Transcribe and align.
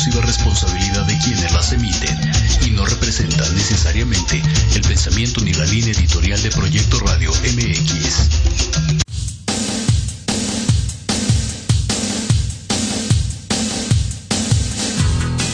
exclusiva 0.00 0.26
responsabilidad 0.26 1.04
de 1.04 1.18
quienes 1.18 1.52
las 1.52 1.72
emiten 1.74 2.18
y 2.64 2.70
no 2.70 2.86
representan 2.86 3.54
necesariamente 3.54 4.42
el 4.74 4.80
pensamiento 4.80 5.42
ni 5.42 5.52
la 5.52 5.66
línea 5.66 5.92
editorial 5.92 6.42
de 6.42 6.50
Proyecto 6.50 7.00
Radio 7.00 7.30
MX. 7.30 8.30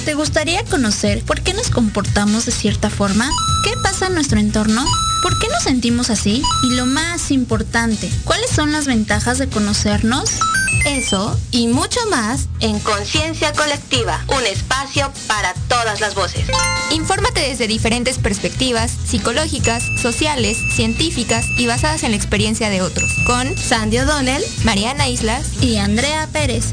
¿Te 0.05 0.15
gustaría 0.15 0.63
conocer 0.67 1.25
por 1.25 1.41
qué 1.41 1.53
nos 1.53 1.69
comportamos 1.71 2.47
de 2.47 2.53
cierta 2.53 2.89
forma? 2.89 3.29
¿Qué 3.65 3.73
pasa 3.83 4.07
en 4.07 4.15
nuestro 4.15 4.39
entorno? 4.39 4.87
¿Por 5.23 5.41
qué 5.41 5.49
nos 5.49 5.65
sentimos 5.65 6.09
así? 6.11 6.41
Y 6.63 6.77
lo 6.77 6.87
más 6.87 7.33
importante, 7.33 8.09
¿cuáles 8.23 8.51
son 8.51 8.71
las 8.71 8.87
ventajas 8.87 9.39
de 9.39 9.49
conocernos? 9.49 10.39
Eso 10.87 11.37
y 11.51 11.67
mucho 11.67 11.99
más 12.11 12.49
en 12.61 12.79
Conciencia 12.79 13.53
Colectiva, 13.53 14.25
un 14.29 14.47
espacio 14.47 15.13
para 15.27 15.53
todas 15.69 16.01
las 16.01 16.15
voces. 16.15 16.47
Infórmate 16.93 17.41
desde 17.41 17.67
diferentes 17.67 18.19
perspectivas 18.19 18.93
psicológicas, 18.93 19.83
sociales, 20.01 20.57
científicas 20.75 21.45
y 21.59 21.67
basadas 21.67 22.05
en 22.05 22.13
la 22.13 22.17
experiencia 22.17 22.71
de 22.71 22.83
otros, 22.83 23.11
con 23.27 23.57
Sandy 23.59 23.99
O'Donnell, 23.99 24.45
Mariana 24.65 25.09
Islas 25.09 25.61
y 25.61 25.77
Andrea 25.77 26.29
Pérez. 26.33 26.67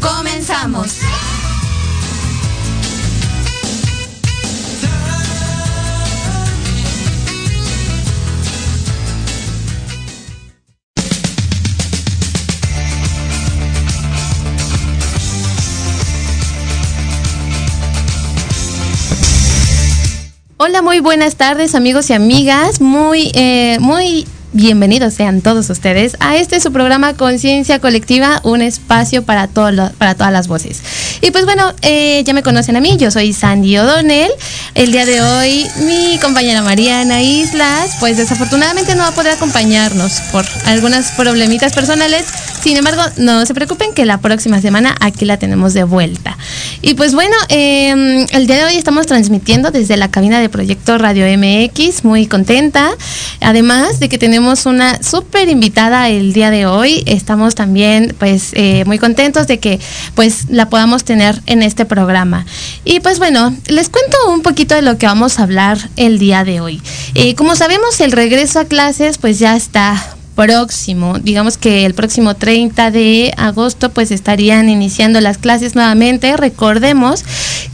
¡Comenzamos! 0.00 0.96
Hola, 20.68 20.82
muy 20.82 21.00
buenas 21.00 21.36
tardes 21.36 21.74
amigos 21.74 22.10
y 22.10 22.12
amigas. 22.12 22.82
Muy, 22.82 23.32
eh, 23.34 23.78
muy 23.80 24.26
bienvenidos 24.52 25.14
sean 25.14 25.42
todos 25.42 25.68
ustedes 25.68 26.16
a 26.20 26.36
este 26.36 26.58
su 26.60 26.72
programa 26.72 27.14
Conciencia 27.14 27.80
Colectiva, 27.80 28.40
un 28.44 28.62
espacio 28.62 29.22
para, 29.22 29.46
para 29.46 30.14
todas 30.14 30.32
las 30.32 30.48
voces. 30.48 30.80
Y 31.20 31.30
pues 31.30 31.44
bueno, 31.44 31.74
eh, 31.82 32.22
ya 32.24 32.32
me 32.32 32.42
conocen 32.42 32.76
a 32.76 32.80
mí, 32.80 32.96
yo 32.96 33.10
soy 33.10 33.32
Sandy 33.32 33.76
O'Donnell. 33.76 34.30
El 34.74 34.92
día 34.92 35.04
de 35.04 35.20
hoy 35.20 35.66
mi 35.84 36.18
compañera 36.18 36.62
Mariana 36.62 37.22
Islas, 37.22 37.96
pues 38.00 38.16
desafortunadamente 38.16 38.94
no 38.94 39.02
va 39.02 39.08
a 39.08 39.14
poder 39.14 39.32
acompañarnos 39.32 40.12
por 40.32 40.46
algunas 40.66 41.12
problemitas 41.12 41.74
personales. 41.74 42.24
Sin 42.62 42.76
embargo, 42.76 43.02
no 43.18 43.44
se 43.46 43.54
preocupen 43.54 43.92
que 43.92 44.04
la 44.04 44.18
próxima 44.18 44.60
semana 44.60 44.96
aquí 45.00 45.24
la 45.24 45.36
tenemos 45.36 45.74
de 45.74 45.84
vuelta. 45.84 46.36
Y 46.82 46.94
pues 46.94 47.14
bueno, 47.14 47.36
em, 47.48 48.26
el 48.30 48.46
día 48.46 48.56
de 48.56 48.64
hoy 48.64 48.76
estamos 48.76 49.06
transmitiendo 49.06 49.70
desde 49.70 49.96
la 49.96 50.10
cabina 50.10 50.40
de 50.40 50.48
Proyecto 50.48 50.98
Radio 50.98 51.26
MX, 51.26 52.04
muy 52.04 52.26
contenta. 52.26 52.90
Además 53.40 54.00
de 54.00 54.08
que 54.08 54.18
tenemos 54.18 54.37
una 54.38 55.02
súper 55.02 55.48
invitada 55.48 56.08
el 56.08 56.32
día 56.32 56.50
de 56.50 56.66
hoy, 56.66 57.02
estamos 57.06 57.54
también 57.54 58.14
pues 58.18 58.50
eh, 58.54 58.84
muy 58.86 58.98
contentos 58.98 59.46
de 59.46 59.58
que 59.58 59.80
pues 60.14 60.46
la 60.48 60.68
podamos 60.68 61.04
tener 61.04 61.42
en 61.46 61.62
este 61.62 61.84
programa. 61.84 62.46
Y 62.84 63.00
pues 63.00 63.18
bueno, 63.18 63.54
les 63.66 63.88
cuento 63.88 64.16
un 64.28 64.42
poquito 64.42 64.74
de 64.74 64.82
lo 64.82 64.96
que 64.96 65.06
vamos 65.06 65.38
a 65.38 65.42
hablar 65.42 65.78
el 65.96 66.18
día 66.18 66.44
de 66.44 66.60
hoy. 66.60 66.80
Eh, 67.14 67.34
como 67.34 67.56
sabemos, 67.56 68.00
el 68.00 68.12
regreso 68.12 68.60
a 68.60 68.64
clases 68.64 69.18
pues 69.18 69.38
ya 69.38 69.56
está 69.56 70.17
próximo, 70.38 71.18
digamos 71.18 71.58
que 71.58 71.84
el 71.84 71.94
próximo 71.94 72.36
30 72.36 72.92
de 72.92 73.34
agosto 73.36 73.90
pues 73.90 74.12
estarían 74.12 74.68
iniciando 74.68 75.20
las 75.20 75.36
clases 75.36 75.74
nuevamente. 75.74 76.36
Recordemos 76.36 77.24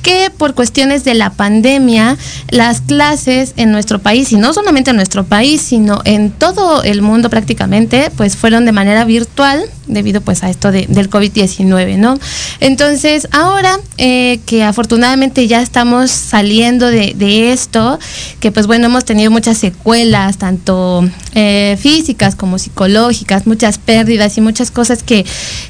que 0.03 0.31
por 0.31 0.55
cuestiones 0.55 1.05
de 1.05 1.13
la 1.13 1.29
pandemia, 1.29 2.17
las 2.49 2.81
clases 2.81 3.53
en 3.59 3.71
nuestro 3.71 3.99
país, 3.99 4.33
y 4.33 4.37
no 4.37 4.55
solamente 4.55 4.89
en 4.89 4.97
nuestro 4.97 5.25
país, 5.25 5.61
sino 5.61 6.01
en 6.07 6.31
todo 6.31 6.83
el 6.83 7.03
mundo 7.03 7.29
prácticamente, 7.29 8.11
pues 8.17 8.35
fueron 8.35 8.65
de 8.65 8.73
manera 8.73 9.05
virtual 9.05 9.63
debido 9.87 10.21
pues 10.21 10.43
a 10.43 10.51
esto 10.51 10.73
de, 10.73 10.87
del 10.89 11.11
COVID-19, 11.11 11.97
¿no? 11.99 12.19
Entonces, 12.61 13.29
ahora 13.33 13.79
eh, 13.99 14.41
que 14.47 14.63
afortunadamente 14.63 15.47
ya 15.47 15.63
estamos 15.63 16.11
saliendo 16.11 16.87
de, 16.91 17.53
esto, 17.53 17.99
que 18.41 18.53
pues 18.53 18.67
bueno, 18.67 18.87
hemos 18.87 19.05
tenido 19.05 19.31
muchas 19.31 19.59
secuelas, 19.59 20.39
tanto 20.39 21.09
eh, 21.35 21.77
físicas 21.81 22.35
como 22.37 22.59
psicológicas, 22.59 23.47
muchas 23.47 23.79
pérdidas 23.79 24.37
y 24.39 24.41
muchas 24.41 24.71
cosas 24.71 25.03
que 25.03 25.25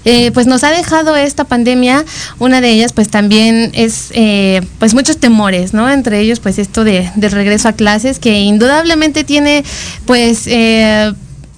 eh, 0.05 0.31
pues 0.32 0.46
nos 0.46 0.64
ha 0.64 0.70
dejado 0.70 1.16
esta 1.16 1.44
pandemia. 1.44 2.05
Una 2.38 2.61
de 2.61 2.70
ellas 2.70 2.93
pues 2.93 3.08
también 3.08 3.70
es 3.75 4.11
eh, 4.12 4.62
pues 4.78 4.94
muchos 4.94 5.19
temores, 5.19 5.75
¿no? 5.75 5.90
Entre 5.90 6.20
ellos 6.20 6.40
pues 6.40 6.58
esto 6.58 6.84
de, 6.84 7.11
del 7.16 7.32
regreso 7.32 7.69
a 7.69 7.72
clases 7.72 8.19
que 8.19 8.40
indudablemente 8.40 9.25
tiene 9.25 9.64
pues 10.06 10.49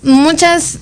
muchas 0.02 0.78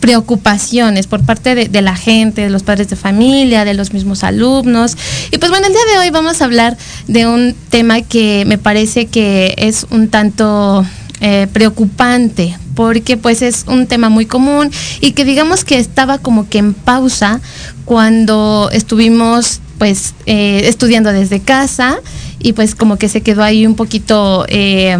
preocupaciones 0.00 1.06
por 1.06 1.24
parte 1.24 1.54
de, 1.54 1.82
la 1.82 1.96
gente, 1.96 2.42
de 2.42 2.50
los 2.50 2.62
padres 2.62 2.88
de 2.88 2.96
familia, 2.96 3.64
de 3.64 3.74
los 3.74 3.92
mismos 3.92 4.24
alumnos. 4.24 4.96
Y 5.30 5.38
pues 5.38 5.50
bueno, 5.50 5.66
el 5.66 5.72
día 5.72 5.82
de 5.92 5.98
hoy 5.98 6.10
vamos 6.10 6.40
a 6.40 6.44
hablar 6.44 6.76
de 7.06 7.26
un 7.26 7.54
tema 7.68 8.02
que 8.02 8.44
me 8.46 8.58
parece 8.58 9.06
que 9.06 9.54
es 9.58 9.86
un 9.90 10.08
tanto 10.08 10.86
eh, 11.20 11.48
preocupante 11.52 12.56
porque 12.74 13.16
pues 13.16 13.42
es 13.42 13.64
un 13.66 13.88
tema 13.88 14.08
muy 14.08 14.24
común 14.24 14.70
y 15.00 15.10
que 15.10 15.24
digamos 15.24 15.64
que 15.64 15.78
estaba 15.78 16.18
como 16.18 16.48
que 16.48 16.58
en 16.58 16.74
pausa 16.74 17.40
cuando 17.84 18.70
estuvimos 18.72 19.60
pues 19.78 20.14
eh, 20.26 20.62
estudiando 20.64 21.12
desde 21.12 21.40
casa 21.40 21.98
y 22.38 22.52
pues 22.52 22.76
como 22.76 22.96
que 22.96 23.08
se 23.08 23.20
quedó 23.20 23.42
ahí 23.42 23.66
un 23.66 23.74
poquito 23.74 24.46
eh, 24.48 24.96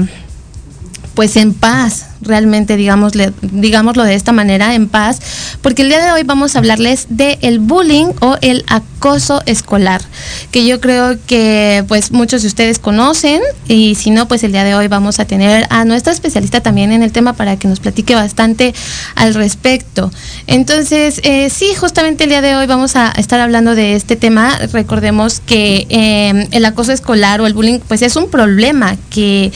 pues 1.15 1.37
en 1.37 1.55
paz 1.55 2.08
realmente, 2.21 2.77
digámosle, 2.77 3.33
digámoslo 3.43 4.05
de 4.05 4.15
esta 4.15 4.33
manera, 4.33 4.75
en 4.75 4.89
paz, 4.89 5.21
porque 5.63 5.83
el 5.83 5.89
día 5.89 6.05
de 6.05 6.13
hoy 6.13 6.23
vamos 6.23 6.55
a 6.55 6.59
hablarles 6.59 7.07
de 7.11 7.39
el 7.43 7.59
bullying 7.59 8.13
o 8.21 8.37
el 8.41 8.65
acoso 8.69 9.43
escolar, 9.47 10.03
que 10.51 10.67
yo 10.67 10.81
creo 10.81 11.17
que 11.27 11.85
pues 11.89 12.13
muchos 12.13 12.43
de 12.43 12.49
ustedes 12.49 12.79
conocen 12.79 13.41
y 13.67 13.95
si 13.95 14.11
no, 14.11 14.29
pues 14.29 14.43
el 14.45 14.53
día 14.53 14.65
de 14.65 14.75
hoy 14.75 14.89
vamos 14.89 15.21
a 15.21 15.25
tener 15.25 15.67
a 15.71 15.85
nuestra 15.85 16.13
especialista 16.13 16.61
también 16.61 16.93
en 16.93 17.03
el 17.03 17.13
tema 17.13 17.35
para 17.35 17.57
que 17.57 17.69
nos 17.69 17.81
platique 17.81 18.15
bastante 18.15 18.75
al 19.15 19.35
respecto. 19.35 20.11
Entonces, 20.47 21.21
eh, 21.25 21.51
sí, 21.51 21.75
justamente 21.75 22.25
el 22.25 22.31
día 22.31 22.41
de 22.41 22.57
hoy 22.57 22.67
vamos 22.67 22.97
a 22.97 23.11
estar 23.13 23.41
hablando 23.41 23.75
de 23.75 23.95
este 23.95 24.17
tema. 24.17 24.59
Recordemos 24.73 25.41
que 25.41 25.87
eh, 25.89 26.49
el 26.51 26.65
acoso 26.65 26.93
escolar 26.93 27.41
o 27.41 27.47
el 27.47 27.55
bullying 27.55 27.81
pues 27.87 28.03
es 28.03 28.17
un 28.17 28.31
problema 28.31 28.97
que, 29.11 29.53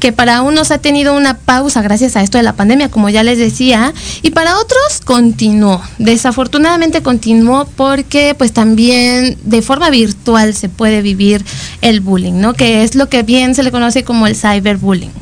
que 0.00 0.12
para 0.12 0.42
unos 0.42 0.70
ha 0.70 0.78
tenido 0.78 1.16
una 1.16 1.38
pausa 1.38 1.82
a 2.02 2.22
esto 2.22 2.38
de 2.38 2.44
la 2.44 2.54
pandemia, 2.54 2.90
como 2.90 3.08
ya 3.08 3.22
les 3.22 3.38
decía, 3.38 3.94
y 4.22 4.30
para 4.30 4.58
otros 4.58 5.00
continuó. 5.04 5.80
Desafortunadamente 5.98 7.02
continuó 7.02 7.66
porque 7.76 8.34
pues 8.36 8.52
también 8.52 9.38
de 9.44 9.62
forma 9.62 9.90
virtual 9.90 10.54
se 10.54 10.68
puede 10.68 11.02
vivir 11.02 11.44
el 11.80 12.00
bullying, 12.00 12.40
¿no? 12.40 12.54
Que 12.54 12.82
es 12.82 12.94
lo 12.94 13.08
que 13.08 13.22
bien 13.22 13.54
se 13.54 13.62
le 13.62 13.70
conoce 13.70 14.04
como 14.04 14.26
el 14.26 14.36
cyberbullying. 14.36 15.12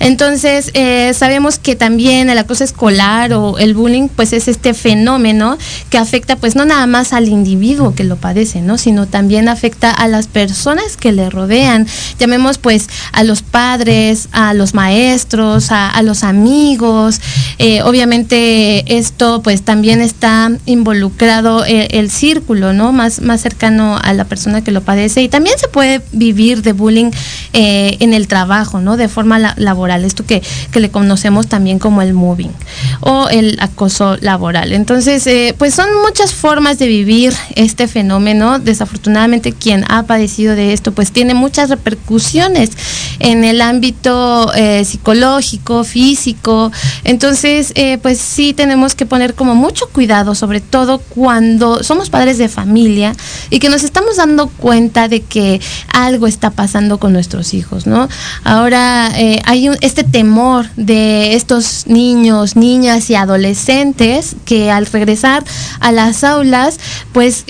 Entonces, 0.00 0.70
eh, 0.74 1.12
sabemos 1.14 1.58
que 1.58 1.74
también 1.74 2.30
el 2.30 2.38
acoso 2.38 2.62
escolar 2.62 3.32
o 3.32 3.58
el 3.58 3.74
bullying, 3.74 4.08
pues 4.08 4.32
es 4.32 4.46
este 4.46 4.74
fenómeno 4.74 5.58
que 5.90 5.98
afecta, 5.98 6.36
pues 6.36 6.54
no 6.54 6.64
nada 6.64 6.86
más 6.86 7.12
al 7.12 7.28
individuo 7.28 7.94
que 7.94 8.04
lo 8.04 8.16
padece, 8.16 8.60
¿no? 8.60 8.78
Sino 8.78 9.06
también 9.06 9.48
afecta 9.48 9.90
a 9.90 10.06
las 10.06 10.28
personas 10.28 10.96
que 10.96 11.12
le 11.12 11.30
rodean. 11.30 11.86
Llamemos, 12.18 12.58
pues, 12.58 12.88
a 13.12 13.24
los 13.24 13.42
padres, 13.42 14.28
a 14.32 14.54
los 14.54 14.74
maestros, 14.74 15.68
a, 15.70 16.00
los 16.02 16.17
amigos. 16.24 17.20
Eh, 17.58 17.82
obviamente, 17.82 18.96
esto, 18.98 19.42
pues, 19.42 19.62
también 19.62 20.00
está 20.00 20.50
involucrado 20.66 21.64
el, 21.64 21.88
el, 21.90 22.10
círculo, 22.10 22.72
¿no? 22.72 22.92
Más, 22.92 23.20
más 23.20 23.40
cercano 23.40 23.98
a 24.02 24.12
la 24.12 24.24
persona 24.24 24.62
que 24.62 24.70
lo 24.70 24.82
padece. 24.82 25.22
Y 25.22 25.28
también 25.28 25.58
se 25.58 25.68
puede 25.68 26.02
vivir 26.12 26.62
de 26.62 26.72
bullying 26.72 27.10
eh, 27.52 27.96
en 28.00 28.14
el 28.14 28.28
trabajo, 28.28 28.80
¿no? 28.80 28.96
De 28.96 29.08
forma 29.08 29.38
laboral, 29.56 30.04
esto 30.04 30.24
que, 30.24 30.42
que, 30.70 30.80
le 30.80 30.90
conocemos 30.90 31.48
también 31.48 31.78
como 31.78 32.02
el 32.02 32.12
moving 32.14 32.52
o 33.00 33.28
el 33.28 33.58
acoso 33.60 34.16
laboral. 34.20 34.72
Entonces, 34.72 35.26
eh, 35.26 35.54
pues 35.58 35.74
son 35.74 35.88
muchas 36.02 36.34
formas 36.34 36.78
de 36.78 36.86
vivir 36.86 37.34
este 37.56 37.88
fenómeno. 37.88 38.58
Desafortunadamente, 38.58 39.52
quien 39.52 39.84
ha 39.88 40.04
padecido 40.04 40.54
de 40.54 40.72
esto, 40.72 40.92
pues 40.92 41.12
tiene 41.12 41.34
muchas 41.34 41.70
repercusiones 41.70 42.70
en 43.18 43.44
el 43.44 43.60
ámbito 43.60 44.52
eh, 44.54 44.84
psicológico, 44.84 45.84
físico. 45.84 46.72
Entonces, 47.04 47.72
eh, 47.74 47.98
pues 47.98 48.18
sí 48.18 48.52
tenemos 48.52 48.94
que 48.94 49.06
poner 49.06 49.34
como 49.34 49.54
mucho 49.54 49.88
cuidado, 49.88 50.34
sobre 50.34 50.60
todo 50.60 50.98
cuando 50.98 51.82
somos 51.82 52.10
padres 52.10 52.38
de 52.38 52.48
familia 52.48 53.14
y 53.50 53.58
que 53.58 53.68
nos 53.68 53.82
estamos 53.82 54.16
dando 54.16 54.48
cuenta 54.48 55.08
de 55.08 55.20
que 55.22 55.60
algo 55.92 56.26
está 56.26 56.50
pasando 56.50 56.98
con 56.98 57.12
nuestros 57.38 57.54
hijos, 57.54 57.86
¿no? 57.86 58.08
Ahora 58.44 59.10
eh, 59.16 59.40
hay 59.44 59.68
este 59.80 60.04
temor 60.04 60.66
de 60.76 61.34
estos 61.34 61.86
niños, 61.86 62.56
niñas 62.56 63.10
y 63.10 63.14
adolescentes 63.14 64.36
que 64.44 64.70
al 64.70 64.86
regresar 64.86 65.44
a 65.80 65.92
las 65.92 66.24
aulas, 66.24 66.78
pues 67.12 67.44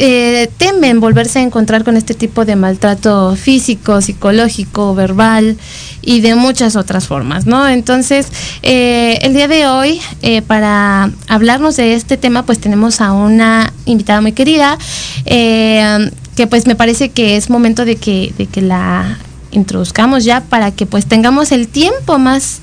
temen 0.56 1.00
volverse 1.00 1.38
a 1.38 1.43
encontrar 1.43 1.85
con 1.85 1.96
este 1.96 2.14
tipo 2.14 2.44
de 2.44 2.56
maltrato 2.56 3.37
físico, 3.37 4.00
psicológico, 4.00 4.94
verbal 4.94 5.56
y 6.02 6.20
de 6.20 6.35
muchas 6.35 6.76
otras 6.76 7.06
formas, 7.06 7.46
¿no? 7.46 7.69
Entonces, 7.69 8.29
eh, 8.62 9.19
el 9.23 9.35
día 9.35 9.49
de 9.49 9.67
hoy, 9.67 10.00
eh, 10.23 10.43
para 10.43 11.11
hablarnos 11.26 11.76
de 11.76 11.94
este 11.94 12.17
tema, 12.17 12.44
pues 12.44 12.58
tenemos 12.61 13.00
a 13.00 13.12
una 13.12 13.73
invitada 13.85 14.20
muy 14.20 14.32
querida, 14.32 14.79
eh, 15.26 16.11
que 16.37 16.46
pues 16.46 16.67
me 16.67 16.76
parece 16.76 17.11
que 17.11 17.37
es 17.37 17.50
momento 17.50 17.85
de 17.85 17.96
que, 17.96 18.32
de 18.38 18.46
que 18.46 18.62
la 18.62 19.19
introduzcamos 19.50 20.25
ya 20.25 20.40
para 20.43 20.71
que 20.71 20.87
pues 20.87 21.07
tengamos 21.07 21.52
el 21.52 21.69
tiempo 21.69 22.19
más, 22.19 22.61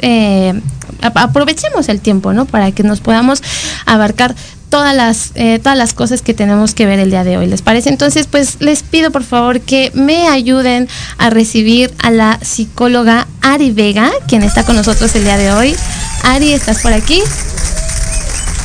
aprovechemos 1.01 1.89
el 1.89 2.01
tiempo, 2.01 2.33
¿no? 2.33 2.45
Para 2.45 2.71
que 2.71 2.83
nos 2.83 2.99
podamos 2.99 3.41
abarcar 3.85 4.35
todas 4.75 4.93
las, 4.93 5.31
eh, 5.35 5.59
todas 5.59 5.77
las 5.77 5.93
cosas 5.93 6.21
que 6.21 6.33
tenemos 6.33 6.73
que 6.73 6.85
ver 6.85 6.99
el 6.99 7.09
día 7.09 7.23
de 7.23 7.37
hoy. 7.37 7.47
¿Les 7.47 7.61
parece? 7.61 7.89
Entonces, 7.89 8.27
pues 8.27 8.57
les 8.59 8.83
pido 8.83 9.09
por 9.09 9.23
favor 9.23 9.61
que 9.61 9.89
me 9.93 10.27
ayuden 10.27 10.89
a 11.17 11.29
recibir 11.29 11.93
a 12.03 12.11
la 12.11 12.39
psicóloga 12.41 13.25
Ari 13.41 13.71
Vega, 13.71 14.11
quien 14.27 14.43
está 14.43 14.63
con 14.63 14.75
nosotros 14.75 15.15
el 15.15 15.23
día 15.23 15.37
de 15.37 15.53
hoy. 15.53 15.75
Ari, 16.23 16.51
¿estás 16.51 16.79
por 16.79 16.91
aquí? 16.91 17.21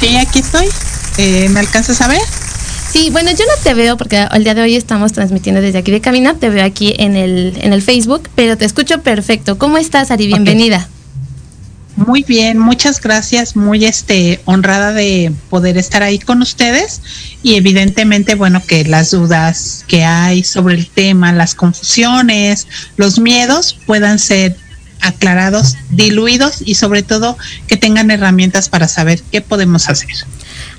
Sí, 0.01 0.17
aquí 0.17 0.41
estoy. 0.41 0.67
Eh, 1.19 1.49
¿Me 1.51 1.61
alcanzas 1.61 2.01
a 2.01 2.09
ver? 2.09 2.21
Sí, 2.93 3.11
bueno, 3.11 3.31
yo 3.31 3.45
no 3.45 3.63
te 3.63 3.75
veo 3.75 3.97
porque 3.97 4.27
el 4.33 4.43
día 4.43 4.55
de 4.55 4.63
hoy 4.63 4.75
estamos 4.75 5.13
transmitiendo 5.13 5.61
desde 5.61 5.79
aquí 5.79 5.93
de 5.93 6.01
Camina, 6.01 6.35
te 6.35 6.51
veo 6.51 6.65
aquí 6.65 6.95
en 6.99 7.15
el, 7.15 7.57
en 7.61 7.73
el 7.73 7.83
Facebook, 7.83 8.29
pero 8.35 8.59
te 8.59 8.65
escucho 8.65 9.01
perfecto. 9.03 9.59
¿Cómo 9.59 9.79
estás, 9.79 10.11
Ari? 10.11 10.27
Bienvenida. 10.27 10.89
Muy 11.95 12.25
bien, 12.25 12.59
muchas 12.59 13.01
gracias, 13.01 13.55
muy 13.57 13.85
este 13.85 14.41
honrada 14.45 14.93
de 14.93 15.33
poder 15.51 15.77
estar 15.77 16.03
ahí 16.03 16.19
con 16.19 16.41
ustedes 16.41 17.03
y 17.43 17.57
evidentemente 17.57 18.37
bueno 18.37 18.63
que 18.65 18.85
las 18.85 19.11
dudas 19.11 19.85
que 19.87 20.05
hay 20.05 20.43
sobre 20.43 20.77
el 20.77 20.89
tema, 20.89 21.33
las 21.33 21.55
confusiones, 21.55 22.67
los 22.97 23.19
miedos 23.19 23.77
puedan 23.87 24.19
ser 24.19 24.57
aclarados, 25.01 25.77
diluidos 25.91 26.63
y 26.65 26.75
sobre 26.75 27.03
todo 27.03 27.37
que 27.67 27.77
tengan 27.77 28.11
herramientas 28.11 28.69
para 28.69 28.89
saber 28.89 29.23
qué 29.31 29.41
podemos 29.41 29.89
hacer. 29.89 30.11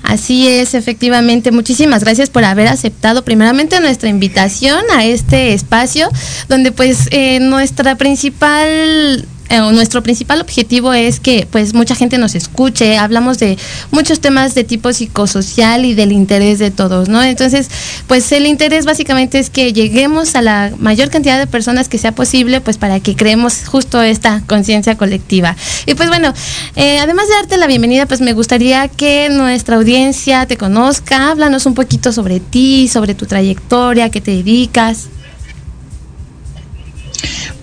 Así 0.02 0.48
es, 0.48 0.74
efectivamente. 0.74 1.52
Muchísimas 1.52 2.02
gracias 2.02 2.28
por 2.30 2.44
haber 2.44 2.68
aceptado 2.68 3.24
primeramente 3.24 3.80
nuestra 3.80 4.08
invitación 4.08 4.80
a 4.94 5.04
este 5.04 5.54
espacio 5.54 6.08
donde 6.48 6.72
pues 6.72 7.08
eh, 7.10 7.38
nuestra 7.40 7.96
principal 7.96 9.26
eh, 9.48 9.58
nuestro 9.72 10.02
principal 10.02 10.40
objetivo 10.40 10.92
es 10.92 11.20
que 11.20 11.46
pues 11.50 11.74
mucha 11.74 11.94
gente 11.94 12.16
nos 12.18 12.34
escuche, 12.34 12.96
hablamos 12.96 13.38
de 13.38 13.58
muchos 13.90 14.20
temas 14.20 14.54
de 14.54 14.64
tipo 14.64 14.92
psicosocial 14.92 15.84
y 15.84 15.94
del 15.94 16.12
interés 16.12 16.58
de 16.58 16.70
todos, 16.70 17.08
¿no? 17.08 17.22
Entonces, 17.22 17.68
pues 18.06 18.32
el 18.32 18.46
interés 18.46 18.86
básicamente 18.86 19.38
es 19.38 19.50
que 19.50 19.72
lleguemos 19.72 20.34
a 20.36 20.42
la 20.42 20.72
mayor 20.78 21.10
cantidad 21.10 21.38
de 21.38 21.46
personas 21.46 21.88
que 21.88 21.98
sea 21.98 22.12
posible, 22.12 22.60
pues 22.60 22.78
para 22.78 23.00
que 23.00 23.14
creemos 23.14 23.64
justo 23.66 24.00
esta 24.00 24.42
conciencia 24.46 24.96
colectiva. 24.96 25.56
Y 25.86 25.94
pues 25.94 26.08
bueno, 26.08 26.32
eh, 26.76 26.98
además 27.00 27.28
de 27.28 27.34
darte 27.34 27.56
la 27.58 27.66
bienvenida, 27.66 28.06
pues 28.06 28.20
me 28.20 28.32
gustaría 28.32 28.88
que 28.88 29.28
nuestra 29.30 29.76
audiencia 29.76 30.46
te 30.46 30.56
conozca, 30.56 31.30
háblanos 31.30 31.66
un 31.66 31.74
poquito 31.74 32.12
sobre 32.12 32.40
ti, 32.40 32.88
sobre 32.88 33.14
tu 33.14 33.26
trayectoria, 33.26 34.10
qué 34.10 34.20
te 34.20 34.30
dedicas. 34.30 35.08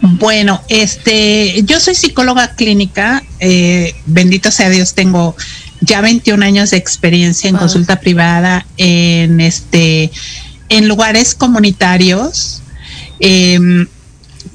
Bueno, 0.02 0.62
este, 0.70 1.64
yo 1.64 1.80
soy 1.80 1.96
psicóloga 1.96 2.56
clínica, 2.56 3.24
eh, 3.40 3.96
bendito 4.06 4.52
sea 4.52 4.70
Dios, 4.70 4.94
tengo 4.94 5.36
ya 5.82 6.02
21 6.02 6.44
años 6.44 6.72
de 6.72 6.78
experiencia 6.78 7.50
en 7.50 7.58
consulta 7.58 8.00
privada 8.00 8.66
en 8.78 9.42
este, 9.42 10.12
en 10.70 10.88
lugares 10.88 11.36
comunitarios. 11.36 12.62
Em, 13.20 13.88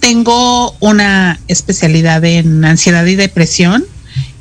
tengo 0.00 0.76
una 0.80 1.40
especialidad 1.48 2.24
en 2.24 2.64
ansiedad 2.64 3.06
y 3.06 3.14
depresión 3.14 3.84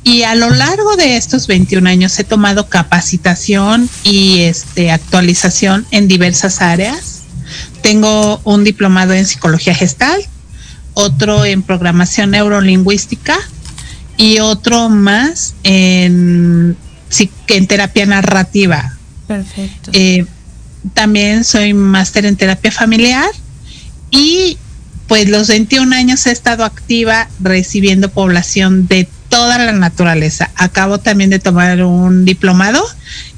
y 0.04 0.22
a 0.22 0.34
lo 0.34 0.50
largo 0.50 0.96
de 0.96 1.16
estos 1.16 1.46
21 1.46 1.88
años 1.88 2.18
he 2.18 2.24
tomado 2.24 2.68
capacitación 2.68 3.88
y 4.04 4.42
este, 4.42 4.90
actualización 4.90 5.86
en 5.90 6.08
diversas 6.08 6.60
áreas. 6.60 7.22
Tengo 7.82 8.40
un 8.44 8.64
diplomado 8.64 9.14
en 9.14 9.24
psicología 9.24 9.74
gestal, 9.74 10.20
otro 10.94 11.44
en 11.44 11.62
programación 11.62 12.30
neurolingüística 12.30 13.36
y 14.16 14.38
otro 14.38 14.88
más 14.88 15.54
en, 15.64 16.76
en 17.48 17.66
terapia 17.66 18.06
narrativa. 18.06 18.96
Perfecto. 19.26 19.90
Eh, 19.92 20.26
también 20.92 21.44
soy 21.44 21.74
máster 21.74 22.26
en 22.26 22.36
terapia 22.36 22.70
familiar 22.70 23.28
y 24.10 24.58
pues 25.08 25.28
los 25.28 25.48
21 25.48 25.94
años 25.94 26.26
he 26.26 26.30
estado 26.30 26.64
activa 26.64 27.28
recibiendo 27.40 28.10
población 28.10 28.86
de 28.86 29.08
toda 29.28 29.58
la 29.58 29.72
naturaleza. 29.72 30.50
Acabo 30.56 30.98
también 30.98 31.30
de 31.30 31.38
tomar 31.38 31.82
un 31.82 32.24
diplomado 32.24 32.84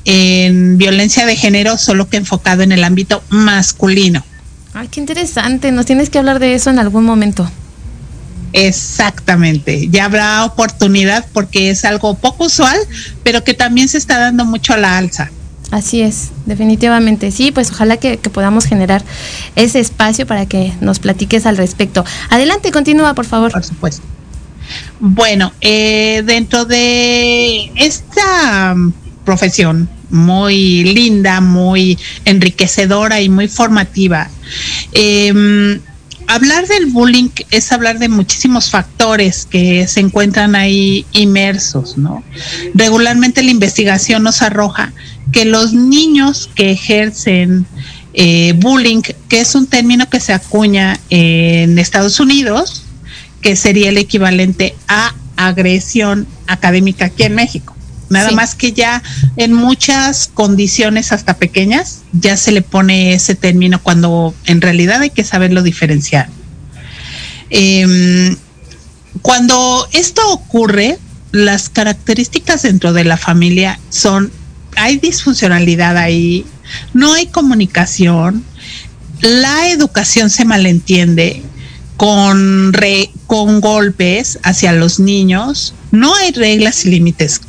en 0.05 0.79
violencia 0.79 1.27
de 1.27 1.37
género, 1.37 1.79
solo 1.79 2.09
que 2.09 2.19
enfocado 2.19 2.63
en 2.63 2.73
el 2.73 2.85
ámbito 2.85 3.23
masculino. 3.31 4.25
Ay, 4.78 4.88
qué 4.88 5.00
interesante. 5.00 5.73
Nos 5.73 5.87
tienes 5.87 6.11
que 6.11 6.18
hablar 6.18 6.38
de 6.38 6.54
eso 6.54 6.68
en 6.68 6.78
algún 6.78 7.02
momento. 7.02 7.50
Exactamente, 8.52 9.88
ya 9.88 10.04
habrá 10.04 10.45
oportunidad 10.45 11.26
porque 11.33 11.71
es 11.71 11.87
algo 11.87 12.14
poco 12.14 12.45
usual, 12.45 12.78
pero 13.23 13.42
que 13.42 13.54
también 13.54 13.88
se 13.88 13.97
está 13.97 14.18
dando 14.18 14.45
mucho 14.45 14.75
a 14.75 14.76
la 14.76 14.99
alza. 14.99 15.30
Así 15.71 16.02
es, 16.02 16.28
definitivamente. 16.45 17.30
Sí, 17.30 17.52
pues 17.52 17.71
ojalá 17.71 17.97
que, 17.97 18.18
podamos 18.18 18.66
generar 18.66 19.02
ese 19.56 19.80
espacio 19.80 20.26
para 20.26 20.45
que 20.45 20.75
nos 20.83 20.99
platiques 20.99 21.47
al 21.47 21.56
respecto. 21.56 22.04
Adelante, 22.28 22.71
continúa, 22.71 23.14
por 23.14 23.25
favor. 23.25 23.52
Por 23.52 23.64
supuesto. 23.64 24.02
Bueno, 25.00 25.54
eh, 25.62 26.23
dentro 26.26 26.66
de 26.66 27.73
esta 27.76 28.75
profesión 29.25 29.88
muy 30.11 30.85
linda, 30.85 31.41
muy 31.41 31.99
enriquecedora 32.25 33.21
y 33.21 33.29
muy 33.29 33.49
formativa, 33.49 34.31
eh, 34.93 35.81
hablar 36.27 36.67
del 36.67 36.87
bullying 36.87 37.29
es 37.51 37.73
hablar 37.73 37.99
de 37.99 38.09
muchísimos 38.09 38.71
factores 38.71 39.47
que 39.47 39.87
se 39.87 40.01
encuentran 40.01 40.55
ahí 40.55 41.07
inmersos, 41.13 41.97
¿no? 41.97 42.23
Regularmente 42.75 43.43
la 43.43 43.51
investigación 43.51 44.23
nos 44.23 44.43
arroja 44.43 44.93
que 45.33 45.45
los 45.45 45.73
niños 45.73 46.51
que 46.55 46.73
ejercen 46.73 47.67
eh, 48.15 48.55
bullying, 48.57 49.03
que 49.29 49.41
es 49.41 49.55
un 49.55 49.67
término 49.67 50.09
que 50.09 50.21
se 50.21 50.33
acuña 50.33 50.99
en 51.11 51.79
Estados 51.79 52.19
Unidos, 52.21 52.83
que 53.41 53.57
sería 53.57 53.91
el 53.91 53.99
equivalente 53.99 54.75
a 54.89 55.15
agresión 55.37 56.27
académica 56.47 57.07
aquí 57.07 57.25
en 57.25 57.35
México. 57.35 57.75
Nada 58.09 58.31
más 58.31 58.55
que 58.55 58.73
ya 58.73 59.03
en 59.37 59.53
muchas 59.53 60.31
condiciones 60.33 61.13
hasta 61.13 61.35
pequeñas 61.35 62.03
ya 62.13 62.37
se 62.37 62.53
le 62.53 62.63
pone 62.63 63.15
ese 63.15 63.35
término 63.35 63.83
cuando 63.83 64.35
en 64.45 64.61
realidad 64.61 65.01
hay 65.01 65.11
que 65.11 65.25
saberlo 65.25 65.63
diferenciar. 65.63 66.29
Em, 67.51 68.37
cuando 69.23 69.89
esto 69.93 70.23
ocurre, 70.31 70.99
las 71.33 71.69
características 71.69 72.63
dentro 72.63 72.93
de 72.93 73.05
la 73.05 73.17
familia 73.17 73.79
son, 73.91 74.31
hay 74.77 74.99
disfuncionalidad 74.99 75.97
ahí, 75.97 76.47
no 76.95 77.13
hay 77.13 77.27
comunicación, 77.27 78.45
la 79.21 79.71
educación 79.71 80.31
se 80.31 80.45
malentiende 80.45 81.43
con, 81.97 82.73
con 83.27 83.61
golpes 83.61 84.39
hacia 84.43 84.73
los 84.73 85.01
niños, 85.01 85.75
no 85.91 86.15
hay 86.15 86.33
reglas 86.33 86.85
y 86.85 86.91
límites 86.91 87.41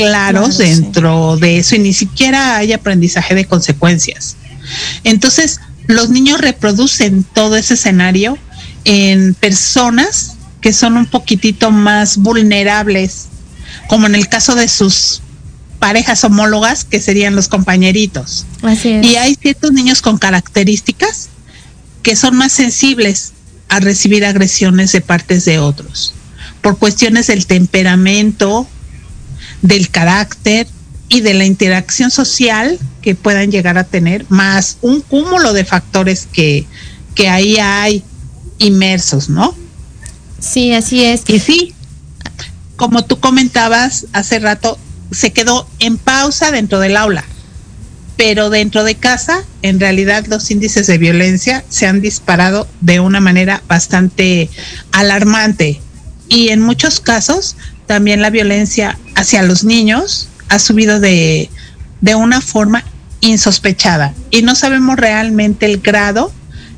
claros 0.00 0.58
dentro 0.58 1.36
de 1.36 1.58
eso 1.58 1.76
y 1.76 1.80
ni 1.80 1.92
siquiera 1.92 2.56
hay 2.56 2.72
aprendizaje 2.72 3.34
de 3.34 3.44
consecuencias. 3.44 4.36
Entonces, 5.04 5.60
los 5.86 6.10
niños 6.10 6.40
reproducen 6.40 7.24
todo 7.24 7.56
ese 7.56 7.74
escenario 7.74 8.38
en 8.84 9.34
personas 9.34 10.36
que 10.60 10.72
son 10.72 10.96
un 10.96 11.06
poquitito 11.06 11.70
más 11.70 12.16
vulnerables, 12.16 13.26
como 13.88 14.06
en 14.06 14.14
el 14.14 14.28
caso 14.28 14.54
de 14.54 14.68
sus 14.68 15.22
parejas 15.78 16.22
homólogas, 16.24 16.84
que 16.84 17.00
serían 17.00 17.34
los 17.34 17.48
compañeritos. 17.48 18.46
Y 19.02 19.16
hay 19.16 19.34
ciertos 19.34 19.72
niños 19.72 20.02
con 20.02 20.18
características 20.18 21.28
que 22.02 22.16
son 22.16 22.36
más 22.36 22.52
sensibles 22.52 23.32
a 23.68 23.80
recibir 23.80 24.24
agresiones 24.24 24.92
de 24.92 25.00
partes 25.00 25.44
de 25.44 25.58
otros, 25.58 26.14
por 26.60 26.78
cuestiones 26.78 27.28
del 27.28 27.46
temperamento, 27.46 28.66
del 29.62 29.90
carácter 29.90 30.66
y 31.08 31.20
de 31.20 31.34
la 31.34 31.44
interacción 31.44 32.10
social 32.10 32.78
que 33.02 33.14
puedan 33.14 33.50
llegar 33.50 33.78
a 33.78 33.84
tener, 33.84 34.24
más 34.28 34.78
un 34.80 35.00
cúmulo 35.00 35.52
de 35.52 35.64
factores 35.64 36.28
que, 36.32 36.66
que 37.14 37.28
ahí 37.28 37.56
hay 37.58 38.04
inmersos, 38.58 39.28
¿no? 39.28 39.54
Sí, 40.38 40.72
así 40.72 41.04
es. 41.04 41.22
Y 41.26 41.40
sí, 41.40 41.74
como 42.76 43.04
tú 43.04 43.18
comentabas 43.18 44.06
hace 44.12 44.38
rato, 44.38 44.78
se 45.10 45.32
quedó 45.32 45.68
en 45.80 45.98
pausa 45.98 46.52
dentro 46.52 46.78
del 46.78 46.96
aula, 46.96 47.24
pero 48.16 48.48
dentro 48.48 48.84
de 48.84 48.94
casa, 48.94 49.44
en 49.62 49.80
realidad 49.80 50.26
los 50.26 50.50
índices 50.50 50.86
de 50.86 50.98
violencia 50.98 51.64
se 51.68 51.86
han 51.86 52.00
disparado 52.00 52.68
de 52.80 53.00
una 53.00 53.20
manera 53.20 53.62
bastante 53.66 54.48
alarmante 54.92 55.80
y 56.28 56.50
en 56.50 56.60
muchos 56.62 57.00
casos 57.00 57.56
también 57.86 58.22
la 58.22 58.30
violencia 58.30 58.98
hacia 59.20 59.42
los 59.42 59.64
niños 59.64 60.28
ha 60.48 60.58
subido 60.58 60.98
de, 60.98 61.50
de 62.00 62.14
una 62.14 62.40
forma 62.40 62.84
insospechada 63.20 64.14
y 64.30 64.42
no 64.42 64.54
sabemos 64.54 64.96
realmente 64.96 65.66
el 65.66 65.78
grado 65.78 66.32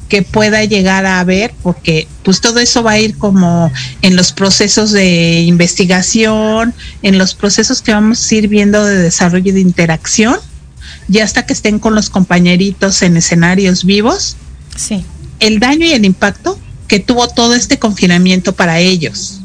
que 0.09 0.23
pueda 0.23 0.63
llegar 0.65 1.07
a 1.07 1.21
haber, 1.21 1.55
porque 1.63 2.07
pues 2.23 2.43
todo 2.43 2.59
eso 2.59 2.83
va 2.83 2.93
a 2.93 2.99
ir 2.99 3.17
como 3.17 3.73
en 4.03 4.15
los 4.15 4.33
procesos 4.33 4.93
de 4.93 5.41
investigación, 5.41 6.75
en 7.01 7.17
los 7.17 7.35
procesos 7.35 7.81
que 7.81 7.93
vamos 7.93 8.31
a 8.31 8.35
ir 8.35 8.49
viendo 8.49 8.85
de 8.85 8.99
desarrollo 8.99 9.55
de 9.55 9.61
interacción, 9.61 10.37
ya 11.09 11.25
hasta 11.25 11.47
que 11.47 11.55
estén 11.55 11.79
con 11.79 11.95
los 11.95 12.11
compañeritos 12.11 13.01
en 13.01 13.17
escenarios 13.17 13.85
vivos. 13.85 14.37
Sí. 14.77 15.03
El 15.41 15.61
daño 15.61 15.87
y 15.87 15.93
el 15.93 16.05
impacto 16.05 16.59
que 16.89 17.01
tuvo 17.01 17.29
todo 17.29 17.55
este 17.55 17.79
confinamiento 17.79 18.53
para 18.53 18.81
ellos. 18.81 19.42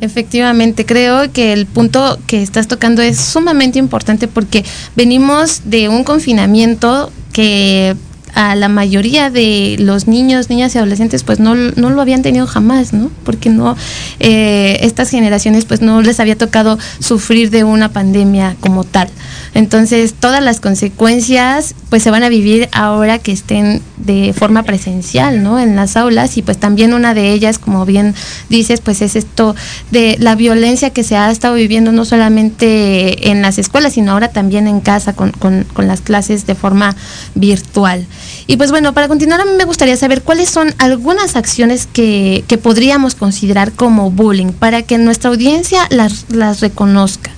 Efectivamente, 0.00 0.84
creo 0.84 1.32
que 1.32 1.52
el 1.54 1.64
punto 1.64 2.18
que 2.26 2.42
estás 2.42 2.68
tocando 2.68 3.00
es 3.00 3.18
sumamente 3.18 3.78
importante 3.78 4.28
porque 4.28 4.64
venimos 4.94 5.62
de 5.64 5.88
un 5.88 6.04
confinamiento 6.04 7.10
que 7.32 7.96
a 8.36 8.54
la 8.54 8.68
mayoría 8.68 9.30
de 9.30 9.76
los 9.78 10.06
niños, 10.06 10.50
niñas 10.50 10.74
y 10.74 10.78
adolescentes 10.78 11.24
pues 11.24 11.40
no, 11.40 11.54
no 11.54 11.88
lo 11.88 12.02
habían 12.02 12.20
tenido 12.20 12.46
jamás, 12.46 12.92
¿no? 12.92 13.10
Porque 13.24 13.48
no, 13.48 13.74
eh, 14.20 14.78
estas 14.82 15.08
generaciones 15.08 15.64
pues 15.64 15.80
no 15.80 16.02
les 16.02 16.20
había 16.20 16.36
tocado 16.36 16.78
sufrir 16.98 17.48
de 17.48 17.64
una 17.64 17.88
pandemia 17.88 18.54
como 18.60 18.84
tal. 18.84 19.08
Entonces 19.56 20.12
todas 20.12 20.42
las 20.42 20.60
consecuencias 20.60 21.74
pues 21.88 22.02
se 22.02 22.10
van 22.10 22.22
a 22.22 22.28
vivir 22.28 22.68
ahora 22.72 23.18
que 23.18 23.32
estén 23.32 23.80
de 23.96 24.34
forma 24.36 24.64
presencial, 24.64 25.42
¿no? 25.42 25.58
En 25.58 25.76
las 25.76 25.96
aulas 25.96 26.36
y 26.36 26.42
pues 26.42 26.58
también 26.58 26.92
una 26.92 27.14
de 27.14 27.32
ellas, 27.32 27.58
como 27.58 27.86
bien 27.86 28.14
dices, 28.50 28.82
pues 28.82 29.00
es 29.00 29.16
esto 29.16 29.56
de 29.90 30.18
la 30.20 30.34
violencia 30.34 30.90
que 30.90 31.02
se 31.02 31.16
ha 31.16 31.30
estado 31.30 31.54
viviendo 31.54 31.90
no 31.90 32.04
solamente 32.04 33.30
en 33.30 33.40
las 33.40 33.56
escuelas, 33.56 33.94
sino 33.94 34.12
ahora 34.12 34.28
también 34.28 34.68
en 34.68 34.80
casa 34.80 35.14
con, 35.14 35.32
con, 35.32 35.64
con 35.72 35.88
las 35.88 36.02
clases 36.02 36.46
de 36.46 36.54
forma 36.54 36.94
virtual. 37.34 38.06
Y 38.46 38.58
pues 38.58 38.70
bueno, 38.70 38.92
para 38.92 39.08
continuar 39.08 39.40
a 39.40 39.46
mí 39.46 39.52
me 39.56 39.64
gustaría 39.64 39.96
saber 39.96 40.20
cuáles 40.20 40.50
son 40.50 40.74
algunas 40.76 41.34
acciones 41.34 41.88
que, 41.90 42.44
que 42.46 42.58
podríamos 42.58 43.14
considerar 43.14 43.72
como 43.72 44.10
bullying 44.10 44.52
para 44.52 44.82
que 44.82 44.98
nuestra 44.98 45.30
audiencia 45.30 45.86
las, 45.88 46.26
las 46.28 46.60
reconozca. 46.60 47.30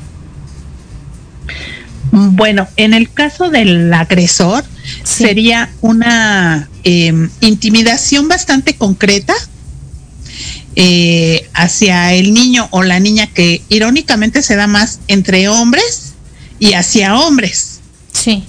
Bueno, 2.10 2.66
en 2.76 2.94
el 2.94 3.12
caso 3.12 3.50
del 3.50 3.92
agresor 3.92 4.64
sí. 5.04 5.24
sería 5.24 5.70
una 5.80 6.68
eh, 6.84 7.28
intimidación 7.40 8.28
bastante 8.28 8.76
concreta 8.76 9.34
eh, 10.74 11.48
hacia 11.54 12.14
el 12.14 12.32
niño 12.32 12.68
o 12.70 12.82
la 12.82 13.00
niña 13.00 13.26
que 13.26 13.62
irónicamente 13.68 14.42
se 14.42 14.56
da 14.56 14.66
más 14.66 15.00
entre 15.08 15.48
hombres 15.48 16.14
y 16.58 16.72
hacia 16.72 17.16
hombres. 17.16 17.80
Sí 18.12 18.44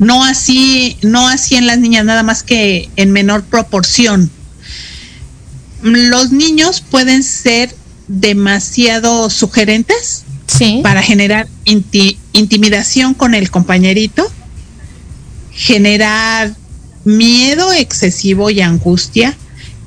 no 0.00 0.24
así, 0.24 0.96
no 1.02 1.28
así 1.28 1.56
en 1.56 1.66
las 1.66 1.78
niñas, 1.78 2.04
nada 2.04 2.22
más 2.22 2.42
que 2.42 2.88
en 2.96 3.12
menor 3.12 3.44
proporción. 3.44 4.30
Los 5.82 6.32
niños 6.32 6.80
pueden 6.80 7.22
ser 7.22 7.74
demasiado 8.08 9.28
sugerentes 9.30 10.24
sí. 10.46 10.80
para 10.82 11.02
generar 11.02 11.48
inti 11.64 12.18
intimidación 12.32 13.14
con 13.14 13.34
el 13.34 13.50
compañerito, 13.50 14.30
generar 15.52 16.54
miedo 17.04 17.72
excesivo 17.72 18.50
y 18.50 18.60
angustia, 18.60 19.36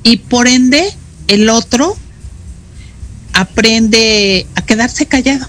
y 0.02 0.18
por 0.18 0.48
ende 0.48 0.92
el 1.28 1.48
otro 1.48 1.96
aprende 3.32 4.46
a 4.54 4.62
quedarse 4.62 5.06
callado. 5.06 5.48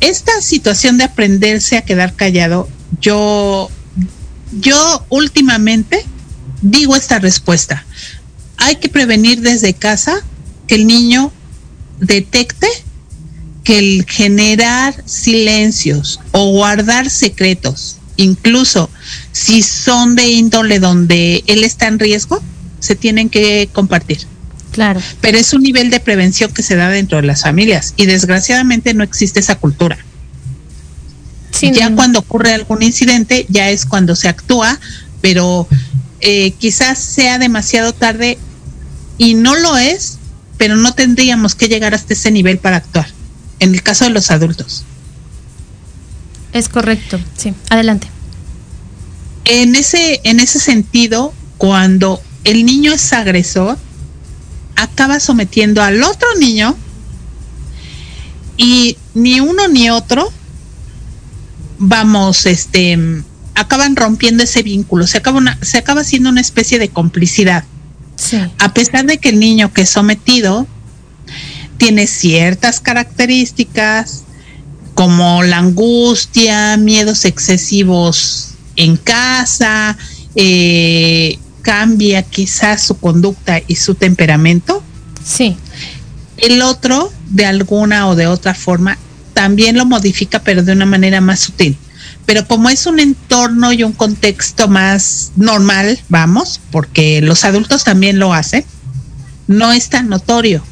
Esta 0.00 0.40
situación 0.40 0.98
de 0.98 1.04
aprenderse 1.04 1.76
a 1.76 1.84
quedar 1.84 2.14
callado 2.14 2.68
yo, 3.00 3.70
yo 4.60 5.06
últimamente 5.08 6.04
digo 6.60 6.96
esta 6.96 7.18
respuesta. 7.18 7.84
Hay 8.56 8.76
que 8.76 8.88
prevenir 8.88 9.40
desde 9.40 9.74
casa 9.74 10.22
que 10.66 10.76
el 10.76 10.86
niño 10.86 11.32
detecte 12.00 12.68
que 13.64 13.78
el 13.78 14.04
generar 14.08 14.94
silencios 15.06 16.20
o 16.32 16.50
guardar 16.52 17.10
secretos, 17.10 17.98
incluso 18.16 18.90
si 19.32 19.62
son 19.62 20.16
de 20.16 20.30
índole 20.30 20.80
donde 20.80 21.44
él 21.46 21.64
está 21.64 21.86
en 21.86 21.98
riesgo, 21.98 22.42
se 22.80 22.96
tienen 22.96 23.28
que 23.28 23.68
compartir. 23.72 24.26
Claro. 24.72 25.00
Pero 25.20 25.38
es 25.38 25.52
un 25.52 25.62
nivel 25.62 25.90
de 25.90 26.00
prevención 26.00 26.52
que 26.52 26.62
se 26.62 26.76
da 26.76 26.88
dentro 26.88 27.18
de 27.18 27.26
las 27.26 27.42
familias 27.42 27.94
y 27.96 28.06
desgraciadamente 28.06 28.94
no 28.94 29.04
existe 29.04 29.40
esa 29.40 29.56
cultura. 29.56 29.98
Sí, 31.50 31.70
ya 31.72 31.90
no. 31.90 31.96
cuando 31.96 32.18
ocurre 32.18 32.54
algún 32.54 32.82
incidente, 32.82 33.46
ya 33.48 33.70
es 33.70 33.84
cuando 33.84 34.16
se 34.16 34.28
actúa, 34.28 34.80
pero 35.20 35.68
eh, 36.20 36.52
quizás 36.52 36.98
sea 36.98 37.38
demasiado 37.38 37.92
tarde 37.92 38.38
y 39.18 39.34
no 39.34 39.54
lo 39.54 39.76
es, 39.76 40.18
pero 40.56 40.76
no 40.76 40.94
tendríamos 40.94 41.54
que 41.54 41.68
llegar 41.68 41.94
hasta 41.94 42.14
ese 42.14 42.30
nivel 42.30 42.58
para 42.58 42.78
actuar, 42.78 43.06
en 43.62 43.74
el 43.74 43.82
caso 43.82 44.04
de 44.04 44.10
los 44.10 44.32
adultos. 44.32 44.84
Es 46.52 46.68
correcto, 46.68 47.20
sí, 47.36 47.54
adelante. 47.70 48.08
En 49.44 49.76
ese, 49.76 50.20
en 50.24 50.40
ese 50.40 50.58
sentido, 50.58 51.32
cuando 51.58 52.20
el 52.42 52.66
niño 52.66 52.92
es 52.92 53.12
agresor, 53.12 53.78
acaba 54.74 55.20
sometiendo 55.20 55.80
al 55.80 56.02
otro 56.02 56.26
niño 56.40 56.76
y 58.56 58.96
ni 59.14 59.38
uno 59.38 59.68
ni 59.68 59.90
otro 59.90 60.32
vamos, 61.78 62.46
este, 62.46 62.98
acaban 63.54 63.94
rompiendo 63.94 64.42
ese 64.42 64.64
vínculo, 64.64 65.06
se 65.06 65.18
acaba, 65.18 65.38
una, 65.38 65.56
se 65.62 65.78
acaba 65.78 66.02
siendo 66.02 66.30
una 66.30 66.40
especie 66.40 66.80
de 66.80 66.88
complicidad. 66.88 67.64
A 68.58 68.74
pesar 68.74 69.06
de 69.06 69.18
que 69.18 69.28
el 69.28 69.38
niño 69.38 69.72
que 69.72 69.82
es 69.82 69.90
sometido 69.90 70.66
tiene 71.82 72.06
ciertas 72.06 72.78
características 72.78 74.22
como 74.94 75.42
la 75.42 75.58
angustia, 75.58 76.76
miedos 76.76 77.24
excesivos 77.24 78.50
en 78.76 78.96
casa, 78.96 79.98
eh, 80.36 81.40
cambia 81.62 82.22
quizás 82.22 82.82
su 82.82 82.98
conducta 82.98 83.60
y 83.66 83.74
su 83.74 83.96
temperamento. 83.96 84.80
Sí. 85.24 85.56
El 86.36 86.62
otro, 86.62 87.12
de 87.30 87.46
alguna 87.46 88.06
o 88.06 88.14
de 88.14 88.28
otra 88.28 88.54
forma, 88.54 88.96
también 89.34 89.76
lo 89.76 89.84
modifica, 89.84 90.38
pero 90.38 90.62
de 90.62 90.70
una 90.70 90.86
manera 90.86 91.20
más 91.20 91.40
sutil. 91.40 91.76
Pero 92.26 92.46
como 92.46 92.70
es 92.70 92.86
un 92.86 93.00
entorno 93.00 93.72
y 93.72 93.82
un 93.82 93.92
contexto 93.92 94.68
más 94.68 95.32
normal, 95.34 95.98
vamos, 96.08 96.60
porque 96.70 97.20
los 97.22 97.44
adultos 97.44 97.82
también 97.82 98.20
lo 98.20 98.32
hacen, 98.32 98.64
no 99.48 99.72
es 99.72 99.88
tan 99.88 100.08
notorio. 100.08 100.62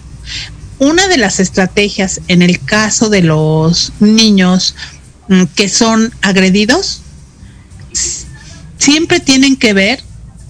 Una 0.80 1.08
de 1.08 1.18
las 1.18 1.40
estrategias 1.40 2.22
en 2.28 2.40
el 2.40 2.58
caso 2.58 3.10
de 3.10 3.20
los 3.20 3.92
niños 4.00 4.74
mm, 5.28 5.44
que 5.54 5.68
son 5.68 6.10
agredidos, 6.22 7.02
siempre 8.78 9.20
tienen 9.20 9.56
que 9.56 9.74
ver, 9.74 10.02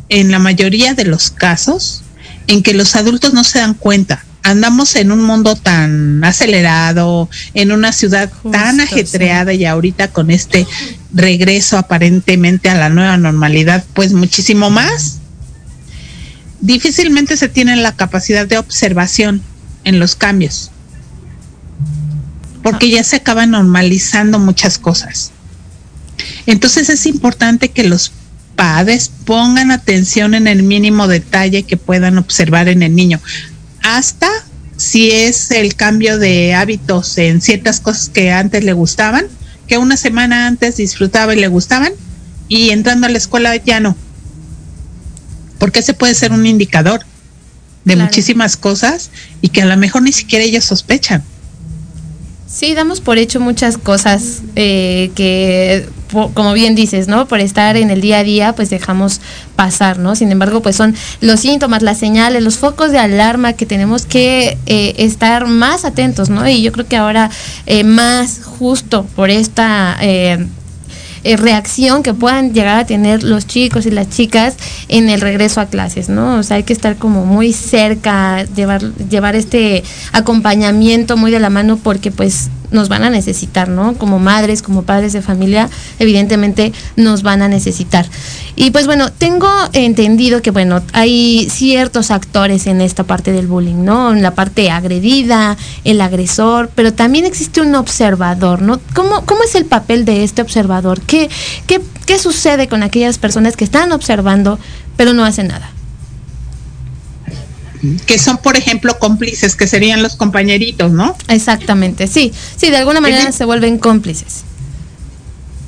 en 0.09 0.31
la 0.31 0.39
mayoría 0.39 0.95
de 0.95 1.05
los 1.05 1.33
casos, 1.33 2.03
en 2.47 2.63
que 2.63 2.75
los 2.75 2.95
adultos 2.95 3.35
no 3.35 3.43
se 3.43 3.59
dan 3.59 3.75
cuenta. 3.75 4.25
Andamos 4.45 4.95
en 4.95 5.11
un 5.11 5.21
mundo 5.21 5.57
tan 5.57 6.23
acelerado, 6.23 7.29
en 7.55 7.73
una 7.73 7.91
ciudad 7.91 8.31
tan 8.53 8.81
ajetreada 8.81 9.53
y 9.53 9.65
ahorita 9.65 10.13
con 10.13 10.31
este 10.31 10.65
regreso 11.13 11.77
aparentemente 11.77 12.71
a 12.71 12.77
la 12.77 12.89
nueva 12.89 13.17
normalidad, 13.17 13.85
pues 13.95 14.13
muchísimo 14.13 14.71
más. 14.71 15.19
Difícilmente 16.61 17.37
se 17.37 17.49
tiene 17.49 17.75
la 17.75 17.97
capacidad 17.97 18.47
de 18.47 18.59
observación 18.59 19.43
en 19.91 20.01
los 20.01 20.15
cambios, 20.15 20.71
porque 22.63 22.89
ya 22.89 23.05
se 23.05 23.17
acaban 23.17 23.51
normalizando 23.51 24.39
muchas 24.39 24.79
cosas. 24.79 25.33
Entonces 26.47 26.89
es 26.89 27.05
importante 27.07 27.71
que 27.71 27.85
los 27.85 28.13
padres 28.57 29.11
pongan 29.25 29.71
atención 29.71 30.35
en 30.35 30.47
el 30.47 30.63
mínimo 30.63 31.09
detalle 31.09 31.63
que 31.63 31.77
puedan 31.77 32.19
observar 32.19 32.69
en 32.69 32.83
el 32.83 32.95
niño 32.95 33.21
hasta 33.83 34.29
si 34.77 35.11
es 35.11 35.51
el 35.51 35.75
cambio 35.75 36.19
de 36.19 36.55
hábitos 36.55 37.19
en 37.19 37.41
ciertas 37.41 37.81
cosas 37.81 38.09
que 38.09 38.33
antes 38.33 38.65
le 38.65 38.73
gustaban, 38.73 39.27
que 39.67 39.79
una 39.79 39.97
semana 39.97 40.47
antes 40.47 40.77
disfrutaba 40.77 41.35
y 41.35 41.41
le 41.41 41.49
gustaban, 41.49 41.93
y 42.49 42.71
entrando 42.71 43.07
a 43.07 43.11
la 43.11 43.19
escuela 43.19 43.55
ya 43.57 43.79
no. 43.81 43.97
Porque 45.59 45.81
ese 45.81 45.93
puede 45.93 46.15
ser 46.15 46.33
un 46.33 46.47
indicador 46.47 47.01
de 47.85 47.97
muchísimas 47.97 48.57
cosas 48.57 49.11
y 49.41 49.49
que 49.49 49.63
a 49.63 49.67
lo 49.67 49.77
mejor 49.77 50.03
ni 50.03 50.13
siquiera 50.13 50.45
ellos 50.45 50.65
sospechan. 50.65 51.23
Sí, 52.47 52.75
damos 52.75 53.01
por 53.01 53.17
hecho 53.17 53.39
muchas 53.39 53.79
cosas 53.79 54.43
eh, 54.57 55.13
que, 55.15 55.89
como 56.35 56.53
bien 56.53 56.75
dices, 56.75 57.07
¿no? 57.07 57.29
Por 57.29 57.39
estar 57.39 57.77
en 57.77 57.91
el 57.91 58.01
día 58.01 58.19
a 58.19 58.25
día, 58.25 58.55
pues 58.57 58.71
dejamos 58.71 59.21
pasar, 59.55 60.01
¿no? 60.01 60.17
Sin 60.17 60.33
embargo, 60.33 60.61
pues 60.61 60.75
son 60.75 60.97
los 61.21 61.39
síntomas, 61.39 61.83
las 61.83 61.99
señales, 61.99 62.43
los 62.43 62.59
focos 62.59 62.91
de 62.91 62.99
alarma 62.99 63.53
que 63.53 63.67
tenemos 63.67 64.05
que 64.05 64.59
eh, 64.67 64.95
estar 64.99 65.47
más 65.47 65.85
atentos, 65.85 66.29
¿no? 66.29 66.47
Y 66.49 66.61
yo 66.61 66.73
creo 66.73 66.89
que 66.89 66.97
ahora 66.97 67.31
eh, 67.67 67.85
más 67.85 68.41
justo 68.43 69.07
por 69.15 69.31
esta 69.31 69.97
eh, 71.25 71.37
reacción 71.37 72.03
que 72.03 72.15
puedan 72.15 72.53
llegar 72.53 72.79
a 72.79 72.87
tener 72.87 73.23
los 73.23 73.47
chicos 73.47 73.87
y 73.87 73.91
las 73.91 74.09
chicas 74.11 74.57
en 74.89 75.09
el 75.09 75.21
regreso 75.21 75.61
a 75.61 75.67
clases, 75.67 76.09
¿no? 76.09 76.39
O 76.39 76.43
sea, 76.43 76.57
hay 76.57 76.63
que 76.63 76.73
estar 76.73 76.97
como 76.97 77.25
muy 77.25 77.53
cerca, 77.53 78.45
llevar, 78.45 78.83
llevar 78.95 79.37
este 79.37 79.83
acompañamiento 80.13 81.17
muy 81.17 81.31
de 81.31 81.41
la 81.41 81.51
mano 81.51 81.77
porque 81.77 82.11
pues 82.11 82.51
nos 82.71 82.89
van 82.89 83.05
a 83.05 83.11
necesitar, 83.11 83.69
¿no? 83.69 83.95
Como 83.95 84.19
madres, 84.19 84.63
como 84.63 84.83
padres 84.83 85.13
de 85.13 85.23
familia, 85.23 85.69
evidentemente 85.99 86.73
nos 86.97 87.23
van 87.23 87.43
a 87.43 87.49
necesitar. 87.49 88.07
Y 88.57 88.71
pues 88.71 88.87
bueno, 88.87 89.11
tengo 89.11 89.49
entendido 89.73 90.43
que 90.43 90.51
bueno, 90.51 90.83
hay 90.93 91.49
ciertos 91.51 92.11
actores 92.11 92.67
en 92.67 92.81
esta 92.81 93.05
parte 93.05 93.33
del 93.33 93.47
bullying, 93.47 93.85
¿no? 93.85 94.13
En 94.13 94.23
la 94.23 94.35
parte 94.35 94.71
agredida, 94.71 95.57
el 95.85 96.01
agresor, 96.01 96.71
pero 96.75 96.93
también 96.93 97.25
existe 97.25 97.61
un 97.61 97.75
observador, 97.75 98.63
¿no? 98.63 98.81
¿Cómo, 98.95 99.25
cómo 99.25 99.43
es 99.43 99.55
el 99.55 99.65
papel 99.65 100.05
de 100.05 100.25
este 100.25 100.43
observador? 100.43 101.01
¿Qué, 101.01 101.29
qué, 101.67 101.81
qué 102.07 102.19
sucede 102.19 102.69
con 102.69 102.83
aquellas 102.83 103.19
personas 103.19 103.57
que 103.57 103.65
están 103.65 103.93
observando 103.93 104.59
pero 104.97 105.15
no 105.15 105.25
hacen 105.25 105.49
nada? 105.49 105.71
Que 108.07 108.19
son, 108.19 108.39
por 108.39 108.57
ejemplo, 108.57 108.99
cómplices, 108.99 109.57
que 109.57 109.67
serían 109.67 110.03
los 110.03 110.17
compañeritos, 110.17 110.93
¿no? 110.93 111.17
Exactamente, 111.29 112.07
sí, 112.07 112.33
sí, 112.57 112.71
de 112.71 112.77
alguna 112.77 113.01
manera 113.01 113.33
se 113.33 113.45
vuelven 113.45 113.79
cómplices. 113.79 114.45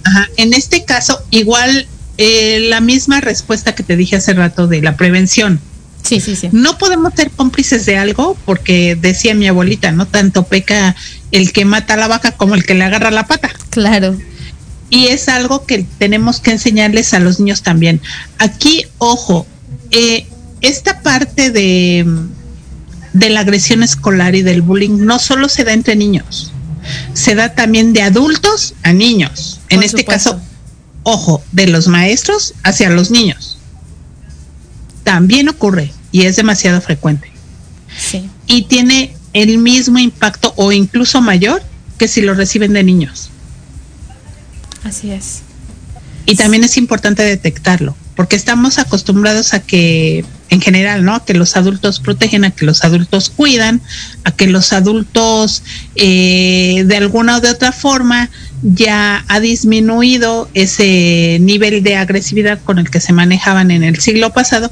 Ajá, 0.04 0.28
en 0.36 0.52
este 0.52 0.84
caso, 0.84 1.22
igual 1.30 1.86
eh, 2.18 2.66
la 2.68 2.80
misma 2.80 3.20
respuesta 3.20 3.74
que 3.74 3.82
te 3.82 3.96
dije 3.96 4.16
hace 4.16 4.34
rato 4.34 4.66
de 4.66 4.82
la 4.82 4.96
prevención. 4.96 5.60
Sí, 6.02 6.20
sí, 6.20 6.36
sí. 6.36 6.48
No 6.52 6.78
podemos 6.78 7.14
ser 7.14 7.30
cómplices 7.30 7.86
de 7.86 7.96
algo 7.96 8.36
porque 8.44 8.96
decía 9.00 9.34
mi 9.34 9.46
abuelita, 9.46 9.92
no 9.92 10.06
tanto 10.06 10.44
peca 10.44 10.96
el 11.30 11.52
que 11.52 11.64
mata 11.64 11.94
a 11.94 11.96
la 11.96 12.08
vaca 12.08 12.32
como 12.32 12.54
el 12.54 12.64
que 12.64 12.74
le 12.74 12.84
agarra 12.84 13.10
la 13.10 13.26
pata. 13.26 13.50
Claro. 13.70 14.16
Y 14.90 15.06
es 15.06 15.28
algo 15.28 15.64
que 15.64 15.86
tenemos 15.98 16.40
que 16.40 16.50
enseñarles 16.50 17.14
a 17.14 17.20
los 17.20 17.40
niños 17.40 17.62
también. 17.62 18.00
Aquí, 18.38 18.84
ojo, 18.98 19.46
eh, 19.90 20.26
esta 20.62 21.00
parte 21.00 21.50
de, 21.50 22.06
de 23.12 23.30
la 23.30 23.40
agresión 23.40 23.82
escolar 23.82 24.34
y 24.34 24.42
del 24.42 24.62
bullying 24.62 25.04
no 25.04 25.18
solo 25.18 25.48
se 25.48 25.64
da 25.64 25.72
entre 25.72 25.96
niños, 25.96 26.52
se 27.12 27.34
da 27.34 27.54
también 27.54 27.92
de 27.92 28.02
adultos 28.02 28.74
a 28.82 28.92
niños. 28.92 29.60
en 29.68 29.82
este 29.82 30.04
caso, 30.04 30.40
ojo, 31.02 31.42
de 31.52 31.66
los 31.66 31.88
maestros 31.88 32.54
hacia 32.62 32.90
los 32.90 33.10
niños. 33.10 33.58
También 35.04 35.48
ocurre 35.48 35.92
y 36.12 36.22
es 36.22 36.36
demasiado 36.36 36.80
frecuente. 36.80 37.30
Sí. 37.98 38.28
Y 38.46 38.62
tiene 38.62 39.14
el 39.32 39.58
mismo 39.58 39.98
impacto 39.98 40.52
o 40.56 40.72
incluso 40.72 41.20
mayor 41.20 41.62
que 41.98 42.08
si 42.08 42.20
lo 42.20 42.34
reciben 42.34 42.72
de 42.72 42.84
niños. 42.84 43.30
Así 44.84 45.10
es. 45.10 45.42
Y 46.26 46.36
también 46.36 46.64
es 46.64 46.76
importante 46.76 47.22
detectarlo, 47.22 47.96
porque 48.22 48.36
estamos 48.36 48.78
acostumbrados 48.78 49.52
a 49.52 49.58
que 49.58 50.24
en 50.48 50.60
general, 50.60 51.04
¿no? 51.04 51.16
A 51.16 51.24
que 51.24 51.34
los 51.34 51.56
adultos 51.56 51.98
protegen, 51.98 52.44
a 52.44 52.52
que 52.52 52.64
los 52.64 52.84
adultos 52.84 53.30
cuidan, 53.30 53.80
a 54.22 54.30
que 54.30 54.46
los 54.46 54.72
adultos 54.72 55.64
eh, 55.96 56.84
de 56.86 56.96
alguna 56.98 57.38
o 57.38 57.40
de 57.40 57.50
otra 57.50 57.72
forma 57.72 58.30
ya 58.62 59.24
ha 59.26 59.40
disminuido 59.40 60.48
ese 60.54 61.38
nivel 61.40 61.82
de 61.82 61.96
agresividad 61.96 62.60
con 62.62 62.78
el 62.78 62.90
que 62.90 63.00
se 63.00 63.12
manejaban 63.12 63.72
en 63.72 63.82
el 63.82 63.98
siglo 63.98 64.32
pasado, 64.32 64.70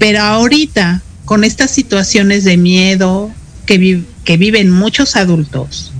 pero 0.00 0.20
ahorita 0.22 1.00
con 1.24 1.44
estas 1.44 1.70
situaciones 1.70 2.42
de 2.42 2.56
miedo 2.56 3.30
que, 3.64 4.02
que 4.24 4.36
viven 4.38 4.72
muchos 4.72 5.14
adultos, 5.14 5.92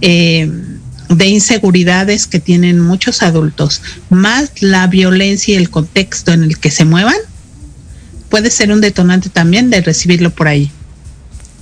eh, 0.00 0.50
de 1.14 1.26
inseguridades 1.26 2.26
que 2.26 2.40
tienen 2.40 2.80
muchos 2.80 3.22
adultos, 3.22 3.82
más 4.10 4.62
la 4.62 4.86
violencia 4.86 5.54
y 5.54 5.56
el 5.56 5.70
contexto 5.70 6.32
en 6.32 6.44
el 6.44 6.58
que 6.58 6.70
se 6.70 6.84
muevan, 6.84 7.16
puede 8.28 8.50
ser 8.50 8.72
un 8.72 8.80
detonante 8.80 9.28
también 9.28 9.70
de 9.70 9.80
recibirlo 9.80 10.30
por 10.30 10.48
ahí. 10.48 10.70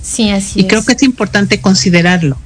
Sí, 0.01 0.29
así 0.29 0.61
y 0.61 0.67
creo 0.67 0.83
que 0.83 0.93
es 0.93 1.03
importante 1.03 1.61
considerarlo. 1.61 2.37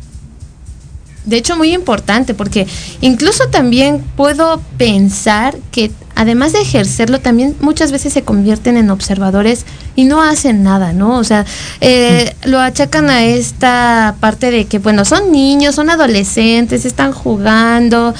De 1.25 1.35
hecho, 1.35 1.57
muy 1.57 1.73
importante, 1.73 2.33
porque 2.33 2.67
incluso 3.01 3.49
también 3.49 4.01
puedo 4.15 4.61
pensar 4.77 5.57
que 5.71 5.91
además 6.17 6.51
de 6.51 6.61
ejercerlo, 6.61 7.19
también 7.19 7.55
muchas 7.61 7.91
veces 7.91 8.11
se 8.11 8.23
convierten 8.23 8.75
en 8.75 8.89
observadores 8.89 9.65
y 9.95 10.05
no 10.05 10.21
hacen 10.21 10.63
nada, 10.63 10.91
¿no? 10.91 11.17
O 11.17 11.23
sea, 11.23 11.45
eh, 11.79 12.33
lo 12.43 12.59
achacan 12.59 13.09
a 13.09 13.23
esta 13.23 14.15
parte 14.19 14.49
de 14.49 14.65
que, 14.65 14.79
bueno, 14.79 15.05
son 15.05 15.31
niños, 15.31 15.75
son 15.75 15.91
adolescentes, 15.91 16.85
están 16.85 17.11
jugando, 17.13 18.15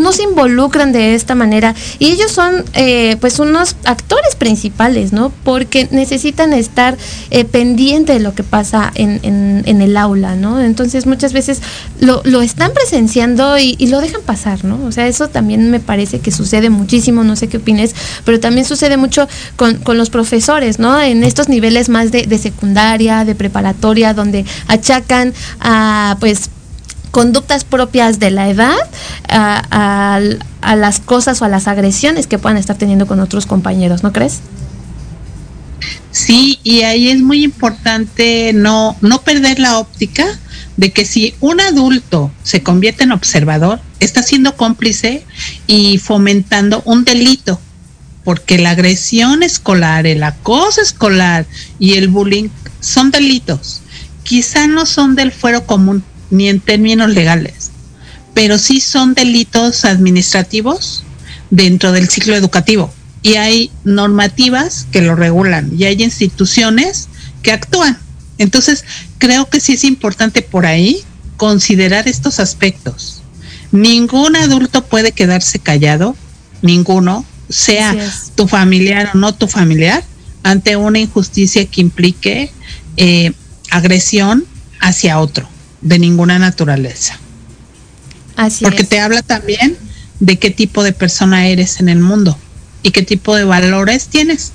no 0.00 0.12
se 0.12 0.22
involucran 0.22 0.92
de 0.92 1.14
esta 1.14 1.34
manera 1.34 1.74
y 1.98 2.10
ellos 2.10 2.30
son, 2.30 2.64
eh, 2.74 3.16
pues, 3.20 3.40
unos 3.40 3.76
actores 3.84 4.36
principales, 4.36 5.12
¿no? 5.12 5.32
Porque 5.42 5.88
necesitan 5.90 6.52
estar 6.52 6.96
eh, 7.30 7.44
pendiente 7.44 8.12
de 8.12 8.20
lo 8.20 8.34
que 8.34 8.44
pasa 8.44 8.92
en, 8.94 9.22
el 9.66 9.96
aula, 9.96 10.36
¿no? 10.36 10.60
Entonces, 10.60 11.06
muchas 11.06 11.32
veces 11.32 11.60
lo, 11.98 12.22
están 12.40 12.72
presenciando 12.72 13.58
y, 13.58 13.74
y, 13.78 13.88
lo 13.88 14.00
dejan 14.00 14.22
pasar, 14.22 14.64
¿no? 14.64 14.84
O 14.84 14.92
sea, 14.92 15.08
eso 15.08 15.28
también 15.28 15.70
me 15.70 15.80
parece 15.80 16.20
que 16.20 16.30
sucede 16.30 16.70
muchísimo 16.70 17.24
no 17.24 17.31
sé 17.36 17.48
qué 17.48 17.58
opines, 17.58 17.94
pero 18.24 18.40
también 18.40 18.66
sucede 18.66 18.96
mucho 18.96 19.28
con, 19.56 19.80
los 19.96 20.10
profesores, 20.10 20.78
¿no? 20.78 21.00
En 21.00 21.22
estos 21.22 21.48
niveles 21.48 21.88
más 21.88 22.10
de, 22.10 22.26
de 22.26 22.38
secundaria, 22.38 23.24
de 23.24 23.34
preparatoria, 23.34 24.14
donde 24.14 24.44
achacan 24.68 25.34
a, 25.60 26.16
pues, 26.20 26.50
conductas 27.12 27.64
propias 27.64 28.18
de 28.18 28.30
la 28.30 28.48
edad 28.48 28.74
a, 29.28 30.18
a, 30.60 30.76
las 30.76 30.98
cosas 30.98 31.42
o 31.42 31.44
a 31.44 31.48
las 31.48 31.68
agresiones 31.68 32.26
que 32.26 32.38
puedan 32.38 32.56
estar 32.56 32.76
teniendo 32.76 33.06
con 33.06 33.20
otros 33.20 33.46
compañeros, 33.46 34.02
¿no 34.02 34.12
crees? 34.12 34.40
Sí, 36.10 36.58
y 36.62 36.82
ahí 36.82 37.08
es 37.08 37.20
muy 37.20 37.44
importante 37.44 38.52
no, 38.54 38.96
no 39.00 39.20
perder 39.22 39.58
la 39.58 39.78
óptica 39.78 40.26
de 40.76 40.92
que 40.92 41.04
si 41.04 41.34
un 41.40 41.60
adulto 41.60 42.30
se 42.42 42.62
convierte 42.62 43.04
en 43.04 43.12
observador, 43.12 43.80
está 44.00 44.22
siendo 44.22 44.56
cómplice 44.56 45.24
y 45.66 45.98
fomentando 45.98 46.82
un 46.84 47.04
delito, 47.04 47.60
porque 48.24 48.58
la 48.58 48.70
agresión 48.70 49.42
escolar, 49.42 50.06
el 50.06 50.22
acoso 50.22 50.80
escolar 50.80 51.46
y 51.78 51.94
el 51.94 52.08
bullying 52.08 52.48
son 52.80 53.10
delitos. 53.10 53.82
Quizá 54.22 54.66
no 54.66 54.86
son 54.86 55.14
del 55.14 55.32
fuero 55.32 55.66
común, 55.66 56.02
ni 56.30 56.48
en 56.48 56.60
términos 56.60 57.10
legales, 57.10 57.70
pero 58.34 58.58
sí 58.58 58.80
son 58.80 59.14
delitos 59.14 59.84
administrativos 59.84 61.04
dentro 61.50 61.92
del 61.92 62.08
ciclo 62.08 62.34
educativo 62.34 62.92
y 63.22 63.34
hay 63.34 63.70
normativas 63.84 64.86
que 64.90 65.00
lo 65.00 65.14
regulan 65.14 65.70
y 65.76 65.84
hay 65.84 66.02
instituciones 66.02 67.08
que 67.42 67.52
actúan. 67.52 67.98
Entonces, 68.42 68.84
creo 69.18 69.48
que 69.48 69.60
sí 69.60 69.74
es 69.74 69.84
importante 69.84 70.42
por 70.42 70.66
ahí 70.66 71.02
considerar 71.36 72.08
estos 72.08 72.40
aspectos. 72.40 73.22
Ningún 73.70 74.36
adulto 74.36 74.84
puede 74.84 75.12
quedarse 75.12 75.58
callado, 75.58 76.16
ninguno, 76.60 77.24
sea 77.48 77.94
tu 78.34 78.48
familiar 78.48 79.10
o 79.14 79.18
no 79.18 79.34
tu 79.34 79.46
familiar, 79.48 80.04
ante 80.42 80.76
una 80.76 80.98
injusticia 80.98 81.64
que 81.66 81.80
implique 81.80 82.50
eh, 82.96 83.32
agresión 83.70 84.44
hacia 84.80 85.20
otro 85.20 85.48
de 85.80 85.98
ninguna 85.98 86.38
naturaleza. 86.38 87.18
Así 88.36 88.64
Porque 88.64 88.84
te 88.84 89.00
habla 89.00 89.22
también 89.22 89.76
de 90.20 90.38
qué 90.38 90.50
tipo 90.50 90.82
de 90.82 90.92
persona 90.92 91.46
eres 91.46 91.80
en 91.80 91.88
el 91.88 92.00
mundo 92.00 92.36
y 92.82 92.90
qué 92.90 93.02
tipo 93.02 93.36
de 93.36 93.44
valores 93.44 94.08
tienes. 94.08 94.52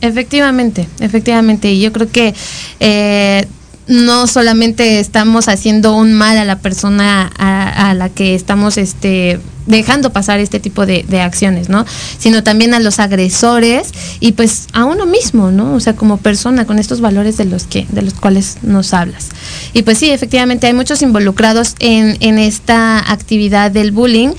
Efectivamente, 0.00 0.88
efectivamente. 1.00 1.70
Y 1.72 1.80
yo 1.80 1.92
creo 1.92 2.10
que 2.10 2.34
eh, 2.80 3.46
no 3.86 4.26
solamente 4.26 5.00
estamos 5.00 5.48
haciendo 5.48 5.96
un 5.96 6.14
mal 6.14 6.38
a 6.38 6.44
la 6.44 6.58
persona 6.60 7.30
a, 7.36 7.59
a 7.74 7.94
la 7.94 8.08
que 8.08 8.34
estamos 8.34 8.78
este 8.78 9.40
dejando 9.66 10.10
pasar 10.10 10.40
este 10.40 10.60
tipo 10.60 10.86
de, 10.86 11.04
acciones, 11.20 11.68
¿no? 11.68 11.84
Sino 12.18 12.42
también 12.42 12.74
a 12.74 12.80
los 12.80 12.98
agresores 12.98 13.92
y 14.18 14.32
pues 14.32 14.66
a 14.72 14.84
uno 14.84 15.06
mismo, 15.06 15.50
¿no? 15.50 15.74
O 15.74 15.80
sea, 15.80 15.94
como 15.94 16.16
persona 16.16 16.66
con 16.66 16.78
estos 16.78 17.00
valores 17.00 17.36
de 17.36 17.44
los 17.44 17.64
que, 17.64 17.86
de 17.90 18.02
los 18.02 18.14
cuales 18.14 18.58
nos 18.62 18.94
hablas. 18.94 19.28
Y 19.72 19.82
pues 19.82 19.98
sí, 19.98 20.10
efectivamente 20.10 20.66
hay 20.66 20.72
muchos 20.72 21.02
involucrados 21.02 21.76
en, 21.78 22.16
en 22.20 22.38
esta 22.38 22.98
actividad 23.12 23.70
del 23.70 23.92
bullying. 23.92 24.30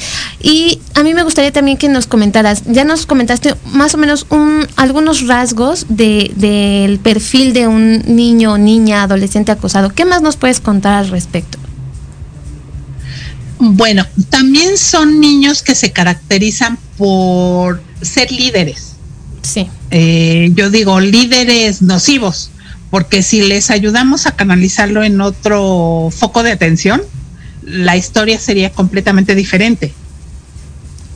Y 0.42 0.80
a 0.96 1.04
mí 1.04 1.14
me 1.14 1.24
gustaría 1.24 1.52
también 1.52 1.78
que 1.78 1.88
nos 1.88 2.08
comentaras, 2.08 2.64
ya 2.66 2.84
nos 2.84 3.06
comentaste 3.06 3.56
más 3.72 3.94
o 3.94 3.98
menos 3.98 4.26
un, 4.30 4.68
algunos 4.76 5.28
rasgos 5.28 5.86
de, 5.90 6.32
del 6.36 7.00
perfil 7.00 7.54
de 7.54 7.68
un 7.68 8.02
niño, 8.08 8.58
niña, 8.58 9.04
adolescente 9.04 9.52
acosado. 9.52 9.92
¿Qué 9.92 10.06
más 10.06 10.22
nos 10.22 10.36
puedes 10.36 10.60
contar 10.60 10.94
al 10.94 11.10
respecto? 11.10 11.60
Bueno, 13.64 14.08
también 14.32 14.76
son 14.76 15.20
niños 15.20 15.62
que 15.62 15.76
se 15.76 15.92
caracterizan 15.92 16.80
por 16.98 17.80
ser 18.02 18.32
líderes. 18.32 18.94
Sí. 19.44 19.68
Eh, 19.92 20.50
yo 20.56 20.72
digo 20.72 21.00
líderes 21.00 21.84
nocivos, 21.84 22.50
porque 22.90 23.22
si 23.22 23.44
les 23.44 23.70
ayudamos 23.70 24.26
a 24.26 24.32
canalizarlo 24.32 25.04
en 25.04 25.22
otro 25.22 26.10
foco 26.12 26.42
de 26.42 26.54
atención, 26.54 27.04
la 27.62 27.96
historia 27.96 28.40
sería 28.40 28.72
completamente 28.72 29.36
diferente. 29.36 29.94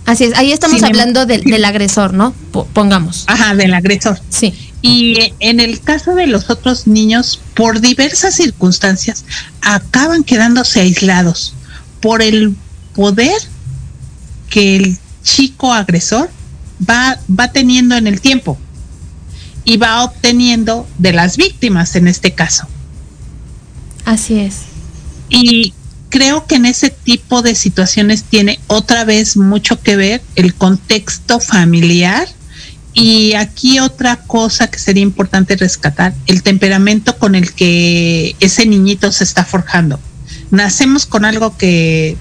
Así 0.05 0.25
es, 0.25 0.35
ahí 0.35 0.51
estamos 0.51 0.83
hablando 0.83 1.25
del, 1.25 1.65
agresor, 1.65 2.13
¿no? 2.13 2.35
pongamos. 2.73 3.23
Ajá, 3.25 3.55
del 3.55 3.73
agresor. 3.73 4.19
Sí. 4.29 4.53
Y 4.83 5.33
en 5.39 5.59
el 5.59 5.81
caso 5.81 6.13
de 6.13 6.27
los 6.27 6.51
otros 6.51 6.85
niños, 6.85 7.41
por 7.55 7.81
diversas 7.81 8.35
circunstancias, 8.35 9.25
acaban 9.61 10.23
quedándose 10.23 10.81
aislados 10.81 11.55
por 12.05 12.21
el 12.21 12.55
poder 12.93 13.35
que 14.47 14.75
el 14.75 14.97
chico 15.23 15.73
agresor 15.73 16.29
va, 16.87 17.17
va 17.27 17.51
teniendo 17.51 17.95
en 17.95 18.05
el 18.05 18.21
tiempo 18.21 18.59
y 19.63 19.77
va 19.77 20.03
obteniendo 20.03 20.87
de 20.99 21.13
las 21.13 21.35
víctimas 21.35 21.95
en 21.95 22.07
este 22.07 22.35
caso. 22.35 22.67
Así 24.05 24.37
es. 24.37 24.57
Y 25.29 25.73
creo 26.09 26.45
que 26.45 26.57
en 26.57 26.67
ese 26.67 26.91
tipo 26.91 27.41
de 27.41 27.55
situaciones 27.55 28.23
tiene 28.23 28.59
otra 28.67 29.03
vez 29.03 29.35
mucho 29.35 29.81
que 29.81 29.95
ver 29.95 30.21
el 30.35 30.53
contexto 30.53 31.39
familiar 31.39 32.27
y 32.93 33.33
aquí 33.33 33.79
otra 33.79 34.17
cosa 34.17 34.67
que 34.67 34.77
sería 34.77 35.01
importante 35.01 35.55
rescatar, 35.55 36.13
el 36.27 36.43
temperamento 36.43 37.17
con 37.17 37.33
el 37.33 37.51
que 37.53 38.35
ese 38.41 38.67
niñito 38.67 39.11
se 39.11 39.23
está 39.23 39.43
forjando 39.43 39.99
nacemos 40.51 41.05
con 41.05 41.25
algo 41.25 41.57
que 41.57 42.17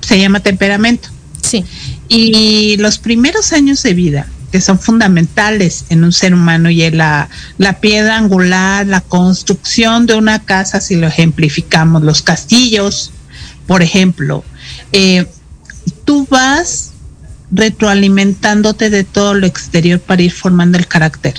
se 0.00 0.18
llama 0.18 0.40
temperamento. 0.40 1.08
Sí. 1.42 1.64
Y 2.08 2.76
los 2.78 2.98
primeros 2.98 3.52
años 3.52 3.82
de 3.82 3.94
vida, 3.94 4.26
que 4.50 4.60
son 4.60 4.78
fundamentales 4.78 5.84
en 5.90 6.04
un 6.04 6.12
ser 6.12 6.34
humano 6.34 6.70
y 6.70 6.90
la, 6.90 7.28
la 7.58 7.80
piedra 7.80 8.16
angular, 8.16 8.86
la 8.86 9.00
construcción 9.00 10.06
de 10.06 10.14
una 10.14 10.44
casa, 10.44 10.80
si 10.80 10.96
lo 10.96 11.06
ejemplificamos, 11.06 12.02
los 12.02 12.22
castillos, 12.22 13.12
por 13.66 13.82
ejemplo, 13.82 14.44
eh, 14.92 15.26
tú 16.04 16.26
vas 16.30 16.92
retroalimentándote 17.50 18.90
de 18.90 19.04
todo 19.04 19.34
lo 19.34 19.46
exterior 19.46 20.00
para 20.00 20.22
ir 20.22 20.32
formando 20.32 20.78
el 20.78 20.86
carácter. 20.86 21.34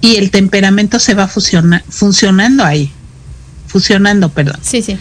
Y 0.00 0.16
el 0.16 0.30
temperamento 0.32 0.98
se 0.98 1.14
va 1.14 1.28
funcionando 1.28 2.64
ahí 2.64 2.92
fusionando, 3.72 4.28
perdón. 4.28 4.60
Sí, 4.62 4.82
sí. 4.82 4.98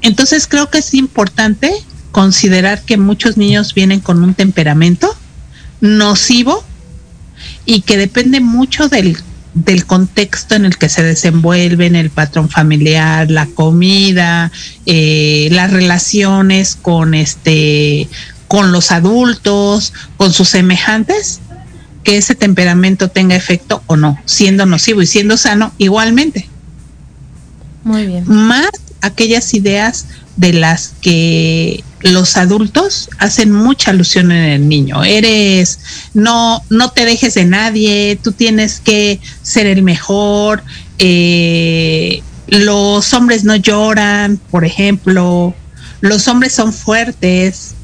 Entonces 0.00 0.46
creo 0.48 0.70
que 0.70 0.78
es 0.78 0.94
importante 0.94 1.72
considerar 2.10 2.82
que 2.82 2.96
muchos 2.96 3.36
niños 3.36 3.74
vienen 3.74 4.00
con 4.00 4.22
un 4.24 4.34
temperamento 4.34 5.14
nocivo 5.80 6.64
y 7.64 7.82
que 7.82 7.96
depende 7.96 8.40
mucho 8.40 8.88
del, 8.88 9.16
del 9.54 9.84
contexto 9.84 10.54
en 10.54 10.64
el 10.64 10.78
que 10.78 10.88
se 10.88 11.02
desenvuelven, 11.02 11.94
el 11.94 12.10
patrón 12.10 12.48
familiar, 12.48 13.30
la 13.30 13.46
comida, 13.46 14.50
eh, 14.86 15.48
las 15.52 15.70
relaciones 15.70 16.76
con 16.80 17.14
este 17.14 18.08
con 18.48 18.70
los 18.70 18.90
adultos, 18.92 19.94
con 20.18 20.30
sus 20.30 20.50
semejantes, 20.50 21.40
que 22.04 22.18
ese 22.18 22.34
temperamento 22.34 23.08
tenga 23.08 23.34
efecto 23.34 23.82
o 23.86 23.96
no, 23.96 24.18
siendo 24.26 24.66
nocivo 24.66 25.00
y 25.00 25.06
siendo 25.06 25.38
sano 25.38 25.72
igualmente. 25.78 26.50
Muy 27.84 28.06
bien. 28.06 28.24
Más 28.26 28.70
aquellas 29.00 29.52
ideas 29.54 30.06
de 30.36 30.52
las 30.52 30.94
que 31.00 31.84
los 32.00 32.36
adultos 32.36 33.10
hacen 33.18 33.52
mucha 33.52 33.90
alusión 33.90 34.32
en 34.32 34.44
el 34.44 34.68
niño. 34.68 35.04
Eres, 35.04 35.80
no, 36.14 36.62
no 36.70 36.90
te 36.90 37.04
dejes 37.04 37.34
de 37.34 37.44
nadie, 37.44 38.18
tú 38.22 38.32
tienes 38.32 38.80
que 38.80 39.20
ser 39.42 39.66
el 39.66 39.82
mejor. 39.82 40.62
Eh, 40.98 42.22
los 42.48 43.12
hombres 43.14 43.44
no 43.44 43.56
lloran, 43.56 44.38
por 44.50 44.64
ejemplo. 44.64 45.54
Los 46.00 46.28
hombres 46.28 46.52
son 46.52 46.72
fuertes. 46.72 47.74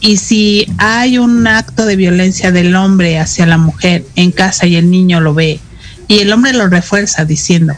Y 0.00 0.18
si 0.18 0.66
hay 0.78 1.18
un 1.18 1.46
acto 1.46 1.86
de 1.86 1.96
violencia 1.96 2.52
del 2.52 2.76
hombre 2.76 3.18
hacia 3.18 3.46
la 3.46 3.56
mujer 3.56 4.04
en 4.16 4.32
casa 4.32 4.66
y 4.66 4.76
el 4.76 4.90
niño 4.90 5.20
lo 5.20 5.32
ve, 5.32 5.60
y 6.08 6.18
el 6.18 6.30
hombre 6.32 6.52
lo 6.52 6.68
refuerza 6.68 7.24
diciendo, 7.24 7.74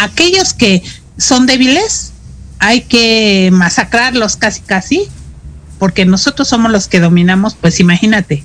aquellos 0.00 0.54
que 0.54 0.82
son 1.16 1.46
débiles 1.46 2.12
hay 2.58 2.82
que 2.82 3.50
masacrarlos 3.52 4.36
casi 4.36 4.60
casi, 4.60 5.08
porque 5.78 6.04
nosotros 6.04 6.48
somos 6.48 6.70
los 6.70 6.88
que 6.88 7.00
dominamos, 7.00 7.56
pues 7.58 7.80
imagínate, 7.80 8.44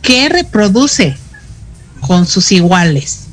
¿qué 0.00 0.28
reproduce 0.28 1.16
con 2.00 2.26
sus 2.26 2.50
iguales? 2.50 3.24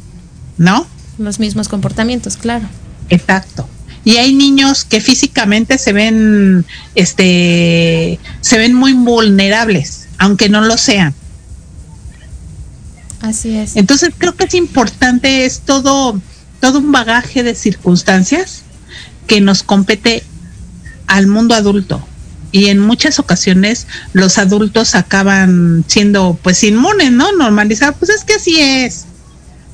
¿No? 0.58 0.86
Los 1.18 1.40
mismos 1.40 1.70
comportamientos, 1.70 2.36
claro. 2.36 2.68
Exacto. 3.10 3.68
Y 4.04 4.18
hay 4.18 4.34
niños 4.34 4.86
que 4.86 5.02
físicamente 5.02 5.78
se 5.78 5.94
ven, 5.94 6.66
este, 6.96 8.20
se 8.42 8.58
ven 8.58 8.74
muy 8.74 8.94
vulnerables, 8.94 10.08
aunque 10.18 10.50
no 10.50 10.62
lo 10.62 10.78
sean. 10.78 11.14
Así 13.22 13.56
es. 13.56 13.76
Entonces 13.76 14.12
creo 14.18 14.36
que 14.36 14.46
es 14.46 14.54
importante, 14.54 15.46
es 15.46 15.62
todo, 15.62 16.22
todo 16.60 16.80
un 16.80 16.92
bagaje 16.92 17.44
de 17.44 17.56
circunstancias 17.56 18.64
que 19.28 19.42
nos 19.42 19.64
compete 19.64 20.24
al 21.08 21.28
mundo 21.28 21.56
adulto 21.56 22.06
y 22.52 22.68
en 22.68 22.80
muchas 22.80 23.20
ocasiones 23.20 23.88
los 24.14 24.38
adultos 24.38 24.96
acaban 24.96 25.84
siendo 25.88 26.38
pues 26.42 26.64
inmunes, 26.64 27.12
¿no? 27.12 27.32
Normalizar, 27.32 27.94
pues 27.96 28.10
es 28.10 28.24
que 28.24 28.34
así 28.34 28.60
es. 28.60 29.06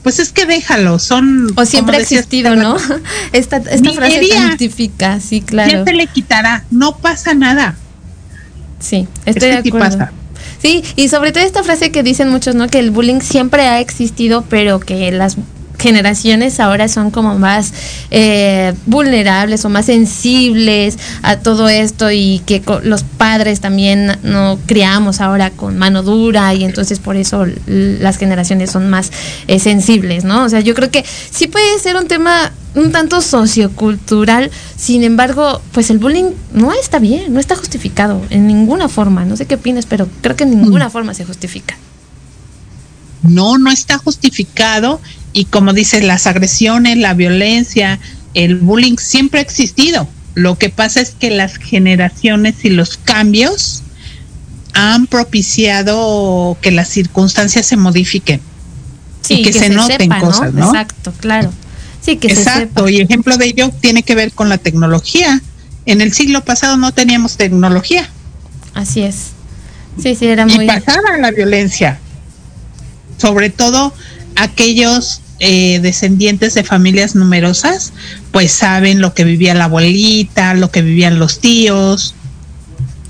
Pues 0.04 0.20
es 0.20 0.32
que 0.32 0.46
déjalo, 0.46 1.00
son... 1.00 1.52
O 1.56 1.66
siempre 1.66 1.98
ha 1.98 2.00
existido, 2.00 2.56
¿no? 2.56 2.78
Esta, 3.32 3.58
esta 3.58 3.92
frase 3.94 4.24
identifica, 4.24 5.20
sí, 5.20 5.42
claro. 5.42 5.72
Ya 5.72 5.84
se 5.84 5.94
le 5.94 6.06
quitará, 6.08 6.64
no 6.70 6.98
pasa 6.98 7.34
nada. 7.34 7.76
Sí, 8.80 9.08
estoy 9.26 9.50
de 9.50 9.58
acuerdo. 9.58 10.08
Sí, 10.62 10.84
y 10.96 11.10
sobre 11.10 11.32
todo 11.32 11.44
esta 11.44 11.64
frase 11.64 11.92
que 11.92 12.04
dicen 12.04 12.30
muchos, 12.30 12.54
¿no? 12.56 12.68
Que 12.68 12.80
el 12.80 12.92
bullying 12.92 13.20
siempre 13.20 13.64
ha 13.64 13.80
existido, 13.80 14.44
pero 14.48 14.80
que 14.80 15.12
las 15.12 15.38
generaciones 15.86 16.60
ahora 16.60 16.88
son 16.88 17.12
como 17.12 17.38
más 17.38 17.72
eh, 18.10 18.74
vulnerables 18.88 19.64
o 19.66 19.70
más 19.70 19.86
sensibles 19.86 20.98
a 21.22 21.38
todo 21.38 21.70
esto 21.70 22.10
y 22.10 22.42
que 22.48 22.64
los 22.82 23.04
padres 23.04 23.60
también 23.60 24.18
no 24.24 24.58
criamos 24.66 25.22
ahora 25.22 25.52
con 25.52 25.78
mano 25.78 26.02
dura 26.02 26.56
y 26.56 26.64
entonces 26.64 26.98
por 26.98 27.18
eso 27.18 27.46
las 27.68 28.18
generaciones 28.18 28.72
son 28.72 28.90
más 28.90 29.12
eh, 29.48 29.60
sensibles, 29.60 30.24
¿no? 30.24 30.44
O 30.44 30.50
sea, 30.50 30.62
yo 30.62 30.74
creo 30.74 30.90
que 30.90 31.06
sí 31.30 31.46
puede 31.46 31.78
ser 31.78 31.98
un 31.98 32.08
tema 32.08 32.52
un 32.74 32.92
tanto 32.92 33.22
sociocultural, 33.22 34.50
sin 34.76 35.04
embargo, 35.04 35.62
pues 35.72 35.92
el 35.92 36.00
bullying 36.00 36.32
no 36.52 36.74
está 36.74 36.98
bien, 36.98 37.32
no 37.32 37.40
está 37.40 37.56
justificado 37.56 38.22
en 38.32 38.48
ninguna 38.48 38.90
forma, 38.90 39.24
no 39.24 39.38
sé 39.38 39.46
qué 39.46 39.56
opinas, 39.56 39.86
pero 39.86 40.10
creo 40.22 40.36
que 40.36 40.46
en 40.46 40.62
ninguna 40.62 40.88
mm. 40.88 40.92
forma 40.92 41.14
se 41.14 41.26
justifica. 41.26 41.78
No, 43.24 43.58
no 43.58 43.72
está 43.72 43.98
justificado 43.98 45.00
y 45.36 45.44
como 45.44 45.74
dices, 45.74 46.02
las 46.02 46.28
agresiones, 46.28 46.98
la 46.98 47.14
violencia, 47.14 48.00
el 48.36 48.56
bullying 48.56 48.96
siempre 48.96 49.42
ha 49.42 49.44
existido. 49.44 50.08
Lo 50.34 50.58
que 50.58 50.70
pasa 50.70 51.02
es 51.02 51.12
que 51.12 51.30
las 51.30 51.58
generaciones 51.58 52.64
y 52.64 52.70
los 52.70 52.96
cambios 52.96 53.84
han 54.72 55.08
propiciado 55.08 56.58
que 56.62 56.72
las 56.72 56.88
circunstancias 56.88 57.66
se 57.66 57.76
modifiquen 57.76 58.40
y 59.28 59.44
que, 59.44 59.52
se, 59.52 59.68
noten 59.68 60.10
cosas, 60.22 60.54
¿no? 60.54 60.68
Exacto, 60.68 61.12
claro. 61.20 61.52
Sí, 62.00 62.16
que 62.16 62.28
Exacto, 62.28 62.88
y 62.88 63.02
ejemplo 63.02 63.36
de 63.36 63.48
ello 63.48 63.74
tiene 63.82 64.04
que 64.04 64.16
ver 64.16 64.32
con 64.32 64.48
la 64.48 64.58
tecnología. 64.58 65.42
En 65.86 66.00
el 66.00 66.14
siglo 66.14 66.46
pasado 66.46 66.78
no 66.78 66.94
teníamos 66.94 67.36
tecnología. 67.36 68.10
Así 68.74 69.02
es. 69.02 69.32
Sí, 70.02 70.16
sí, 70.16 70.28
era 70.28 70.46
muy. 70.46 70.64
Y 70.64 70.68
pasaba 70.68 71.18
la 71.20 71.32
violencia. 71.32 72.00
Sobre 73.18 73.50
todo 73.50 73.94
aquellos 74.38 75.22
eh, 75.40 75.80
descendientes 75.82 76.54
de 76.54 76.64
familias 76.64 77.16
numerosas, 77.16 77.94
pues 78.32 78.52
saben 78.52 79.02
lo 79.02 79.14
que 79.14 79.24
vivía 79.24 79.54
la 79.54 79.66
abuelita, 79.66 80.54
lo 80.54 80.72
que 80.72 80.82
vivían 80.82 81.20
los 81.20 81.40
tíos. 81.40 82.16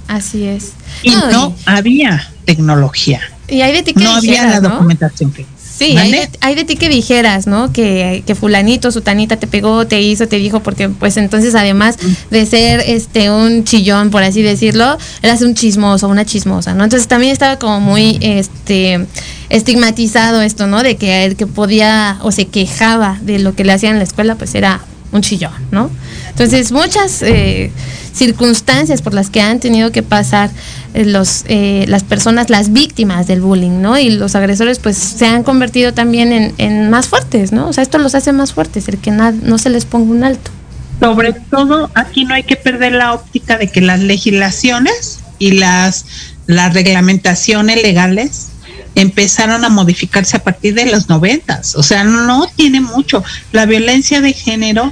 Así 0.07 0.45
es. 0.45 0.71
Y 1.03 1.11
no, 1.11 1.55
había 1.65 2.31
tecnología. 2.45 3.21
Y 3.47 3.61
hay 3.61 3.73
de 3.73 3.83
ti 3.83 3.93
no 3.95 4.15
había 4.15 4.45
la 4.47 4.59
documentación. 4.59 5.33
Sí, 5.77 5.97
hay 5.97 6.11
de, 6.11 6.29
hay 6.39 6.55
de, 6.55 6.63
ti 6.63 6.77
que 6.77 6.87
dijeras, 6.87 7.47
¿no? 7.47 7.73
Que, 7.73 8.23
que 8.25 8.33
fulanito, 8.33 8.91
sutanita 8.91 9.35
te 9.35 9.45
pegó, 9.45 9.85
te 9.85 10.01
hizo, 10.01 10.27
te 10.27 10.37
dijo, 10.37 10.61
porque 10.61 10.87
pues 10.87 11.17
entonces 11.17 11.53
además 11.53 11.97
de 12.31 12.45
ser 12.45 12.81
este 12.85 13.29
un 13.29 13.65
chillón, 13.65 14.09
por 14.09 14.23
así 14.23 14.41
decirlo, 14.41 14.97
eras 15.21 15.41
un 15.41 15.53
chismoso, 15.53 16.07
una 16.07 16.25
chismosa, 16.25 16.73
¿no? 16.73 16.85
Entonces 16.85 17.09
también 17.09 17.33
estaba 17.33 17.59
como 17.59 17.81
muy 17.81 18.17
este 18.21 19.05
estigmatizado 19.49 20.41
esto, 20.41 20.65
¿no? 20.67 20.81
De 20.81 20.95
que 20.95 21.25
el 21.25 21.35
que 21.35 21.45
podía 21.45 22.19
o 22.21 22.31
se 22.31 22.45
quejaba 22.45 23.19
de 23.21 23.39
lo 23.39 23.53
que 23.53 23.65
le 23.65 23.73
hacían 23.73 23.93
en 23.93 23.99
la 23.99 24.05
escuela, 24.05 24.35
pues 24.35 24.55
era 24.55 24.81
un 25.11 25.21
chillón, 25.21 25.53
¿no? 25.71 25.89
Entonces 26.29 26.71
muchas 26.71 27.21
eh, 27.21 27.71
circunstancias 28.13 29.01
por 29.01 29.13
las 29.13 29.29
que 29.29 29.41
han 29.41 29.59
tenido 29.59 29.91
que 29.91 30.03
pasar 30.03 30.49
eh, 30.93 31.05
los, 31.05 31.43
eh, 31.47 31.85
las 31.87 32.03
personas, 32.03 32.49
las 32.49 32.71
víctimas 32.73 33.27
del 33.27 33.41
bullying, 33.41 33.81
¿no? 33.81 33.97
Y 33.97 34.09
los 34.09 34.35
agresores 34.35 34.79
pues 34.79 34.97
se 34.97 35.25
han 35.25 35.43
convertido 35.43 35.93
también 35.93 36.31
en, 36.31 36.53
en 36.57 36.89
más 36.89 37.07
fuertes, 37.07 37.51
¿no? 37.51 37.67
O 37.67 37.73
sea, 37.73 37.83
esto 37.83 37.97
los 37.97 38.15
hace 38.15 38.33
más 38.33 38.53
fuertes, 38.53 38.87
el 38.87 38.97
que 38.97 39.11
no 39.11 39.57
se 39.57 39.69
les 39.69 39.85
ponga 39.85 40.11
un 40.11 40.23
alto. 40.23 40.51
Sobre 40.99 41.33
todo, 41.33 41.91
aquí 41.93 42.23
no 42.23 42.33
hay 42.33 42.43
que 42.43 42.55
perder 42.55 42.93
la 42.93 43.13
óptica 43.13 43.57
de 43.57 43.67
que 43.67 43.81
las 43.81 43.99
legislaciones 43.99 45.19
y 45.39 45.51
las, 45.51 46.05
las 46.47 46.73
reglamentaciones 46.73 47.81
legales 47.81 48.47
empezaron 48.95 49.63
a 49.65 49.69
modificarse 49.69 50.37
a 50.37 50.43
partir 50.43 50.73
de 50.73 50.85
los 50.85 51.09
noventas. 51.09 51.75
O 51.75 51.83
sea, 51.83 52.03
no 52.03 52.47
tiene 52.55 52.81
mucho. 52.81 53.23
La 53.51 53.65
violencia 53.65 54.21
de 54.21 54.33
género 54.33 54.91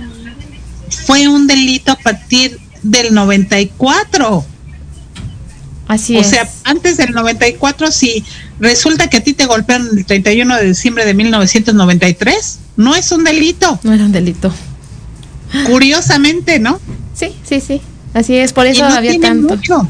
fue 1.06 1.28
un 1.28 1.48
delito 1.48 1.94
a 1.94 1.96
partir 1.96 2.60
del 2.84 3.13
94. 3.13 4.46
Así 5.88 6.16
o 6.18 6.24
sea, 6.24 6.50
antes 6.63 6.98
del 6.98 7.12
94, 7.12 7.92
si 7.92 8.24
resulta 8.60 9.10
que 9.10 9.18
a 9.18 9.24
ti 9.24 9.34
te 9.34 9.46
golpearon 9.46 9.98
el 9.98 10.06
31 10.06 10.58
de 10.58 10.66
diciembre 10.68 11.06
de 11.06 11.13
1993, 11.13 12.60
no 12.78 12.96
es 12.96 13.12
un 13.12 13.24
delito. 13.24 13.80
No 13.84 13.94
era 13.94 14.06
un 14.06 14.12
delito. 14.12 14.54
Curiosamente, 15.68 16.60
¿no? 16.60 16.80
Sí, 17.13 17.36
sí, 17.48 17.62
sí. 17.62 17.82
Así 18.13 18.36
es, 18.36 18.54
por 18.54 18.66
eso 18.66 18.86
había 18.86 19.20
tanto. 19.20 19.56
Mucho. 19.56 19.88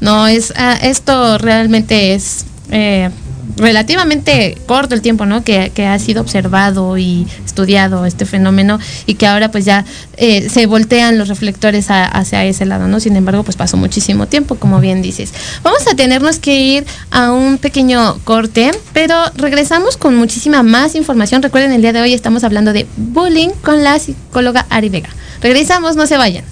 No, 0.00 0.26
es, 0.26 0.52
ah, 0.56 0.76
esto 0.82 1.38
realmente 1.38 2.14
es 2.14 2.44
eh, 2.70 3.10
relativamente 3.56 4.56
corto 4.66 4.94
el 4.94 5.02
tiempo, 5.02 5.26
¿no? 5.26 5.44
Que, 5.44 5.70
ha 5.82 5.98
sido 5.98 6.22
observado 6.22 6.96
y 6.96 7.26
estudiado 7.44 8.06
este 8.06 8.24
fenómeno 8.24 8.78
y 9.06 9.14
que 9.14 9.26
ahora 9.26 9.50
pues 9.50 9.64
ya 9.64 9.84
eh, 10.16 10.48
se 10.48 10.66
voltean 10.66 11.18
los 11.18 11.28
reflectores 11.28 11.86
hacia 11.88 12.44
ese 12.44 12.66
lado, 12.66 12.88
¿no? 12.88 13.00
Sin 13.00 13.16
embargo, 13.16 13.42
pues 13.42 13.56
pasó 13.56 13.76
muchísimo 13.76 14.26
tiempo, 14.26 14.54
como 14.54 14.80
bien 14.80 15.02
dices. 15.02 15.32
Vamos 15.62 15.86
a 15.88 15.96
tenernos 15.96 16.38
que 16.38 16.60
ir 16.60 16.86
a 17.10 17.32
un 17.32 17.58
pequeño 17.58 18.18
corte, 18.24 18.70
pero 18.92 19.16
regresamos 19.34 19.96
con 19.96 20.16
muchísima 20.16 20.62
más 20.62 20.94
información. 20.94 21.42
Recuerden, 21.42 21.72
el 21.72 21.82
día 21.82 21.92
de 21.92 22.00
hoy 22.00 22.14
estamos 22.14 22.44
hablando 22.44 22.72
de 22.72 22.86
bullying 22.96 23.50
con 23.62 23.82
la 23.82 23.98
psicóloga 23.98 24.66
Ari 24.70 24.88
Vega. 24.88 25.10
Regresamos, 25.40 25.96
no 25.96 26.06
se 26.06 26.16
vayan. 26.16 26.51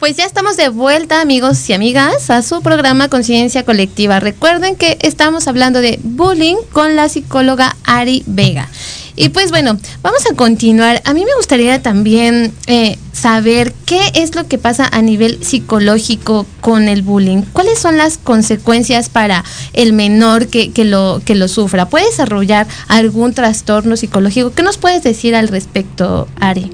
Pues 0.00 0.16
ya 0.16 0.24
estamos 0.24 0.56
de 0.56 0.70
vuelta, 0.70 1.20
amigos 1.20 1.68
y 1.68 1.74
amigas, 1.74 2.30
a 2.30 2.40
su 2.40 2.62
programa 2.62 3.10
Conciencia 3.10 3.66
Colectiva. 3.66 4.18
Recuerden 4.18 4.74
que 4.74 4.96
estamos 5.02 5.46
hablando 5.46 5.82
de 5.82 6.00
bullying 6.02 6.56
con 6.72 6.96
la 6.96 7.10
psicóloga 7.10 7.76
Ari 7.84 8.22
Vega. 8.26 8.66
Y 9.14 9.28
pues 9.28 9.50
bueno, 9.50 9.78
vamos 10.00 10.24
a 10.24 10.34
continuar. 10.34 11.02
A 11.04 11.12
mí 11.12 11.22
me 11.26 11.34
gustaría 11.36 11.82
también 11.82 12.54
eh, 12.66 12.96
saber 13.12 13.74
qué 13.84 14.00
es 14.14 14.34
lo 14.34 14.48
que 14.48 14.56
pasa 14.56 14.88
a 14.90 15.02
nivel 15.02 15.44
psicológico 15.44 16.46
con 16.62 16.88
el 16.88 17.02
bullying. 17.02 17.42
¿Cuáles 17.52 17.78
son 17.78 17.98
las 17.98 18.16
consecuencias 18.16 19.10
para 19.10 19.44
el 19.74 19.92
menor 19.92 20.46
que, 20.46 20.72
que 20.72 20.86
lo, 20.86 21.20
que 21.22 21.34
lo 21.34 21.46
sufra? 21.46 21.90
¿Puede 21.90 22.06
desarrollar 22.06 22.66
algún 22.88 23.34
trastorno 23.34 23.98
psicológico? 23.98 24.52
¿Qué 24.52 24.62
nos 24.62 24.78
puedes 24.78 25.02
decir 25.02 25.34
al 25.34 25.48
respecto, 25.48 26.26
Ari? 26.40 26.70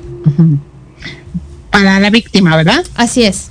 Para 1.71 2.01
la 2.01 2.11
víctima, 2.11 2.57
¿verdad? 2.57 2.85
Así 2.95 3.23
es. 3.23 3.49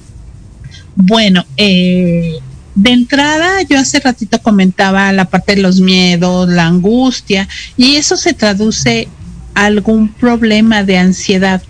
Bueno, 0.96 1.46
eh, 1.58 2.40
de 2.76 2.92
entrada, 2.92 3.62
yo 3.64 3.80
hace 3.80 4.00
ratito 4.00 4.42
comentaba 4.42 5.12
la 5.14 5.26
parte 5.26 5.56
de 5.56 5.62
los 5.62 5.80
miedos, 5.80 6.50
la 6.50 6.66
angustia, 6.66 7.48
y 7.78 7.96
eso 7.96 8.18
se 8.18 8.34
traduce 8.34 9.08
a 9.54 9.66
algún 9.66 10.10
problema 10.10 10.84
de 10.84 10.98
ansiedad. 10.98 11.62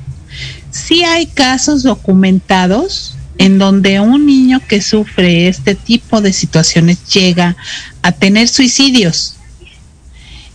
Sí 0.72 1.04
hay 1.04 1.28
casos 1.28 1.84
documentados 1.84 3.16
en 3.38 3.58
donde 3.58 4.00
un 4.00 4.26
niño 4.26 4.62
que 4.68 4.82
sufre 4.82 5.48
este 5.48 5.76
tipo 5.76 6.22
de 6.22 6.34
situaciones 6.34 7.06
llega 7.14 7.56
a 8.02 8.12
tener 8.12 8.48
suicidios. 8.48 9.36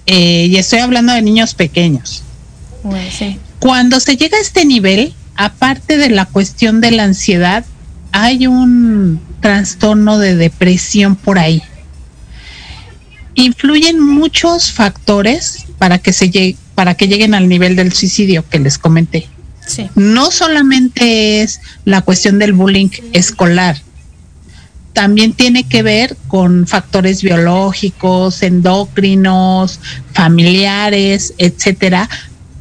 Eh, 0.07 0.47
y 0.51 0.57
estoy 0.57 0.81
hablando 0.81 1.13
de 1.13 1.23
niños 1.23 1.55
pequeños. 1.55 2.23
Bueno, 2.83 3.11
sí. 3.17 3.39
Cuando 3.59 4.01
se 4.01 4.17
llega 4.17 4.39
a 4.39 4.41
este 4.41 4.65
nivel, 4.65 5.15
aparte 5.41 5.97
de 5.97 6.11
la 6.11 6.27
cuestión 6.27 6.83
de 6.83 6.91
la 6.91 7.05
ansiedad, 7.05 7.65
hay 8.13 8.47
un 8.47 9.19
trastorno 9.41 10.19
de 10.19 10.37
depresión 10.37 11.17
por 11.17 11.39
ahí. 11.39 11.63
Influyen 13.35 14.01
muchos 14.01 14.71
factores 14.71 15.65
para 15.79 15.97
que 15.97 16.13
se 16.13 16.29
llegue, 16.29 16.59
para 16.75 16.95
que 16.95 17.09
lleguen 17.09 17.33
al 17.35 17.49
nivel 17.49 17.75
del 17.75 17.95
suicidio 17.95 18.47
que 18.51 18.59
les 18.59 18.77
comenté. 18.77 19.29
Sí. 19.67 19.89
No 19.95 20.31
solamente 20.31 21.41
es 21.41 21.63
la 21.87 22.03
cuestión 22.03 22.39
del 22.39 22.53
bullying 22.53 22.91
escolar, 23.15 23.81
también 24.93 25.33
tiene 25.33 25.65
que 25.65 25.83
ver 25.83 26.19
con 26.29 26.67
factores 26.67 27.23
biológicos, 27.23 28.43
endocrinos, 28.43 29.81
familiares, 30.13 31.33
etcétera, 31.39 32.11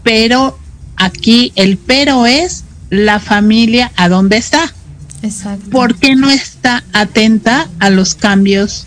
pero 0.01 0.57
aquí 0.95 1.51
el 1.55 1.77
pero 1.77 2.25
es 2.25 2.63
la 2.89 3.19
familia 3.19 3.91
a 3.95 4.09
dónde 4.09 4.37
está. 4.37 4.73
Exacto. 5.21 5.69
¿Por 5.69 5.95
qué 5.95 6.15
no 6.15 6.29
está 6.29 6.83
atenta 6.93 7.67
a 7.79 7.89
los 7.89 8.15
cambios 8.15 8.85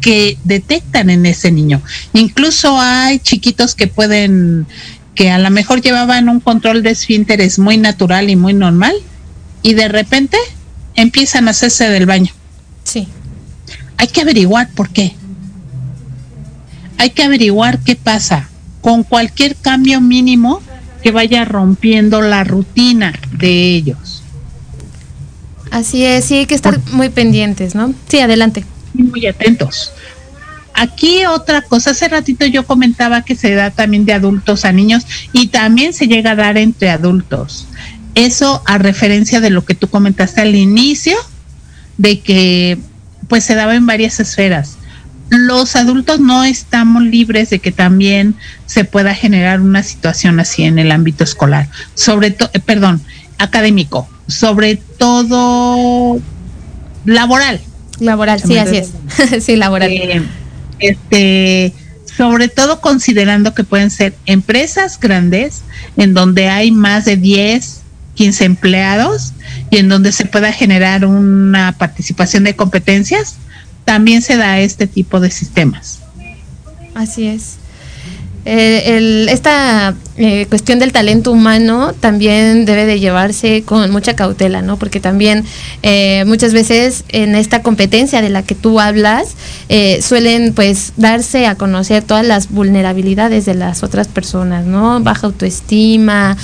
que 0.00 0.36
detectan 0.44 1.10
en 1.10 1.26
ese 1.26 1.50
niño? 1.50 1.80
Incluso 2.12 2.78
hay 2.78 3.18
chiquitos 3.20 3.74
que 3.74 3.86
pueden, 3.86 4.66
que 5.14 5.30
a 5.30 5.38
lo 5.38 5.50
mejor 5.50 5.80
llevaban 5.80 6.28
un 6.28 6.40
control 6.40 6.82
de 6.82 6.90
esfínteres 6.90 7.58
muy 7.58 7.78
natural 7.78 8.30
y 8.30 8.36
muy 8.36 8.52
normal, 8.52 8.94
y 9.62 9.74
de 9.74 9.88
repente 9.88 10.36
empiezan 10.94 11.48
a 11.48 11.52
hacerse 11.52 11.88
del 11.88 12.06
baño. 12.06 12.32
Sí. 12.82 13.08
Hay 13.96 14.08
que 14.08 14.20
averiguar 14.20 14.68
por 14.70 14.90
qué. 14.90 15.14
Hay 16.98 17.10
que 17.10 17.22
averiguar 17.22 17.78
qué 17.78 17.96
pasa 17.96 18.48
con 18.80 19.02
cualquier 19.02 19.56
cambio 19.56 20.00
mínimo 20.00 20.60
que 21.04 21.12
vaya 21.12 21.44
rompiendo 21.44 22.22
la 22.22 22.44
rutina 22.44 23.12
de 23.30 23.74
ellos. 23.74 24.22
Así 25.70 26.02
es, 26.02 26.24
sí 26.24 26.38
hay 26.38 26.46
que 26.46 26.54
estar 26.54 26.80
muy 26.92 27.10
pendientes, 27.10 27.74
¿no? 27.74 27.92
Sí, 28.08 28.20
adelante. 28.20 28.64
Muy 28.94 29.26
atentos. 29.26 29.92
Aquí 30.72 31.26
otra 31.26 31.60
cosa, 31.60 31.90
hace 31.90 32.08
ratito 32.08 32.46
yo 32.46 32.64
comentaba 32.64 33.20
que 33.20 33.36
se 33.36 33.54
da 33.54 33.70
también 33.70 34.06
de 34.06 34.14
adultos 34.14 34.64
a 34.64 34.72
niños 34.72 35.06
y 35.34 35.48
también 35.48 35.92
se 35.92 36.08
llega 36.08 36.30
a 36.30 36.36
dar 36.36 36.56
entre 36.56 36.88
adultos. 36.88 37.68
Eso 38.14 38.62
a 38.64 38.78
referencia 38.78 39.40
de 39.40 39.50
lo 39.50 39.62
que 39.66 39.74
tú 39.74 39.88
comentaste 39.88 40.40
al 40.40 40.54
inicio, 40.54 41.18
de 41.98 42.20
que 42.20 42.78
pues 43.28 43.44
se 43.44 43.54
daba 43.54 43.74
en 43.74 43.84
varias 43.84 44.20
esferas. 44.20 44.78
Los 45.30 45.74
adultos 45.74 46.20
no 46.20 46.44
estamos 46.44 47.02
libres 47.02 47.50
de 47.50 47.58
que 47.58 47.72
también 47.72 48.34
se 48.66 48.84
pueda 48.84 49.14
generar 49.14 49.60
una 49.60 49.82
situación 49.82 50.38
así 50.38 50.64
en 50.64 50.78
el 50.78 50.92
ámbito 50.92 51.24
escolar, 51.24 51.68
sobre 51.94 52.30
todo, 52.30 52.50
perdón, 52.64 53.00
académico, 53.38 54.08
sobre 54.28 54.76
todo 54.76 56.20
laboral. 57.04 57.60
Laboral, 58.00 58.40
sí, 58.40 58.58
así 58.58 58.76
es. 58.76 58.92
sí, 59.44 59.56
laboral. 59.56 59.90
Eh, 59.90 60.22
este, 60.78 61.72
sobre 62.16 62.48
todo 62.48 62.80
considerando 62.80 63.54
que 63.54 63.64
pueden 63.64 63.90
ser 63.90 64.14
empresas 64.26 64.98
grandes 65.00 65.62
en 65.96 66.14
donde 66.14 66.48
hay 66.48 66.70
más 66.70 67.04
de 67.04 67.16
10, 67.16 67.82
15 68.14 68.44
empleados 68.44 69.32
y 69.70 69.78
en 69.78 69.88
donde 69.88 70.12
se 70.12 70.24
pueda 70.24 70.52
generar 70.52 71.04
una 71.04 71.74
participación 71.78 72.44
de 72.44 72.56
competencias, 72.56 73.36
también 73.84 74.22
se 74.22 74.36
da 74.36 74.60
este 74.60 74.86
tipo 74.86 75.20
de 75.20 75.30
sistemas. 75.30 76.00
Así 76.94 77.26
es. 77.26 77.56
Eh, 78.46 78.96
el- 78.98 79.28
esta 79.30 79.94
eh, 80.16 80.46
cuestión 80.48 80.78
del 80.78 80.92
talento 80.92 81.32
humano 81.32 81.92
también 81.98 82.66
debe 82.66 82.84
de 82.86 83.00
llevarse 83.00 83.62
con 83.64 83.90
mucha 83.90 84.14
cautela, 84.14 84.62
¿no? 84.62 84.76
Porque 84.76 85.00
también 85.00 85.44
eh, 85.82 86.24
muchas 86.26 86.52
veces 86.52 87.04
en 87.08 87.34
esta 87.34 87.62
competencia 87.62 88.22
de 88.22 88.28
la 88.28 88.42
que 88.42 88.54
tú 88.54 88.78
hablas 88.80 89.28
suelen 90.02 90.52
pues 90.54 90.92
darse 90.96 91.46
a 91.46 91.56
conocer 91.56 92.04
todas 92.04 92.24
las 92.24 92.48
vulnerabilidades 92.50 93.44
de 93.44 93.54
las 93.54 93.82
otras 93.82 94.06
personas, 94.06 94.66
¿no? 94.66 95.00
Baja 95.00 95.26
autoestima, 95.26 96.36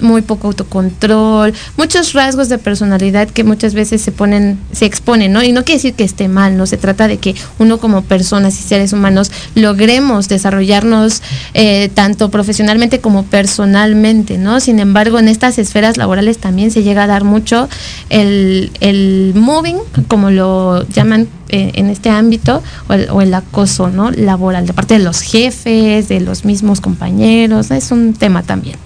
muy 0.00 0.22
poco 0.22 0.48
autocontrol, 0.48 1.52
muchos 1.76 2.12
rasgos 2.12 2.48
de 2.48 2.58
personalidad 2.58 3.28
que 3.28 3.42
muchas 3.42 3.74
veces 3.74 4.00
se 4.00 4.12
ponen, 4.12 4.58
se 4.72 4.84
exponen, 4.86 5.32
¿no? 5.32 5.42
Y 5.42 5.50
no 5.52 5.64
quiere 5.64 5.78
decir 5.78 5.94
que 5.94 6.04
esté 6.04 6.28
mal, 6.28 6.56
no 6.56 6.66
se 6.66 6.76
trata 6.76 7.08
de 7.08 7.16
que 7.18 7.34
uno 7.58 7.78
como 7.78 8.02
personas 8.02 8.58
y 8.60 8.62
seres 8.62 8.92
humanos 8.92 9.32
logremos 9.56 10.28
desarrollarnos 10.74 11.22
eh, 11.54 11.88
tanto 11.94 12.30
profesionalmente 12.30 13.00
como 13.00 13.24
personalmente, 13.24 14.38
¿no? 14.38 14.60
Sin 14.60 14.78
embargo, 14.80 15.18
en 15.18 15.28
estas 15.28 15.58
esferas 15.58 15.96
laborales 15.96 16.38
también 16.38 16.70
se 16.70 16.82
llega 16.82 17.04
a 17.04 17.06
dar 17.06 17.24
mucho 17.24 17.68
el, 18.10 18.70
el 18.80 19.32
moving, 19.34 19.76
como 20.08 20.30
lo 20.30 20.86
llaman 20.88 21.28
eh, 21.48 21.72
en 21.74 21.90
este 21.90 22.10
ámbito, 22.10 22.62
o 22.88 23.22
el, 23.22 23.34
acoso, 23.34 23.90
¿no? 23.90 24.10
Laboral, 24.10 24.66
de 24.66 24.72
parte 24.72 24.94
de 24.94 25.04
los 25.04 25.20
jefes, 25.20 26.08
de 26.08 26.20
los 26.20 26.44
mismos 26.44 26.80
compañeros, 26.80 27.70
es 27.70 27.90
un 27.90 28.14
tema 28.14 28.42
también. 28.42 28.76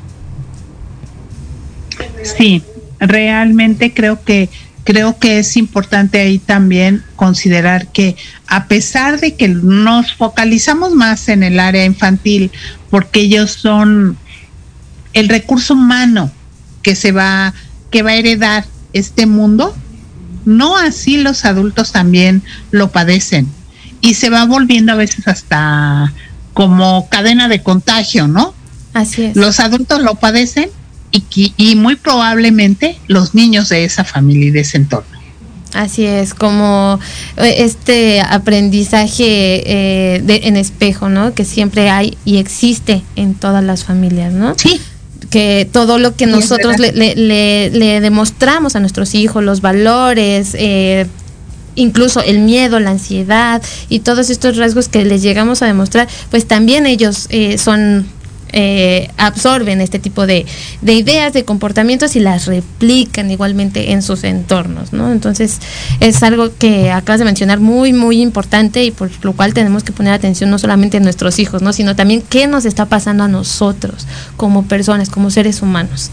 Sí, 2.22 2.62
realmente 3.00 3.94
creo 3.94 4.22
que 4.22 4.48
creo 4.84 5.18
que 5.18 5.38
es 5.38 5.56
importante 5.56 6.20
ahí 6.20 6.38
también 6.38 7.04
considerar 7.16 7.88
que 7.88 8.16
a 8.46 8.66
pesar 8.66 9.20
de 9.20 9.34
que 9.34 9.48
nos 9.48 10.14
focalizamos 10.14 10.94
más 10.94 11.28
en 11.28 11.42
el 11.42 11.60
área 11.60 11.84
infantil, 11.84 12.50
porque 12.90 13.20
ellos 13.20 13.50
son 13.50 14.16
el 15.12 15.28
recurso 15.28 15.74
humano 15.74 16.30
que 16.82 16.94
se 16.94 17.12
va, 17.12 17.52
que 17.90 18.02
va 18.02 18.10
a 18.10 18.16
heredar 18.16 18.64
este 18.92 19.26
mundo, 19.26 19.76
no 20.44 20.76
así 20.76 21.18
los 21.18 21.44
adultos 21.44 21.92
también 21.92 22.42
lo 22.70 22.90
padecen. 22.90 23.46
Y 24.00 24.14
se 24.14 24.30
va 24.30 24.44
volviendo 24.44 24.92
a 24.92 24.96
veces 24.96 25.28
hasta 25.28 26.12
como 26.54 27.08
cadena 27.08 27.48
de 27.48 27.62
contagio, 27.62 28.28
¿no? 28.28 28.54
Así 28.94 29.24
es. 29.24 29.36
Los 29.36 29.60
adultos 29.60 30.00
lo 30.02 30.14
padecen 30.14 30.70
y, 31.10 31.54
y 31.56 31.74
muy 31.76 31.96
probablemente 31.96 32.98
los 33.06 33.34
niños 33.34 33.68
de 33.68 33.84
esa 33.84 34.04
familia 34.04 34.48
y 34.48 34.50
de 34.50 34.60
ese 34.60 34.76
entorno. 34.76 35.18
Así 35.74 36.06
es, 36.06 36.34
como 36.34 36.98
eh, 37.36 37.56
este 37.58 38.20
aprendizaje 38.22 39.62
eh, 39.66 40.22
de, 40.22 40.40
en 40.44 40.56
espejo, 40.56 41.08
¿no? 41.08 41.34
Que 41.34 41.44
siempre 41.44 41.90
hay 41.90 42.16
y 42.24 42.38
existe 42.38 43.02
en 43.16 43.34
todas 43.34 43.62
las 43.62 43.84
familias, 43.84 44.32
¿no? 44.32 44.54
Sí. 44.56 44.80
Que 45.30 45.68
todo 45.70 45.98
lo 45.98 46.16
que 46.16 46.26
nosotros 46.26 46.78
le, 46.78 46.92
le, 46.92 47.70
le, 47.70 48.00
demostramos 48.00 48.76
a 48.76 48.80
nuestros 48.80 49.14
hijos, 49.14 49.44
los 49.44 49.60
valores, 49.60 50.56
eh, 50.58 51.06
incluso 51.74 52.22
el 52.22 52.38
miedo, 52.38 52.80
la 52.80 52.90
ansiedad 52.90 53.62
y 53.90 54.00
todos 54.00 54.30
estos 54.30 54.56
rasgos 54.56 54.88
que 54.88 55.04
les 55.04 55.20
llegamos 55.22 55.60
a 55.60 55.66
demostrar, 55.66 56.08
pues 56.30 56.46
también 56.46 56.86
ellos 56.86 57.26
eh, 57.28 57.58
son 57.58 58.06
eh, 58.52 59.10
absorben 59.16 59.80
este 59.80 59.98
tipo 59.98 60.26
de, 60.26 60.46
de, 60.80 60.92
ideas, 60.94 61.32
de 61.32 61.44
comportamientos 61.44 62.16
y 62.16 62.20
las 62.20 62.46
replican 62.46 63.30
igualmente 63.30 63.92
en 63.92 64.02
sus 64.02 64.24
entornos, 64.24 64.92
¿no? 64.92 65.12
Entonces 65.12 65.58
es 66.00 66.22
algo 66.22 66.50
que 66.56 66.90
acabas 66.90 67.18
de 67.18 67.24
mencionar 67.24 67.60
muy, 67.60 67.92
muy 67.92 68.20
importante 68.20 68.84
y 68.84 68.90
por 68.90 69.10
lo 69.22 69.32
cual 69.34 69.54
tenemos 69.54 69.82
que 69.84 69.92
poner 69.92 70.12
atención 70.12 70.50
no 70.50 70.58
solamente 70.58 70.96
en 70.96 71.02
nuestros 71.02 71.38
hijos, 71.38 71.62
¿no? 71.62 71.72
Sino 71.72 71.96
también 71.96 72.22
qué 72.22 72.46
nos 72.46 72.64
está 72.64 72.86
pasando 72.86 73.24
a 73.24 73.28
nosotros 73.28 74.06
como 74.36 74.64
personas, 74.64 75.10
como 75.10 75.30
seres 75.30 75.62
humanos. 75.62 76.10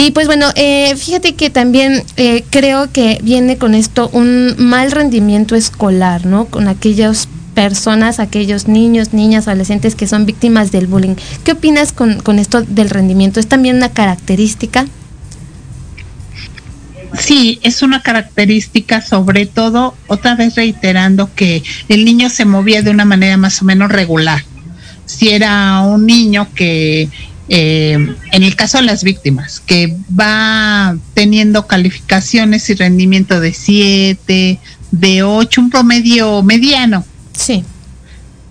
Y 0.00 0.12
pues 0.12 0.28
bueno, 0.28 0.46
eh, 0.54 0.94
fíjate 0.96 1.34
que 1.34 1.50
también 1.50 2.04
eh, 2.16 2.44
creo 2.50 2.92
que 2.92 3.18
viene 3.22 3.58
con 3.58 3.74
esto 3.74 4.08
un 4.12 4.54
mal 4.56 4.92
rendimiento 4.92 5.56
escolar, 5.56 6.24
¿no? 6.24 6.44
Con 6.44 6.68
aquellos 6.68 7.28
personas, 7.58 8.20
aquellos 8.20 8.68
niños, 8.68 9.12
niñas, 9.12 9.48
adolescentes 9.48 9.96
que 9.96 10.06
son 10.06 10.26
víctimas 10.26 10.70
del 10.70 10.86
bullying. 10.86 11.16
¿Qué 11.42 11.50
opinas 11.50 11.90
con, 11.90 12.20
con 12.20 12.38
esto 12.38 12.62
del 12.62 12.88
rendimiento? 12.88 13.40
¿Es 13.40 13.48
también 13.48 13.74
una 13.74 13.88
característica? 13.88 14.86
Sí, 17.18 17.58
es 17.64 17.82
una 17.82 18.00
característica, 18.00 19.00
sobre 19.00 19.46
todo, 19.46 19.96
otra 20.06 20.36
vez 20.36 20.54
reiterando 20.54 21.34
que 21.34 21.64
el 21.88 22.04
niño 22.04 22.30
se 22.30 22.44
movía 22.44 22.82
de 22.82 22.92
una 22.92 23.04
manera 23.04 23.36
más 23.36 23.60
o 23.60 23.64
menos 23.64 23.90
regular. 23.90 24.44
Si 25.04 25.30
era 25.30 25.80
un 25.80 26.06
niño 26.06 26.46
que, 26.54 27.08
eh, 27.48 28.14
en 28.30 28.42
el 28.44 28.54
caso 28.54 28.78
de 28.78 28.84
las 28.84 29.02
víctimas, 29.02 29.58
que 29.66 29.96
va 30.08 30.96
teniendo 31.12 31.66
calificaciones 31.66 32.70
y 32.70 32.74
rendimiento 32.74 33.40
de 33.40 33.52
7, 33.52 34.60
de 34.92 35.22
8, 35.24 35.60
un 35.60 35.70
promedio 35.70 36.44
mediano, 36.44 37.04
Sí. 37.38 37.64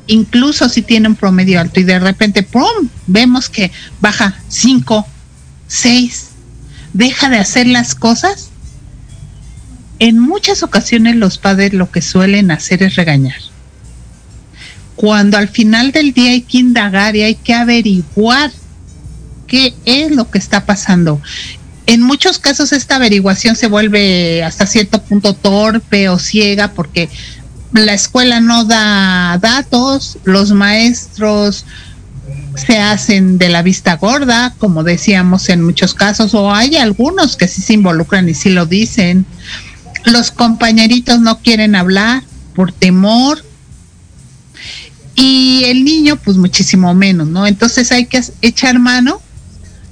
Incluso 0.07 0.69
si 0.69 0.81
tiene 0.81 1.09
un 1.09 1.15
promedio 1.15 1.59
alto 1.59 1.79
y 1.79 1.83
de 1.83 1.99
repente, 1.99 2.41
¡pum!, 2.41 2.87
vemos 3.05 3.49
que 3.49 3.71
baja 3.99 4.39
5, 4.47 5.05
6, 5.67 6.27
deja 6.93 7.29
de 7.29 7.37
hacer 7.37 7.67
las 7.67 7.93
cosas. 7.93 8.49
En 9.99 10.17
muchas 10.19 10.63
ocasiones 10.63 11.17
los 11.17 11.37
padres 11.37 11.73
lo 11.73 11.91
que 11.91 12.01
suelen 12.01 12.51
hacer 12.51 12.83
es 12.83 12.95
regañar. 12.95 13.39
Cuando 14.95 15.37
al 15.37 15.49
final 15.49 15.91
del 15.91 16.13
día 16.13 16.31
hay 16.31 16.41
que 16.41 16.59
indagar 16.59 17.15
y 17.15 17.23
hay 17.23 17.35
que 17.35 17.53
averiguar 17.53 18.51
qué 19.47 19.73
es 19.85 20.11
lo 20.11 20.31
que 20.31 20.37
está 20.37 20.65
pasando. 20.65 21.21
En 21.85 22.01
muchos 22.01 22.39
casos 22.39 22.71
esta 22.71 22.95
averiguación 22.95 23.55
se 23.55 23.67
vuelve 23.67 24.43
hasta 24.43 24.65
cierto 24.65 25.01
punto 25.01 25.33
torpe 25.33 26.09
o 26.09 26.19
ciega 26.19 26.69
porque 26.69 27.09
la 27.73 27.93
escuela 27.93 28.39
no 28.39 28.65
da 28.65 29.37
datos, 29.41 30.17
los 30.23 30.51
maestros 30.51 31.65
se 32.55 32.79
hacen 32.79 33.37
de 33.37 33.49
la 33.49 33.61
vista 33.61 33.97
gorda, 33.97 34.53
como 34.57 34.83
decíamos 34.83 35.49
en 35.49 35.63
muchos 35.63 35.93
casos, 35.93 36.33
o 36.33 36.51
hay 36.51 36.77
algunos 36.77 37.35
que 37.35 37.47
sí 37.47 37.61
se 37.61 37.73
involucran 37.73 38.27
y 38.29 38.33
sí 38.33 38.49
lo 38.49 38.65
dicen. 38.65 39.25
Los 40.05 40.31
compañeritos 40.31 41.19
no 41.19 41.39
quieren 41.39 41.75
hablar 41.75 42.23
por 42.55 42.71
temor. 42.71 43.43
Y 45.15 45.63
el 45.65 45.83
niño, 45.83 46.15
pues 46.17 46.37
muchísimo 46.37 46.93
menos, 46.93 47.27
¿no? 47.27 47.47
Entonces 47.47 47.91
hay 47.91 48.05
que 48.05 48.23
echar 48.41 48.77
mano 48.79 49.21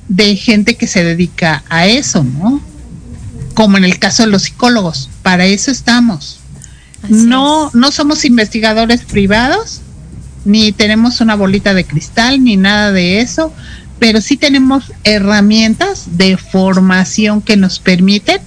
de 0.08 0.36
gente 0.36 0.76
que 0.76 0.88
se 0.88 1.04
dedica 1.04 1.64
a 1.68 1.88
eso, 1.88 2.24
¿no? 2.24 2.62
Como 3.56 3.78
en 3.78 3.86
el 3.86 3.98
caso 3.98 4.24
de 4.24 4.30
los 4.30 4.44
psicólogos, 4.44 5.10
para 5.24 5.46
eso 5.46 5.72
estamos 5.72 6.35
no, 7.10 7.72
no 7.74 7.91
somos 7.91 8.26
investigadores 8.26 9.01
privados, 9.01 9.82
ni 10.43 10.72
tenemos 10.72 11.22
una 11.22 11.36
bolita 11.36 11.74
de 11.74 11.86
cristal, 11.86 12.43
ni 12.43 12.58
nada 12.58 12.91
de 12.91 13.22
eso, 13.22 13.53
pero 13.99 14.22
sí 14.22 14.38
tenemos 14.38 14.91
herramientas 15.03 16.18
de 16.18 16.38
formación 16.38 17.41
que 17.41 17.58
nos 17.58 17.80
permiten 17.80 18.41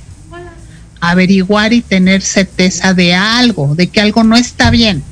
averiguar 1.01 1.73
y 1.73 1.81
tener 1.81 2.23
certeza 2.23 2.95
de 2.95 3.15
algo, 3.15 3.75
de 3.75 3.89
que 3.89 4.01
algo 4.01 4.25
no 4.25 4.37
está 4.37 4.71
bien 4.71 5.03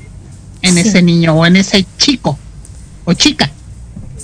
en 0.61 0.73
sí. 0.73 0.81
ese 0.81 1.01
niño 1.01 1.33
o 1.33 1.45
en 1.45 1.55
ese 1.55 1.85
chico 1.97 2.37
o 3.05 3.13
chica. 3.13 3.51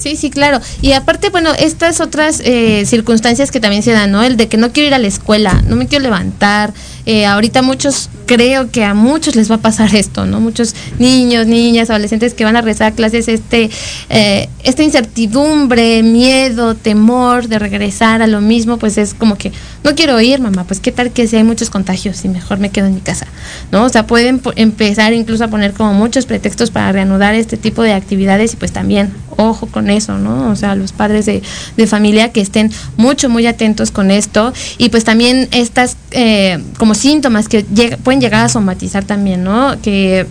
Sí, 0.03 0.17
sí, 0.17 0.29
claro. 0.29 0.59
Y 0.81 0.91
aparte, 0.91 1.29
bueno, 1.29 1.53
estas 1.57 2.01
otras 2.01 2.41
eh, 2.43 2.83
circunstancias 2.85 3.51
que 3.51 3.61
también 3.61 3.83
se 3.83 3.93
dan, 3.93 4.11
¿no? 4.11 4.21
El 4.21 4.35
de 4.35 4.49
que 4.49 4.57
no 4.57 4.73
quiero 4.73 4.87
ir 4.87 4.93
a 4.93 4.99
la 4.99 5.07
escuela, 5.07 5.63
no 5.65 5.77
me 5.77 5.87
quiero 5.87 6.03
levantar. 6.03 6.73
Eh, 7.05 7.25
ahorita 7.25 7.61
muchos, 7.61 8.09
creo 8.25 8.69
que 8.69 8.83
a 8.83 8.93
muchos 8.93 9.37
les 9.37 9.49
va 9.49 9.55
a 9.55 9.61
pasar 9.61 9.95
esto, 9.95 10.25
¿no? 10.25 10.41
Muchos 10.41 10.75
niños, 10.99 11.47
niñas, 11.47 11.89
adolescentes 11.89 12.33
que 12.33 12.43
van 12.43 12.57
a 12.57 12.61
rezar 12.61 12.91
clases, 12.95 13.29
este, 13.29 13.69
eh, 14.09 14.49
esta 14.63 14.83
incertidumbre, 14.83 16.03
miedo, 16.03 16.75
temor 16.75 17.47
de 17.47 17.59
regresar 17.59 18.21
a 18.21 18.27
lo 18.27 18.41
mismo, 18.41 18.79
pues 18.79 18.97
es 18.97 19.13
como 19.13 19.37
que, 19.37 19.53
no 19.83 19.95
quiero 19.95 20.19
ir, 20.21 20.39
mamá, 20.39 20.63
pues 20.63 20.79
qué 20.79 20.91
tal 20.91 21.11
que 21.11 21.27
si 21.27 21.35
hay 21.35 21.43
muchos 21.43 21.69
contagios 21.69 22.23
y 22.23 22.29
mejor 22.29 22.59
me 22.59 22.69
quedo 22.69 22.87
en 22.87 22.95
mi 22.95 23.01
casa, 23.01 23.27
¿no? 23.71 23.83
O 23.83 23.89
sea, 23.89 24.07
pueden 24.07 24.41
empezar 24.55 25.13
incluso 25.13 25.43
a 25.43 25.47
poner 25.49 25.73
como 25.73 25.93
muchos 25.93 26.25
pretextos 26.25 26.71
para 26.71 26.91
reanudar 26.91 27.35
este 27.35 27.57
tipo 27.57 27.81
de 27.81 27.93
actividades 27.93 28.53
y 28.53 28.55
pues 28.55 28.71
también, 28.71 29.13
ojo 29.37 29.67
con 29.67 29.89
eso, 29.89 30.17
¿no? 30.17 30.49
O 30.49 30.55
sea, 30.55 30.75
los 30.75 30.91
padres 30.91 31.25
de, 31.25 31.41
de 31.75 31.87
familia 31.87 32.31
que 32.31 32.41
estén 32.41 32.71
mucho, 32.97 33.29
muy 33.29 33.45
atentos 33.45 33.91
con 33.91 34.11
esto 34.11 34.53
y 34.77 34.89
pues 34.89 35.03
también 35.03 35.49
estas 35.51 35.97
eh, 36.11 36.63
como 36.77 36.95
síntomas 36.95 37.49
que 37.49 37.63
pueden 38.03 38.21
llegar 38.21 38.45
a 38.45 38.49
somatizar 38.49 39.03
también, 39.03 39.43
¿no? 39.43 39.75
Que 39.81 40.27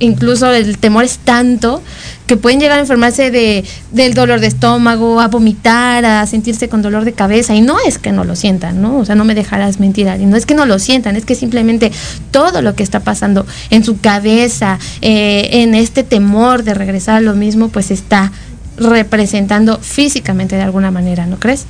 incluso 0.00 0.52
el 0.52 0.78
temor 0.78 1.04
es 1.04 1.18
tanto 1.18 1.82
que 2.26 2.36
pueden 2.36 2.60
llegar 2.60 2.78
a 2.78 2.80
enfermarse 2.80 3.30
de, 3.30 3.64
del 3.92 4.14
dolor 4.14 4.40
de 4.40 4.46
estómago, 4.46 5.20
a 5.20 5.28
vomitar, 5.28 6.04
a 6.04 6.26
sentirse 6.26 6.68
con 6.68 6.82
dolor 6.82 7.04
de 7.04 7.12
cabeza. 7.12 7.54
Y 7.54 7.60
no 7.60 7.76
es 7.86 7.98
que 7.98 8.12
no 8.12 8.24
lo 8.24 8.36
sientan, 8.36 8.82
¿no? 8.82 8.98
O 8.98 9.04
sea, 9.04 9.14
no 9.14 9.24
me 9.24 9.34
dejarás 9.34 9.80
mentir, 9.80 10.08
y 10.18 10.26
no 10.26 10.36
es 10.36 10.46
que 10.46 10.54
no 10.54 10.66
lo 10.66 10.78
sientan, 10.78 11.16
es 11.16 11.24
que 11.24 11.34
simplemente 11.34 11.92
todo 12.30 12.62
lo 12.62 12.74
que 12.74 12.82
está 12.82 13.00
pasando 13.00 13.46
en 13.70 13.84
su 13.84 14.00
cabeza, 14.00 14.78
eh, 15.02 15.48
en 15.52 15.74
este 15.74 16.02
temor 16.02 16.62
de 16.64 16.74
regresar 16.74 17.16
a 17.16 17.20
lo 17.20 17.34
mismo, 17.34 17.68
pues 17.68 17.90
está 17.90 18.32
representando 18.76 19.78
físicamente 19.78 20.56
de 20.56 20.62
alguna 20.62 20.90
manera, 20.90 21.26
¿no 21.26 21.38
crees? 21.38 21.66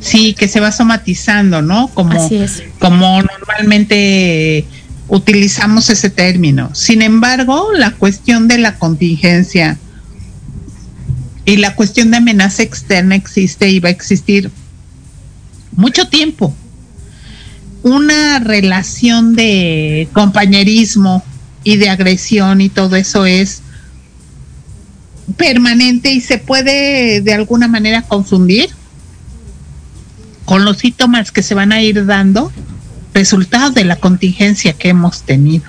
Sí, 0.00 0.34
que 0.34 0.48
se 0.48 0.60
va 0.60 0.70
somatizando, 0.70 1.62
¿no? 1.62 1.88
Como, 1.88 2.12
Así 2.12 2.36
es. 2.36 2.62
como 2.78 3.22
normalmente 3.22 4.66
utilizamos 5.08 5.90
ese 5.90 6.10
término. 6.10 6.74
Sin 6.74 7.02
embargo, 7.02 7.68
la 7.74 7.92
cuestión 7.92 8.48
de 8.48 8.58
la 8.58 8.78
contingencia 8.78 9.78
y 11.44 11.56
la 11.56 11.74
cuestión 11.74 12.10
de 12.10 12.18
amenaza 12.18 12.62
externa 12.62 13.14
existe 13.14 13.68
y 13.70 13.80
va 13.80 13.88
a 13.88 13.92
existir 13.92 14.50
mucho 15.76 16.08
tiempo. 16.08 16.54
Una 17.82 18.38
relación 18.38 19.34
de 19.36 20.08
compañerismo 20.12 21.22
y 21.64 21.76
de 21.76 21.90
agresión 21.90 22.60
y 22.60 22.70
todo 22.70 22.96
eso 22.96 23.26
es 23.26 23.60
permanente 25.36 26.12
y 26.12 26.20
se 26.20 26.38
puede 26.38 27.20
de 27.20 27.34
alguna 27.34 27.68
manera 27.68 28.02
confundir 28.02 28.70
con 30.44 30.64
los 30.64 30.78
síntomas 30.78 31.32
que 31.32 31.42
se 31.42 31.54
van 31.54 31.72
a 31.72 31.82
ir 31.82 32.04
dando 32.06 32.52
resultados 33.14 33.74
de 33.74 33.84
la 33.84 33.96
contingencia 33.96 34.74
que 34.74 34.90
hemos 34.90 35.22
tenido. 35.22 35.64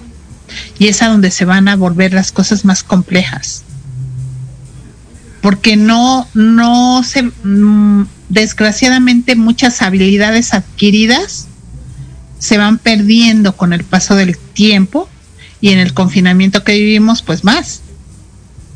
Y 0.78 0.88
es 0.88 1.02
a 1.02 1.08
donde 1.08 1.32
se 1.32 1.46
van 1.46 1.68
a 1.68 1.76
volver 1.76 2.14
las 2.14 2.32
cosas 2.32 2.66
más 2.66 2.84
complejas. 2.84 3.64
Porque 5.42 5.78
no, 5.78 6.28
no 6.34 7.04
se, 7.04 7.24
mmm, 7.24 8.06
desgraciadamente 8.30 9.36
muchas 9.36 9.82
habilidades 9.82 10.54
adquiridas 10.54 11.48
se 12.40 12.58
van 12.58 12.80
perdiendo 12.80 13.56
con 13.56 13.74
el 13.74 13.84
paso 13.84 14.16
del 14.16 14.38
tiempo 14.38 15.08
y 15.62 15.70
en 15.70 15.80
el 15.80 15.94
confinamiento 15.94 16.64
que 16.64 16.74
vivimos, 16.74 17.22
pues 17.22 17.44
más. 17.44 17.82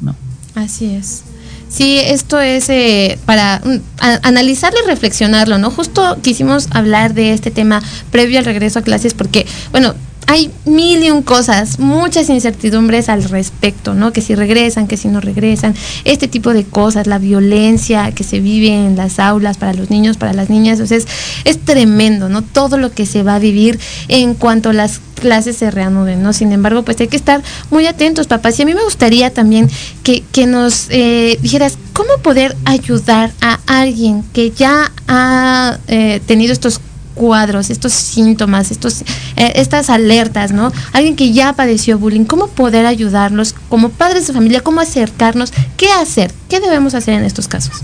¿no? 0.02 0.16
Así 0.56 0.94
es. 0.94 1.24
Sí, 1.70 2.00
esto 2.00 2.40
es 2.40 2.68
eh, 2.70 3.20
para 3.26 3.62
a, 4.00 4.20
analizarlo 4.24 4.80
y 4.84 4.88
reflexionarlo, 4.88 5.60
¿no? 5.60 5.70
Justo 5.70 6.18
quisimos 6.22 6.68
hablar 6.72 7.14
de 7.14 7.34
este 7.34 7.52
tema 7.52 7.82
previo 8.12 8.40
al 8.40 8.46
regreso 8.46 8.80
a 8.80 8.82
clases 8.82 9.14
porque, 9.14 9.46
bueno, 9.72 9.94
hay 10.30 10.52
mil 10.66 11.04
y 11.04 11.10
un 11.10 11.24
cosas, 11.24 11.80
muchas 11.80 12.30
incertidumbres 12.30 13.10
al 13.10 13.24
respecto, 13.24 13.96
¿no? 13.96 14.14
Que 14.14 14.22
si 14.22 14.36
regresan, 14.36 14.86
que 14.88 14.96
si 14.96 15.08
no 15.08 15.22
regresan, 15.22 15.74
este 16.06 16.28
tipo 16.28 16.54
de 16.54 16.66
cosas, 16.66 17.08
la 17.08 17.18
violencia 17.18 18.12
que 18.12 18.24
se 18.24 18.40
vive 18.40 18.68
en 18.68 18.96
las 18.96 19.18
aulas 19.18 19.58
para 19.58 19.74
los 19.74 19.90
niños, 19.90 20.18
para 20.18 20.34
las 20.34 20.52
niñas, 20.52 20.80
o 20.82 20.86
sea, 20.86 20.98
es, 20.98 21.08
es 21.46 21.60
tremendo, 21.60 22.30
¿no? 22.30 22.44
Todo 22.44 22.78
lo 22.78 22.92
que 22.92 23.08
se 23.08 23.24
va 23.24 23.36
a 23.36 23.40
vivir 23.40 23.80
en 24.08 24.36
cuanto 24.36 24.72
las 24.72 25.02
clases 25.20 25.58
se 25.58 25.72
reanuden, 25.72 26.22
¿no? 26.22 26.32
Sin 26.32 26.52
embargo, 26.52 26.84
pues 26.84 27.02
hay 27.02 27.08
que 27.08 27.18
estar 27.18 27.42
muy 27.72 27.88
atentos, 27.88 28.28
papás. 28.28 28.60
Y 28.60 28.62
a 28.62 28.66
mí 28.68 28.76
me 28.76 28.84
gustaría 28.84 29.34
también 29.34 29.68
que, 30.04 30.24
nos 30.46 30.88
eh, 30.90 31.40
dijeras 31.42 31.80
cómo 31.94 32.20
poder 32.22 32.56
ayudar 32.66 33.32
a 33.42 33.60
alguien 33.66 34.24
que 34.32 34.52
ya 34.52 34.92
ha 35.08 35.80
eh, 35.88 36.22
tenido 36.28 36.54
estos 36.54 36.80
cuadros, 37.20 37.70
estos 37.70 37.92
síntomas, 37.92 38.72
estos, 38.72 39.02
eh, 39.36 39.52
estas 39.56 39.90
alertas, 39.90 40.54
¿no? 40.54 40.72
Alguien 40.94 41.18
que 41.18 41.34
ya 41.34 41.52
padeció 41.52 42.00
bullying, 42.00 42.24
¿cómo 42.24 42.48
poder 42.48 42.86
ayudarlos 42.86 43.54
como 43.68 43.90
padres 43.90 44.26
de 44.26 44.34
familia? 44.34 44.62
¿Cómo 44.62 44.80
acercarnos? 44.80 45.52
¿Qué 45.76 45.92
hacer? 45.92 46.32
¿Qué 46.48 46.62
debemos 46.62 46.94
hacer 46.94 47.16
en 47.16 47.26
estos 47.26 47.50
casos? 47.50 47.82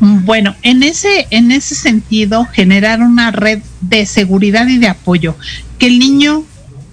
Bueno, 0.00 0.56
en 0.62 0.82
ese, 0.82 1.26
en 1.28 1.52
ese 1.52 1.74
sentido, 1.74 2.46
generar 2.46 3.02
una 3.02 3.30
red 3.30 3.60
de 3.82 4.06
seguridad 4.06 4.66
y 4.66 4.78
de 4.78 4.88
apoyo, 4.88 5.36
que 5.78 5.88
el 5.88 5.98
niño 5.98 6.44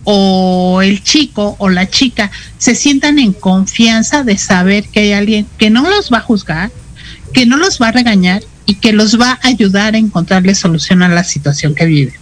o 0.04 0.82
el 0.82 1.04
chico 1.04 1.56
o 1.58 1.70
la 1.70 1.90
chica 1.90 2.32
se 2.58 2.76
sientan 2.76 3.18
en 3.18 3.32
confianza 3.32 4.24
de 4.24 4.38
saber 4.38 4.90
que 4.90 5.00
hay 5.00 5.14
alguien 5.14 5.48
que 5.58 5.70
no 5.70 5.90
los 5.90 6.12
va 6.12 6.18
a 6.18 6.22
juzgar, 6.22 6.70
que 7.34 7.46
no 7.46 7.56
los 7.56 7.82
va 7.82 7.88
a 7.88 7.92
regañar 7.94 8.44
y 8.66 8.76
que 8.76 8.94
los 8.94 9.20
va 9.20 9.40
a 9.42 9.48
ayudar 9.48 9.96
a 9.96 9.98
encontrarle 9.98 10.56
solución 10.56 11.04
a 11.04 11.10
la 11.10 11.24
situación 11.24 11.76
que 11.76 11.86
viven. 11.86 12.16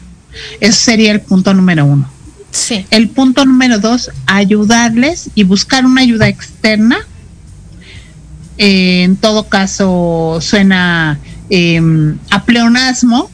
Ese 0.60 0.80
sería 0.80 1.12
el 1.12 1.22
punto 1.22 1.54
número 1.54 1.86
uno. 1.86 2.10
Sí. 2.52 2.86
El 2.90 3.10
punto 3.10 3.46
número 3.46 3.80
dos, 3.80 4.12
ayudarles 4.26 5.30
y 5.36 5.44
buscar 5.44 5.86
una 5.86 6.02
ayuda 6.02 6.28
externa. 6.28 6.98
Eh, 8.58 9.04
en 9.04 9.16
todo 9.16 9.48
caso, 9.48 10.40
suena 10.42 11.20
em, 11.50 12.18
a 12.30 12.44
pleonasmo, 12.44 13.30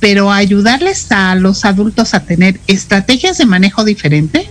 pero 0.00 0.32
ayudarles 0.32 1.12
a 1.12 1.34
los 1.34 1.64
adultos 1.64 2.14
a 2.14 2.20
tener 2.20 2.58
estrategias 2.66 3.38
de 3.38 3.46
manejo 3.46 3.84
diferente 3.84 4.50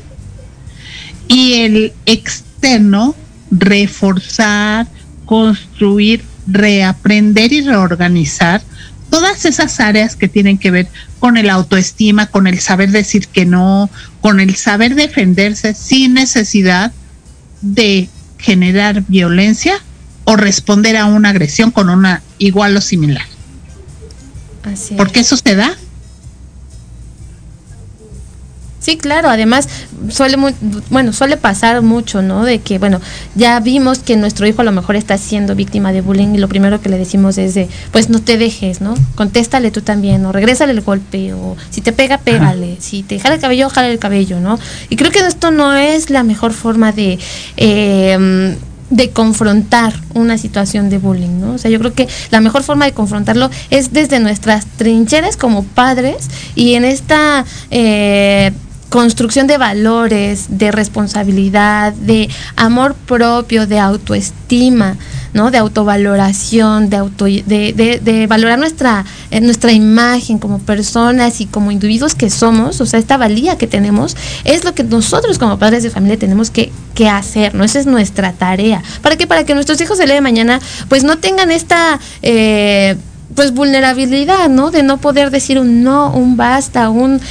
y 1.27 1.53
el 1.55 1.93
externo 2.05 3.15
reforzar, 3.51 4.87
construir 5.25 6.23
reaprender 6.53 7.53
y 7.53 7.61
reorganizar 7.61 8.61
todas 9.09 9.45
esas 9.45 9.79
áreas 9.79 10.15
que 10.15 10.27
tienen 10.27 10.57
que 10.57 10.71
ver 10.71 10.87
con 11.19 11.37
el 11.37 11.49
autoestima, 11.49 12.27
con 12.27 12.47
el 12.47 12.59
saber 12.59 12.91
decir 12.91 13.27
que 13.27 13.45
no, 13.45 13.89
con 14.21 14.39
el 14.39 14.55
saber 14.55 14.95
defenderse 14.95 15.73
sin 15.73 16.13
necesidad 16.13 16.91
de 17.61 18.09
generar 18.37 19.03
violencia 19.07 19.75
o 20.23 20.35
responder 20.35 20.97
a 20.97 21.05
una 21.05 21.29
agresión 21.29 21.71
con 21.71 21.89
una 21.89 22.21
igual 22.37 22.75
o 22.77 22.81
similar. 22.81 23.25
Así 24.63 24.95
Porque 24.95 25.19
eso 25.19 25.35
se 25.37 25.55
da 25.55 25.75
Sí, 28.81 28.97
claro, 28.97 29.29
además 29.29 29.69
suele 30.09 30.37
bueno, 30.89 31.13
suele 31.13 31.37
pasar 31.37 31.83
mucho, 31.83 32.23
¿no? 32.23 32.43
De 32.43 32.61
que, 32.61 32.79
bueno, 32.79 32.99
ya 33.35 33.59
vimos 33.59 33.99
que 33.99 34.17
nuestro 34.17 34.47
hijo 34.47 34.61
a 34.61 34.63
lo 34.63 34.71
mejor 34.71 34.95
está 34.95 35.19
siendo 35.19 35.55
víctima 35.55 35.93
de 35.93 36.01
bullying 36.01 36.33
y 36.33 36.39
lo 36.39 36.47
primero 36.47 36.81
que 36.81 36.89
le 36.89 36.97
decimos 36.97 37.37
es 37.37 37.53
de, 37.53 37.69
pues 37.91 38.09
no 38.09 38.21
te 38.21 38.39
dejes, 38.39 38.81
¿no? 38.81 38.95
Contéstale 39.13 39.69
tú 39.69 39.81
también, 39.81 40.25
o 40.25 40.31
regrésale 40.31 40.71
el 40.71 40.81
golpe, 40.81 41.31
o 41.33 41.55
si 41.69 41.81
te 41.81 41.91
pega, 41.93 42.17
pégale, 42.17 42.77
si 42.79 43.03
te 43.03 43.19
jala 43.19 43.35
el 43.35 43.41
cabello, 43.41 43.69
jala 43.69 43.87
el 43.87 43.99
cabello, 43.99 44.39
¿no? 44.39 44.57
Y 44.89 44.95
creo 44.95 45.11
que 45.11 45.19
esto 45.19 45.51
no 45.51 45.75
es 45.75 46.09
la 46.09 46.23
mejor 46.23 46.51
forma 46.51 46.91
de... 46.91 47.19
Eh, 47.57 48.57
de 48.91 49.09
confrontar 49.09 49.93
una 50.13 50.37
situación 50.37 50.89
de 50.89 50.97
bullying, 50.97 51.39
¿no? 51.39 51.53
O 51.53 51.57
sea, 51.57 51.71
yo 51.71 51.79
creo 51.79 51.93
que 51.93 52.07
la 52.29 52.41
mejor 52.41 52.61
forma 52.61 52.85
de 52.85 52.91
confrontarlo 52.91 53.49
es 53.69 53.93
desde 53.93 54.19
nuestras 54.19 54.65
trincheras 54.65 55.37
como 55.37 55.63
padres 55.63 56.27
y 56.55 56.73
en 56.73 56.83
esta 56.83 57.45
eh, 57.71 58.51
construcción 58.91 59.47
de 59.47 59.57
valores, 59.57 60.47
de 60.49 60.69
responsabilidad, 60.69 61.93
de 61.93 62.29
amor 62.57 62.93
propio, 62.93 63.65
de 63.65 63.79
autoestima, 63.79 64.97
¿no? 65.33 65.49
De 65.49 65.57
autovaloración, 65.57 66.89
de, 66.89 66.97
auto, 66.97 67.23
de, 67.23 68.01
de, 68.03 68.27
valorar 68.27 68.59
nuestra, 68.59 69.05
eh, 69.31 69.39
nuestra 69.39 69.71
imagen 69.71 70.39
como 70.39 70.59
personas 70.59 71.39
y 71.39 71.45
como 71.45 71.71
individuos 71.71 72.15
que 72.15 72.29
somos, 72.29 72.81
o 72.81 72.85
sea, 72.85 72.99
esta 72.99 73.15
valía 73.15 73.57
que 73.57 73.65
tenemos, 73.65 74.17
es 74.43 74.65
lo 74.65 74.75
que 74.75 74.83
nosotros 74.83 75.39
como 75.39 75.57
padres 75.57 75.83
de 75.83 75.89
familia 75.89 76.19
tenemos 76.19 76.49
que, 76.49 76.69
que 76.93 77.07
hacer, 77.07 77.55
¿no? 77.55 77.63
Esa 77.63 77.79
es 77.79 77.85
nuestra 77.85 78.33
tarea. 78.33 78.83
¿Para 79.01 79.15
qué? 79.15 79.25
Para 79.25 79.45
que 79.45 79.55
nuestros 79.55 79.79
hijos 79.79 80.01
el 80.01 80.07
día 80.07 80.15
de 80.15 80.21
mañana, 80.21 80.59
pues 80.89 81.05
no 81.05 81.17
tengan 81.17 81.49
esta... 81.49 81.97
Eh, 82.21 82.97
pues 83.33 83.53
vulnerabilidad, 83.53 84.49
¿no? 84.49 84.71
De 84.71 84.83
no 84.83 84.97
poder 84.97 85.31
decir 85.31 85.57
un 85.57 85.83
no, 85.83 86.11
un 86.11 86.35
basta, 86.35 86.89
un 86.89 87.21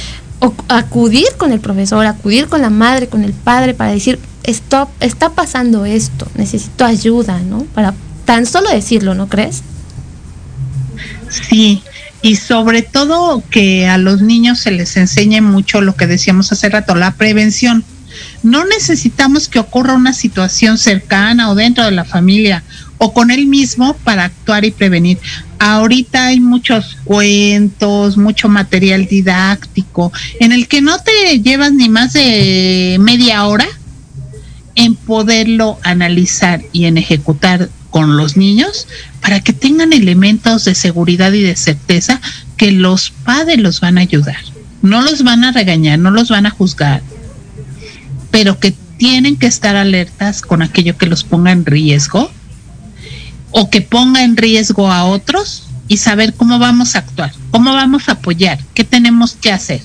o 0.41 0.53
acudir 0.69 1.27
con 1.37 1.51
el 1.51 1.59
profesor, 1.59 2.05
acudir 2.05 2.47
con 2.47 2.61
la 2.61 2.71
madre, 2.71 3.07
con 3.07 3.23
el 3.23 3.31
padre 3.31 3.73
para 3.75 3.91
decir, 3.91 4.19
stop, 4.43 4.89
está 4.99 5.29
pasando 5.29 5.85
esto, 5.85 6.27
necesito 6.35 6.83
ayuda, 6.83 7.39
¿no? 7.39 7.59
Para 7.75 7.93
tan 8.25 8.47
solo 8.47 8.69
decirlo, 8.69 9.13
¿no 9.13 9.29
crees? 9.29 9.61
Sí, 11.29 11.83
y 12.23 12.35
sobre 12.37 12.81
todo 12.81 13.43
que 13.51 13.87
a 13.87 13.99
los 13.99 14.21
niños 14.21 14.59
se 14.59 14.71
les 14.71 14.97
enseñe 14.97 15.41
mucho 15.41 15.79
lo 15.79 15.95
que 15.95 16.07
decíamos 16.07 16.51
hace 16.51 16.69
rato, 16.69 16.95
la 16.95 17.13
prevención. 17.13 17.85
No 18.41 18.65
necesitamos 18.65 19.47
que 19.47 19.59
ocurra 19.59 19.93
una 19.93 20.13
situación 20.13 20.79
cercana 20.79 21.51
o 21.51 21.55
dentro 21.55 21.85
de 21.85 21.91
la 21.91 22.03
familia 22.03 22.63
o 22.97 23.13
con 23.13 23.31
él 23.31 23.45
mismo 23.45 23.95
para 24.03 24.25
actuar 24.25 24.65
y 24.65 24.71
prevenir. 24.71 25.19
Ahorita 25.63 26.25
hay 26.25 26.39
muchos 26.39 26.97
cuentos, 27.03 28.17
mucho 28.17 28.49
material 28.49 29.05
didáctico, 29.05 30.11
en 30.39 30.53
el 30.53 30.67
que 30.67 30.81
no 30.81 30.97
te 30.97 31.39
llevas 31.39 31.71
ni 31.71 31.87
más 31.87 32.13
de 32.13 32.97
media 32.99 33.45
hora 33.45 33.67
en 34.73 34.95
poderlo 34.95 35.77
analizar 35.83 36.63
y 36.71 36.85
en 36.85 36.97
ejecutar 36.97 37.69
con 37.91 38.17
los 38.17 38.37
niños 38.37 38.87
para 39.21 39.41
que 39.41 39.53
tengan 39.53 39.93
elementos 39.93 40.65
de 40.65 40.73
seguridad 40.73 41.31
y 41.31 41.41
de 41.41 41.55
certeza 41.55 42.19
que 42.57 42.71
los 42.71 43.11
padres 43.11 43.59
los 43.59 43.81
van 43.81 43.99
a 43.99 44.01
ayudar. 44.01 44.43
No 44.81 45.03
los 45.03 45.21
van 45.21 45.43
a 45.43 45.51
regañar, 45.51 45.99
no 45.99 46.09
los 46.09 46.29
van 46.29 46.47
a 46.47 46.49
juzgar, 46.49 47.03
pero 48.31 48.59
que 48.59 48.73
tienen 48.97 49.35
que 49.35 49.45
estar 49.45 49.75
alertas 49.75 50.41
con 50.41 50.63
aquello 50.63 50.97
que 50.97 51.05
los 51.05 51.23
ponga 51.23 51.51
en 51.51 51.67
riesgo 51.67 52.31
o 53.51 53.69
que 53.69 53.81
ponga 53.81 54.23
en 54.23 54.37
riesgo 54.37 54.91
a 54.91 55.05
otros 55.05 55.63
y 55.87 55.97
saber 55.97 56.33
cómo 56.33 56.57
vamos 56.57 56.95
a 56.95 56.99
actuar, 56.99 57.33
cómo 57.51 57.73
vamos 57.73 58.07
a 58.09 58.13
apoyar, 58.13 58.59
qué 58.73 58.83
tenemos 58.83 59.33
que 59.33 59.51
hacer. 59.51 59.81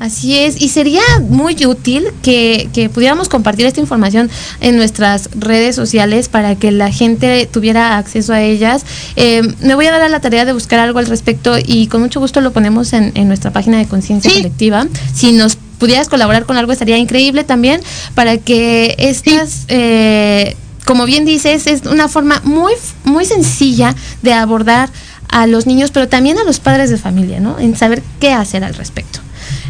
Así 0.00 0.38
es, 0.38 0.62
y 0.62 0.68
sería 0.68 1.02
muy 1.28 1.56
útil 1.66 2.06
que, 2.22 2.90
pudiéramos 2.94 3.28
compartir 3.28 3.66
esta 3.66 3.80
información 3.80 4.30
en 4.60 4.76
nuestras 4.76 5.28
redes 5.32 5.74
sociales 5.74 6.28
para 6.28 6.54
que 6.54 6.70
la 6.70 6.92
gente 6.92 7.48
tuviera 7.52 7.98
acceso 7.98 8.32
a 8.32 8.40
ellas. 8.40 8.84
Eh, 9.16 9.42
me 9.60 9.74
voy 9.74 9.86
a 9.86 9.90
dar 9.90 10.02
a 10.02 10.08
la 10.08 10.20
tarea 10.20 10.44
de 10.44 10.52
buscar 10.52 10.78
algo 10.78 11.00
al 11.00 11.06
respecto 11.06 11.56
y 11.58 11.88
con 11.88 12.00
mucho 12.00 12.20
gusto 12.20 12.40
lo 12.40 12.52
ponemos 12.52 12.92
en, 12.92 13.12
nuestra 13.26 13.50
página 13.50 13.78
de 13.78 13.86
conciencia 13.86 14.32
colectiva. 14.32 14.86
Si 15.12 15.32
nos 15.32 15.56
pudieras 15.56 16.08
colaborar 16.08 16.46
con 16.46 16.56
algo 16.56 16.70
estaría 16.70 16.98
increíble 16.98 17.42
también 17.42 17.80
para 18.14 18.38
que 18.38 18.94
estas... 18.98 19.64
Eh, 19.66 20.56
como 20.88 21.04
bien 21.04 21.26
dices, 21.26 21.66
es 21.66 21.82
una 21.84 22.08
forma 22.08 22.40
muy, 22.44 22.72
muy 23.04 23.26
sencilla 23.26 23.94
de 24.22 24.32
abordar 24.32 24.88
a 25.28 25.46
los 25.46 25.66
niños, 25.66 25.90
pero 25.90 26.08
también 26.08 26.38
a 26.38 26.44
los 26.44 26.60
padres 26.60 26.88
de 26.88 26.96
familia, 26.96 27.40
¿no? 27.40 27.58
En 27.58 27.76
saber 27.76 28.02
qué 28.20 28.32
hacer 28.32 28.64
al 28.64 28.72
respecto 28.72 29.20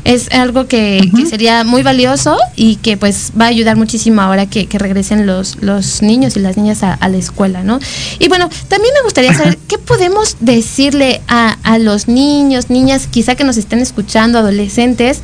es 0.05 0.31
algo 0.33 0.67
que, 0.67 1.01
sería 1.29 1.65
muy 1.65 1.83
valioso 1.83 2.37
y 2.57 2.77
que 2.77 2.97
pues 2.97 3.33
va 3.39 3.47
a 3.47 3.49
ayudar 3.49 3.77
muchísimo 3.77 4.23
ahora 4.23 4.47
que, 4.47 4.67
regresen 4.79 5.27
los, 5.27 5.57
los 5.63 6.03
niños 6.03 6.37
y 6.37 6.41
las 6.41 6.57
niñas 6.57 6.83
a, 6.83 6.97
la 7.09 7.17
escuela, 7.17 7.63
¿no? 7.63 7.81
Y 8.19 8.29
bueno, 8.29 8.49
también 8.69 8.93
me 8.95 9.03
gustaría 9.03 9.35
saber 9.35 9.59
qué 9.69 9.79
podemos 9.79 10.37
decirle 10.41 11.21
a, 11.29 11.57
los 11.79 12.09
niños, 12.09 12.71
niñas 12.71 13.07
quizá 13.07 13.35
que 13.35 13.45
nos 13.45 13.57
estén 13.57 13.79
escuchando, 13.81 14.39
adolescentes, 14.39 15.21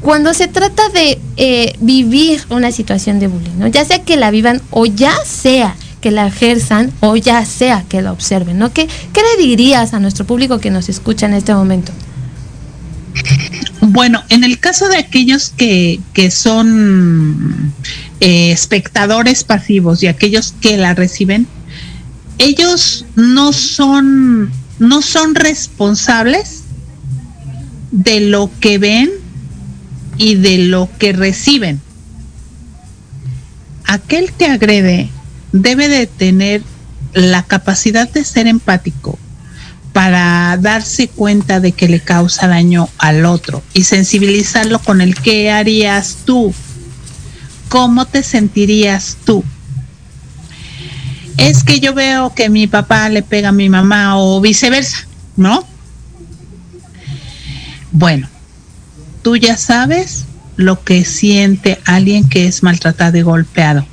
cuando 0.00 0.34
se 0.34 0.48
trata 0.48 0.88
de 0.88 1.20
eh, 1.36 1.74
vivir 1.80 2.42
una 2.50 2.72
situación 2.72 3.20
de 3.20 3.28
bullying, 3.28 3.58
¿no? 3.58 3.66
Ya 3.68 3.84
sea 3.84 4.00
que 4.00 4.16
la 4.16 4.30
vivan 4.30 4.60
o 4.70 4.86
ya 4.86 5.14
sea 5.24 5.76
que 6.00 6.10
la 6.10 6.26
ejerzan 6.26 6.92
o 7.00 7.16
ya 7.16 7.44
sea 7.46 7.84
que 7.88 8.02
la 8.02 8.12
observen, 8.12 8.58
¿no? 8.58 8.72
¿Qué, 8.72 8.88
¿Qué 9.12 9.20
le 9.22 9.42
dirías 9.42 9.94
a 9.94 10.00
nuestro 10.00 10.26
público 10.26 10.58
que 10.58 10.70
nos 10.70 10.88
escucha 10.88 11.26
en 11.26 11.34
este 11.34 11.54
momento? 11.54 11.92
Bueno, 13.84 14.22
en 14.28 14.44
el 14.44 14.60
caso 14.60 14.88
de 14.88 14.96
aquellos 14.96 15.50
que, 15.50 15.98
que 16.12 16.30
son 16.30 17.72
eh, 18.20 18.52
espectadores 18.52 19.42
pasivos 19.42 20.04
y 20.04 20.06
aquellos 20.06 20.54
que 20.60 20.76
la 20.76 20.94
reciben, 20.94 21.48
ellos 22.38 23.04
no 23.16 23.52
son, 23.52 24.52
no 24.78 25.02
son 25.02 25.34
responsables 25.34 26.62
de 27.90 28.20
lo 28.20 28.52
que 28.60 28.78
ven 28.78 29.10
y 30.16 30.36
de 30.36 30.58
lo 30.58 30.88
que 31.00 31.12
reciben. 31.12 31.80
Aquel 33.84 34.32
que 34.32 34.46
agrede 34.46 35.10
debe 35.50 35.88
de 35.88 36.06
tener 36.06 36.62
la 37.14 37.42
capacidad 37.42 38.08
de 38.08 38.22
ser 38.22 38.46
empático 38.46 39.18
para 39.92 40.56
darse 40.58 41.08
cuenta 41.08 41.60
de 41.60 41.72
que 41.72 41.88
le 41.88 42.00
causa 42.00 42.48
daño 42.48 42.88
al 42.98 43.26
otro 43.26 43.62
y 43.74 43.84
sensibilizarlo 43.84 44.78
con 44.78 45.00
el 45.00 45.14
qué 45.14 45.50
harías 45.50 46.18
tú, 46.24 46.54
cómo 47.68 48.06
te 48.06 48.22
sentirías 48.22 49.18
tú. 49.24 49.44
Es 51.36 51.64
que 51.64 51.80
yo 51.80 51.94
veo 51.94 52.34
que 52.34 52.48
mi 52.48 52.66
papá 52.66 53.08
le 53.08 53.22
pega 53.22 53.50
a 53.50 53.52
mi 53.52 53.68
mamá 53.68 54.18
o 54.18 54.40
viceversa, 54.40 55.06
¿no? 55.36 55.66
Bueno, 57.90 58.28
tú 59.22 59.36
ya 59.36 59.56
sabes 59.56 60.24
lo 60.56 60.82
que 60.82 61.04
siente 61.04 61.80
alguien 61.84 62.28
que 62.28 62.46
es 62.46 62.62
maltratado 62.62 63.18
y 63.18 63.22
golpeado. 63.22 63.86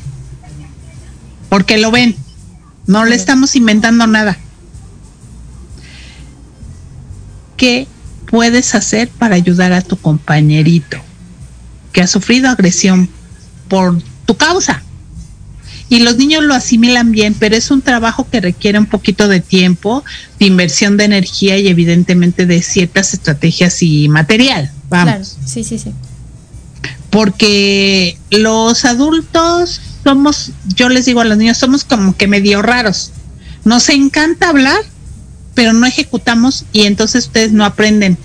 Porque 1.50 1.78
lo 1.78 1.92
ven. 1.92 2.16
No 2.88 3.06
le 3.06 3.16
estamos 3.16 3.56
inventando 3.56 4.08
nada. 4.08 4.38
¿Qué 7.60 7.88
puedes 8.32 8.74
hacer 8.74 9.10
para 9.10 9.36
ayudar 9.36 9.74
a 9.74 9.82
tu 9.82 9.98
compañerito 9.98 10.98
que 11.92 12.02
ha 12.02 12.08
sufrido 12.08 12.48
agresión 12.50 13.10
por 13.68 14.02
tu 14.26 14.38
causa? 14.38 14.82
Y 15.90 16.00
los 16.00 16.16
niños 16.16 16.46
lo 16.46 16.54
asimilan 16.54 17.12
bien, 17.12 17.36
pero 17.38 17.58
es 17.58 17.70
un 17.70 17.82
trabajo 17.82 18.30
que 18.32 18.40
requiere 18.40 18.80
un 18.80 18.86
poquito 18.86 19.28
de 19.28 19.42
tiempo, 19.42 20.06
de 20.40 20.46
inversión 20.46 20.96
de 20.96 21.04
energía 21.04 21.58
y 21.58 21.68
evidentemente 21.68 22.46
de 22.46 22.62
ciertas 22.62 23.14
estrategias 23.14 23.84
y 23.84 24.08
material. 24.08 24.72
Vamos. 24.88 25.06
Claro, 25.06 25.26
sí, 25.46 25.66
sí, 25.66 25.80
sí. 25.80 25.92
Porque 27.10 28.18
los 28.30 28.86
adultos 28.86 29.82
somos, 30.06 30.52
yo 30.76 30.88
les 30.88 31.06
digo 31.06 31.20
a 31.20 31.26
los 31.26 31.38
niños, 31.38 31.58
somos 31.58 31.84
como 31.84 32.16
que 32.16 32.28
medio 32.28 32.62
raros. 32.62 33.12
Nos 33.66 33.90
encanta 33.90 34.48
hablar, 34.48 34.80
pero 35.60 35.74
no 35.74 35.86
ejecutamos 35.86 36.64
y 36.72 36.84
entonces 36.84 37.26
ustedes 37.26 37.52
no 37.52 37.66
aprenden, 37.66 38.18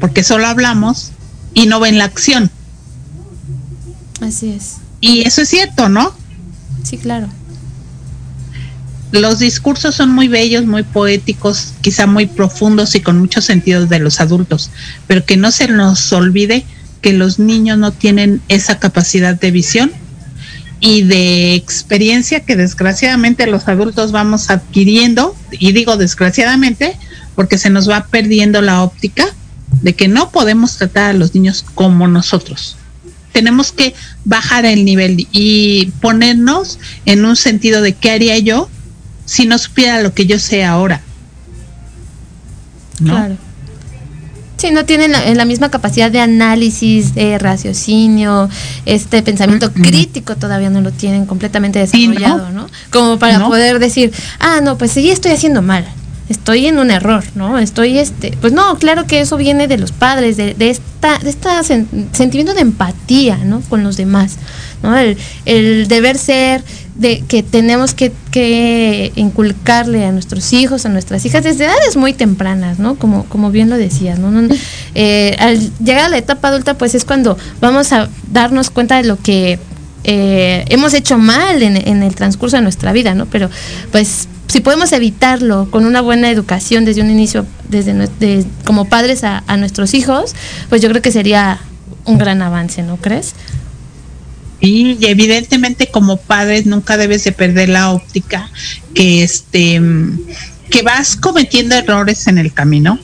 porque 0.00 0.24
solo 0.24 0.48
hablamos 0.48 1.12
y 1.54 1.66
no 1.66 1.78
ven 1.78 1.98
la 1.98 2.04
acción. 2.04 2.50
Así 4.20 4.50
es. 4.50 4.78
Y 5.00 5.20
eso 5.20 5.42
es 5.42 5.48
cierto, 5.48 5.88
¿no? 5.88 6.12
Sí, 6.82 6.98
claro. 6.98 7.28
Los 9.12 9.38
discursos 9.38 9.94
son 9.94 10.10
muy 10.10 10.26
bellos, 10.26 10.66
muy 10.66 10.82
poéticos, 10.82 11.74
quizá 11.80 12.08
muy 12.08 12.26
profundos 12.26 12.96
y 12.96 13.00
con 13.02 13.20
muchos 13.20 13.44
sentidos 13.44 13.88
de 13.88 14.00
los 14.00 14.18
adultos, 14.20 14.72
pero 15.06 15.24
que 15.24 15.36
no 15.36 15.52
se 15.52 15.68
nos 15.68 16.12
olvide 16.12 16.64
que 17.02 17.12
los 17.12 17.38
niños 17.38 17.78
no 17.78 17.92
tienen 17.92 18.42
esa 18.48 18.80
capacidad 18.80 19.38
de 19.38 19.52
visión 19.52 19.92
y 20.80 21.02
de 21.02 21.54
experiencia 21.54 22.40
que 22.40 22.56
desgraciadamente 22.56 23.46
los 23.46 23.66
adultos 23.68 24.12
vamos 24.12 24.50
adquiriendo, 24.50 25.34
y 25.50 25.72
digo 25.72 25.96
desgraciadamente 25.96 26.96
porque 27.34 27.58
se 27.58 27.70
nos 27.70 27.88
va 27.88 28.06
perdiendo 28.06 28.62
la 28.62 28.82
óptica 28.82 29.26
de 29.82 29.94
que 29.94 30.08
no 30.08 30.30
podemos 30.30 30.76
tratar 30.76 31.10
a 31.10 31.12
los 31.12 31.34
niños 31.34 31.64
como 31.74 32.08
nosotros. 32.08 32.76
Tenemos 33.32 33.72
que 33.72 33.94
bajar 34.24 34.64
el 34.64 34.84
nivel 34.84 35.28
y 35.32 35.92
ponernos 36.00 36.78
en 37.04 37.24
un 37.24 37.36
sentido 37.36 37.82
de 37.82 37.92
qué 37.92 38.10
haría 38.10 38.38
yo 38.38 38.70
si 39.26 39.46
no 39.46 39.58
supiera 39.58 40.00
lo 40.00 40.14
que 40.14 40.26
yo 40.26 40.38
sé 40.38 40.64
ahora. 40.64 41.02
Claro. 42.98 43.36
Sí, 44.56 44.70
no 44.70 44.86
tienen 44.86 45.12
la, 45.12 45.44
misma 45.44 45.70
capacidad 45.70 46.10
de 46.10 46.20
análisis, 46.20 47.14
de 47.14 47.38
raciocinio, 47.38 48.48
este 48.86 49.22
pensamiento 49.22 49.70
crítico 49.70 50.34
todavía 50.36 50.70
no 50.70 50.80
lo 50.80 50.92
tienen 50.92 51.26
completamente 51.26 51.78
desarrollado, 51.78 52.50
¿no? 52.50 52.66
Como 52.90 53.18
para 53.18 53.46
poder 53.46 53.78
decir, 53.78 54.12
ah, 54.40 54.60
no, 54.62 54.78
pues 54.78 54.92
sí 54.92 55.10
estoy 55.10 55.32
haciendo 55.32 55.60
mal, 55.60 55.84
estoy 56.30 56.66
en 56.66 56.78
un 56.78 56.90
error, 56.90 57.22
¿no? 57.34 57.58
Estoy 57.58 57.98
este, 57.98 58.36
pues 58.40 58.54
no, 58.54 58.76
claro 58.78 59.06
que 59.06 59.20
eso 59.20 59.36
viene 59.36 59.68
de 59.68 59.76
los 59.76 59.92
padres, 59.92 60.38
de, 60.38 60.54
de 60.54 60.70
esta, 60.70 61.18
de 61.18 61.28
esta 61.28 61.62
sentimiento 61.62 62.54
de 62.54 62.60
empatía, 62.62 63.36
¿no? 63.36 63.60
Con 63.68 63.82
los 63.82 63.98
demás, 63.98 64.36
¿no? 64.82 64.96
El, 64.96 65.18
el 65.44 65.86
deber 65.86 66.16
ser, 66.16 66.64
de 66.98 67.20
que 67.28 67.42
tenemos 67.42 67.94
que, 67.94 68.12
inculcarle 69.16 70.04
a 70.04 70.12
nuestros 70.12 70.52
hijos, 70.52 70.84
a 70.84 70.90
nuestras 70.90 71.24
hijas 71.24 71.42
desde 71.42 71.64
edades 71.64 71.96
muy 71.96 72.12
tempranas, 72.12 72.78
¿no? 72.78 72.96
Como, 72.96 73.24
como 73.26 73.50
bien 73.50 73.70
lo 73.70 73.76
decías, 73.76 74.18
¿no? 74.18 74.48
Eh, 74.94 75.36
al 75.38 75.58
llegar 75.78 76.04
a 76.04 76.08
la 76.08 76.18
etapa 76.18 76.48
adulta, 76.48 76.76
pues 76.76 76.94
es 76.94 77.04
cuando 77.04 77.38
vamos 77.60 77.92
a 77.92 78.08
darnos 78.30 78.70
cuenta 78.70 78.96
de 78.96 79.04
lo 79.04 79.16
que 79.18 79.58
eh, 80.04 80.64
hemos 80.68 80.92
hecho 80.94 81.16
mal 81.18 81.62
en, 81.62 82.02
el 82.02 82.14
transcurso 82.14 82.56
de 82.56 82.62
nuestra 82.62 82.92
vida, 82.92 83.14
¿no? 83.14 83.26
Pero 83.26 83.50
pues 83.90 84.28
si 84.48 84.60
podemos 84.60 84.92
evitarlo 84.92 85.68
con 85.70 85.86
una 85.86 86.00
buena 86.02 86.30
educación 86.30 86.84
desde 86.84 87.00
un 87.00 87.10
inicio, 87.10 87.46
desde 87.68 88.44
como 88.64 88.84
padres 88.84 89.24
a 89.24 89.56
nuestros 89.56 89.94
hijos, 89.94 90.34
pues 90.68 90.82
yo 90.82 90.88
creo 90.90 91.02
que 91.02 91.12
sería 91.12 91.58
un 92.04 92.18
gran 92.18 92.40
avance, 92.42 92.82
¿no 92.82 92.96
crees? 92.96 93.34
Y 94.66 94.98
evidentemente 95.06 95.86
como 95.88 96.16
padres 96.16 96.66
nunca 96.66 96.96
debes 96.96 97.22
de 97.24 97.32
perder 97.32 97.68
la 97.68 97.92
óptica 97.92 98.50
que 98.94 99.22
este 99.22 99.80
que 100.70 100.82
vas 100.82 101.14
cometiendo 101.14 101.76
errores 101.76 102.26
en 102.26 102.38
el 102.38 102.52
camino. 102.52 102.98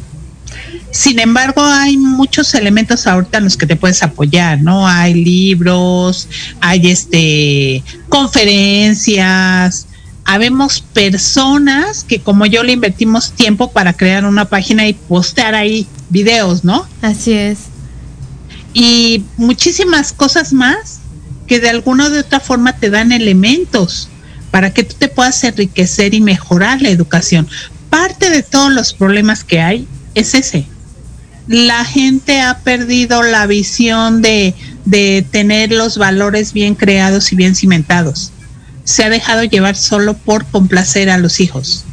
Sin 0.90 1.20
embargo, 1.20 1.62
hay 1.62 1.96
muchos 1.96 2.54
elementos 2.54 3.06
ahorita 3.06 3.38
en 3.38 3.44
los 3.44 3.56
que 3.56 3.66
te 3.66 3.76
puedes 3.76 4.02
apoyar, 4.02 4.60
¿no? 4.60 4.86
Hay 4.88 5.14
libros, 5.14 6.28
hay 6.60 6.90
este 6.90 7.82
conferencias, 8.08 9.86
habemos 10.24 10.80
personas 10.80 12.02
que 12.02 12.20
como 12.20 12.44
yo 12.46 12.64
le 12.64 12.72
invertimos 12.72 13.32
tiempo 13.32 13.70
para 13.70 13.92
crear 13.92 14.24
una 14.24 14.46
página 14.46 14.88
y 14.88 14.94
postear 14.94 15.54
ahí 15.54 15.86
videos, 16.10 16.64
¿no? 16.64 16.86
Así 17.00 17.32
es. 17.32 17.58
Y 18.74 19.22
muchísimas 19.36 20.12
cosas 20.12 20.52
más 20.52 21.01
que 21.46 21.60
de 21.60 21.68
alguna 21.68 22.06
u 22.06 22.10
de 22.10 22.20
otra 22.20 22.40
forma 22.40 22.76
te 22.76 22.90
dan 22.90 23.12
elementos 23.12 24.08
para 24.50 24.72
que 24.72 24.84
tú 24.84 24.94
te 24.98 25.08
puedas 25.08 25.42
enriquecer 25.44 26.14
y 26.14 26.20
mejorar 26.20 26.82
la 26.82 26.90
educación. 26.90 27.48
Parte 27.90 28.30
de 28.30 28.42
todos 28.42 28.72
los 28.72 28.92
problemas 28.92 29.44
que 29.44 29.60
hay 29.60 29.88
es 30.14 30.34
ese. 30.34 30.66
La 31.48 31.84
gente 31.84 32.40
ha 32.40 32.58
perdido 32.60 33.22
la 33.22 33.46
visión 33.46 34.22
de, 34.22 34.54
de 34.84 35.26
tener 35.30 35.72
los 35.72 35.98
valores 35.98 36.52
bien 36.52 36.74
creados 36.74 37.32
y 37.32 37.36
bien 37.36 37.54
cimentados. 37.54 38.32
Se 38.84 39.04
ha 39.04 39.10
dejado 39.10 39.44
llevar 39.44 39.76
solo 39.76 40.14
por 40.14 40.44
complacer 40.46 41.10
a 41.10 41.18
los 41.18 41.40
hijos, 41.40 41.84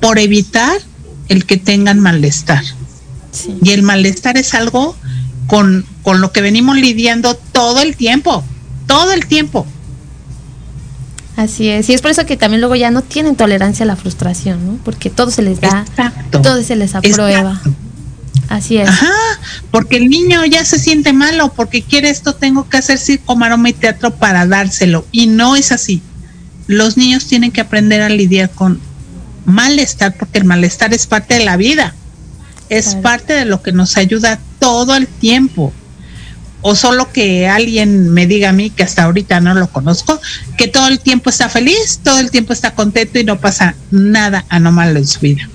por 0.00 0.18
evitar 0.18 0.80
el 1.28 1.44
que 1.44 1.56
tengan 1.56 2.00
malestar. 2.00 2.64
Y 3.62 3.70
el 3.70 3.82
malestar 3.82 4.36
es 4.36 4.54
algo 4.54 4.96
con, 5.46 5.84
con 6.02 6.20
lo 6.20 6.32
que 6.32 6.40
venimos 6.40 6.76
lidiando 6.76 7.34
todo 7.34 7.80
el 7.80 7.96
tiempo, 7.96 8.44
todo 8.86 9.12
el 9.12 9.26
tiempo. 9.26 9.66
Así 11.36 11.68
es, 11.68 11.88
y 11.88 11.94
es 11.94 12.02
por 12.02 12.10
eso 12.10 12.26
que 12.26 12.36
también 12.36 12.60
luego 12.60 12.76
ya 12.76 12.90
no 12.90 13.02
tienen 13.02 13.36
tolerancia 13.36 13.84
a 13.84 13.86
la 13.86 13.96
frustración, 13.96 14.66
¿no? 14.66 14.78
Porque 14.84 15.08
todo 15.10 15.30
se 15.30 15.42
les 15.42 15.60
da, 15.60 15.84
todo 16.30 16.62
se 16.62 16.76
les 16.76 16.94
aprueba. 16.94 17.60
Así 18.48 18.78
es. 18.78 18.88
Ajá, 18.88 19.12
porque 19.70 19.96
el 19.96 20.10
niño 20.10 20.44
ya 20.44 20.64
se 20.64 20.78
siente 20.78 21.12
malo, 21.12 21.52
porque 21.54 21.82
quiere 21.82 22.10
esto, 22.10 22.34
tengo 22.34 22.68
que 22.68 22.78
hacer 22.78 22.98
circo, 22.98 23.36
maroma 23.36 23.68
y 23.68 23.72
teatro 23.72 24.10
para 24.16 24.44
dárselo. 24.46 25.06
Y 25.12 25.28
no 25.28 25.54
es 25.54 25.70
así. 25.70 26.02
Los 26.66 26.96
niños 26.96 27.26
tienen 27.26 27.52
que 27.52 27.60
aprender 27.60 28.02
a 28.02 28.08
lidiar 28.08 28.50
con 28.50 28.80
malestar, 29.44 30.16
porque 30.18 30.38
el 30.38 30.44
malestar 30.44 30.92
es 30.92 31.06
parte 31.06 31.34
de 31.34 31.44
la 31.44 31.56
vida 31.56 31.94
es 32.70 32.94
parte 32.94 33.32
de 33.32 33.44
lo 33.44 33.62
que 33.62 33.72
nos 33.72 33.96
ayuda 33.96 34.38
todo 34.60 34.94
el 34.94 35.08
tiempo. 35.08 35.72
O 36.62 36.74
solo 36.74 37.10
que 37.12 37.48
alguien 37.48 38.10
me 38.10 38.26
diga 38.26 38.50
a 38.50 38.52
mí, 38.52 38.70
que 38.70 38.82
hasta 38.82 39.04
ahorita 39.04 39.40
no 39.40 39.54
lo 39.54 39.68
conozco, 39.68 40.20
que 40.58 40.68
todo 40.68 40.88
el 40.88 41.00
tiempo 41.00 41.30
está 41.30 41.48
feliz, 41.48 42.00
todo 42.02 42.18
el 42.18 42.30
tiempo 42.30 42.52
está 42.52 42.74
contento 42.74 43.18
y 43.18 43.24
no 43.24 43.40
pasa 43.40 43.74
nada 43.90 44.44
anormal 44.48 44.96
en 44.96 45.06
su 45.06 45.20
vida. 45.20 45.48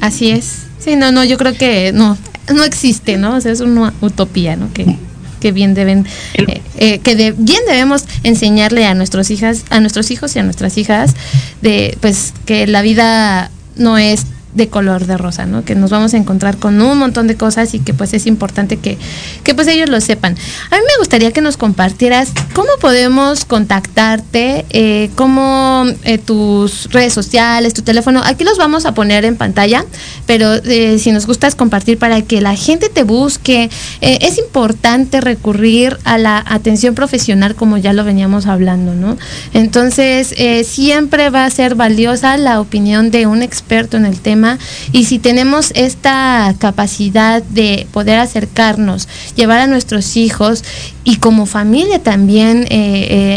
Así 0.00 0.30
es. 0.30 0.58
Sí, 0.78 0.96
no, 0.96 1.12
no, 1.12 1.24
yo 1.24 1.38
creo 1.38 1.56
que 1.56 1.92
no, 1.92 2.18
no 2.54 2.64
existe, 2.64 3.16
¿no? 3.16 3.36
O 3.36 3.40
sea, 3.40 3.52
es 3.52 3.60
una 3.60 3.94
utopía, 4.00 4.54
¿no? 4.54 4.72
Que, 4.72 4.98
que 5.40 5.52
bien 5.52 5.74
deben, 5.74 6.06
eh, 6.34 6.62
eh, 6.76 6.98
que 6.98 7.16
de, 7.16 7.32
bien 7.32 7.60
debemos 7.66 8.04
enseñarle 8.22 8.86
a 8.86 8.94
nuestros 8.94 9.30
hijas, 9.30 9.64
a 9.70 9.80
nuestros 9.80 10.10
hijos 10.10 10.36
y 10.36 10.38
a 10.38 10.42
nuestras 10.42 10.78
hijas, 10.78 11.14
de 11.62 11.96
pues 12.00 12.32
que 12.44 12.66
la 12.66 12.82
vida 12.82 13.50
no 13.76 13.98
es 13.98 14.26
de 14.54 14.68
color 14.68 15.06
de 15.06 15.16
rosa, 15.16 15.46
¿no? 15.46 15.64
Que 15.64 15.74
nos 15.74 15.90
vamos 15.90 16.14
a 16.14 16.16
encontrar 16.16 16.56
con 16.58 16.80
un 16.80 16.98
montón 16.98 17.26
de 17.26 17.36
cosas 17.36 17.74
y 17.74 17.80
que 17.80 17.92
pues 17.92 18.14
es 18.14 18.26
importante 18.26 18.76
que, 18.78 18.98
que 19.42 19.54
pues 19.54 19.66
ellos 19.66 19.88
lo 19.88 20.00
sepan. 20.00 20.36
A 20.70 20.76
mí 20.76 20.82
me 20.86 20.98
gustaría 20.98 21.32
que 21.32 21.40
nos 21.40 21.56
compartieras 21.56 22.32
cómo 22.52 22.68
podemos 22.80 23.44
contactarte, 23.44 24.64
eh, 24.70 25.10
cómo 25.16 25.84
eh, 26.04 26.18
tus 26.18 26.88
redes 26.92 27.12
sociales, 27.12 27.74
tu 27.74 27.82
teléfono, 27.82 28.22
aquí 28.24 28.44
los 28.44 28.58
vamos 28.58 28.86
a 28.86 28.94
poner 28.94 29.24
en 29.24 29.36
pantalla, 29.36 29.84
pero 30.26 30.54
eh, 30.54 30.98
si 30.98 31.10
nos 31.10 31.26
gustas 31.26 31.56
compartir 31.56 31.98
para 31.98 32.22
que 32.22 32.40
la 32.40 32.54
gente 32.54 32.88
te 32.88 33.02
busque, 33.02 33.70
es 34.00 34.38
importante 34.38 35.20
recurrir 35.20 35.98
a 36.04 36.18
la 36.18 36.44
atención 36.46 36.94
profesional 36.94 37.54
como 37.54 37.76
ya 37.76 37.92
lo 37.92 38.04
veníamos 38.04 38.46
hablando, 38.46 38.94
¿no? 38.94 39.16
Entonces, 39.52 40.34
siempre 40.66 41.30
va 41.30 41.44
a 41.44 41.50
ser 41.50 41.74
valiosa 41.74 42.36
la 42.36 42.60
opinión 42.60 43.10
de 43.10 43.26
un 43.26 43.42
experto 43.42 43.96
en 43.96 44.04
el 44.04 44.20
tema 44.20 44.43
y 44.92 45.04
si 45.04 45.18
tenemos 45.18 45.72
esta 45.74 46.54
capacidad 46.58 47.42
de 47.42 47.86
poder 47.92 48.18
acercarnos, 48.18 49.08
llevar 49.36 49.60
a 49.60 49.66
nuestros 49.66 50.16
hijos 50.16 50.64
y 51.04 51.16
como 51.16 51.46
familia 51.46 51.98
también 51.98 52.66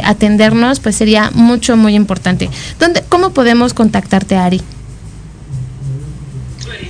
atendernos, 0.04 0.80
pues 0.80 0.96
sería 0.96 1.32
mucho, 1.34 1.78
muy 1.78 1.96
importante. 1.96 2.50
¿Dónde, 2.80 3.04
¿Cómo 3.10 3.32
podemos 3.32 3.74
contactarte, 3.74 4.36
Ari? 4.36 4.62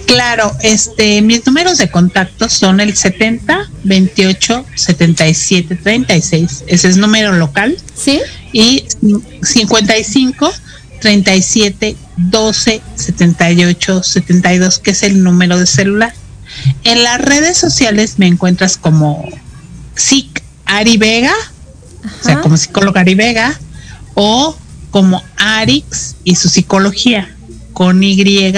Claro, 0.07 0.55
este, 0.61 1.22
mis 1.22 1.45
números 1.45 1.78
de 1.78 1.89
contacto 1.91 2.47
son 2.47 2.80
el 2.80 2.95
70 2.95 3.70
28 3.84 4.65
77 4.74 5.76
36. 5.76 6.63
Ese 6.68 6.88
es 6.88 6.97
número 6.97 7.34
local. 7.34 7.78
Sí. 7.93 8.22
Y 8.53 8.86
55 9.43 10.51
37 10.99 11.95
12 12.17 12.81
78 12.95 14.03
72, 14.03 14.79
que 14.79 14.91
es 14.91 15.03
el 15.03 15.23
número 15.23 15.57
de 15.57 15.67
celular. 15.67 16.13
En 16.83 17.03
las 17.03 17.21
redes 17.21 17.57
sociales 17.57 18.15
me 18.17 18.27
encuentras 18.27 18.77
como 18.77 19.27
SIC 19.95 20.43
Ari 20.65 20.97
Vega, 20.97 21.33
Ajá. 22.03 22.15
o 22.19 22.23
sea, 22.23 22.41
como 22.41 22.57
psicóloga 22.57 23.01
Ari 23.01 23.15
Vega, 23.15 23.59
o 24.13 24.57
como 24.91 25.23
Arix 25.37 26.15
y 26.23 26.35
su 26.35 26.49
psicología, 26.49 27.35
con 27.73 28.01
Y 28.03 28.53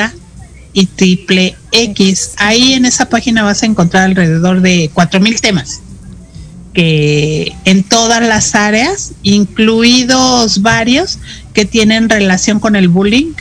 y 0.71 0.85
triple 0.85 1.57
X. 1.71 2.31
Ahí 2.37 2.73
en 2.73 2.85
esa 2.85 3.09
página 3.09 3.43
vas 3.43 3.63
a 3.63 3.65
encontrar 3.65 4.03
alrededor 4.03 4.61
de 4.61 4.89
cuatro 4.93 5.19
mil 5.19 5.41
temas 5.41 5.81
que 6.73 7.55
en 7.65 7.83
todas 7.83 8.21
las 8.21 8.55
áreas, 8.55 9.13
incluidos 9.23 10.61
varios 10.61 11.19
que 11.53 11.65
tienen 11.65 12.09
relación 12.09 12.59
con 12.59 12.75
el 12.75 12.87
bullying 12.87 13.33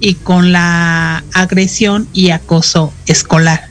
y 0.00 0.14
con 0.14 0.52
la 0.52 1.24
agresión 1.32 2.08
y 2.12 2.30
acoso 2.30 2.92
escolar. 3.06 3.68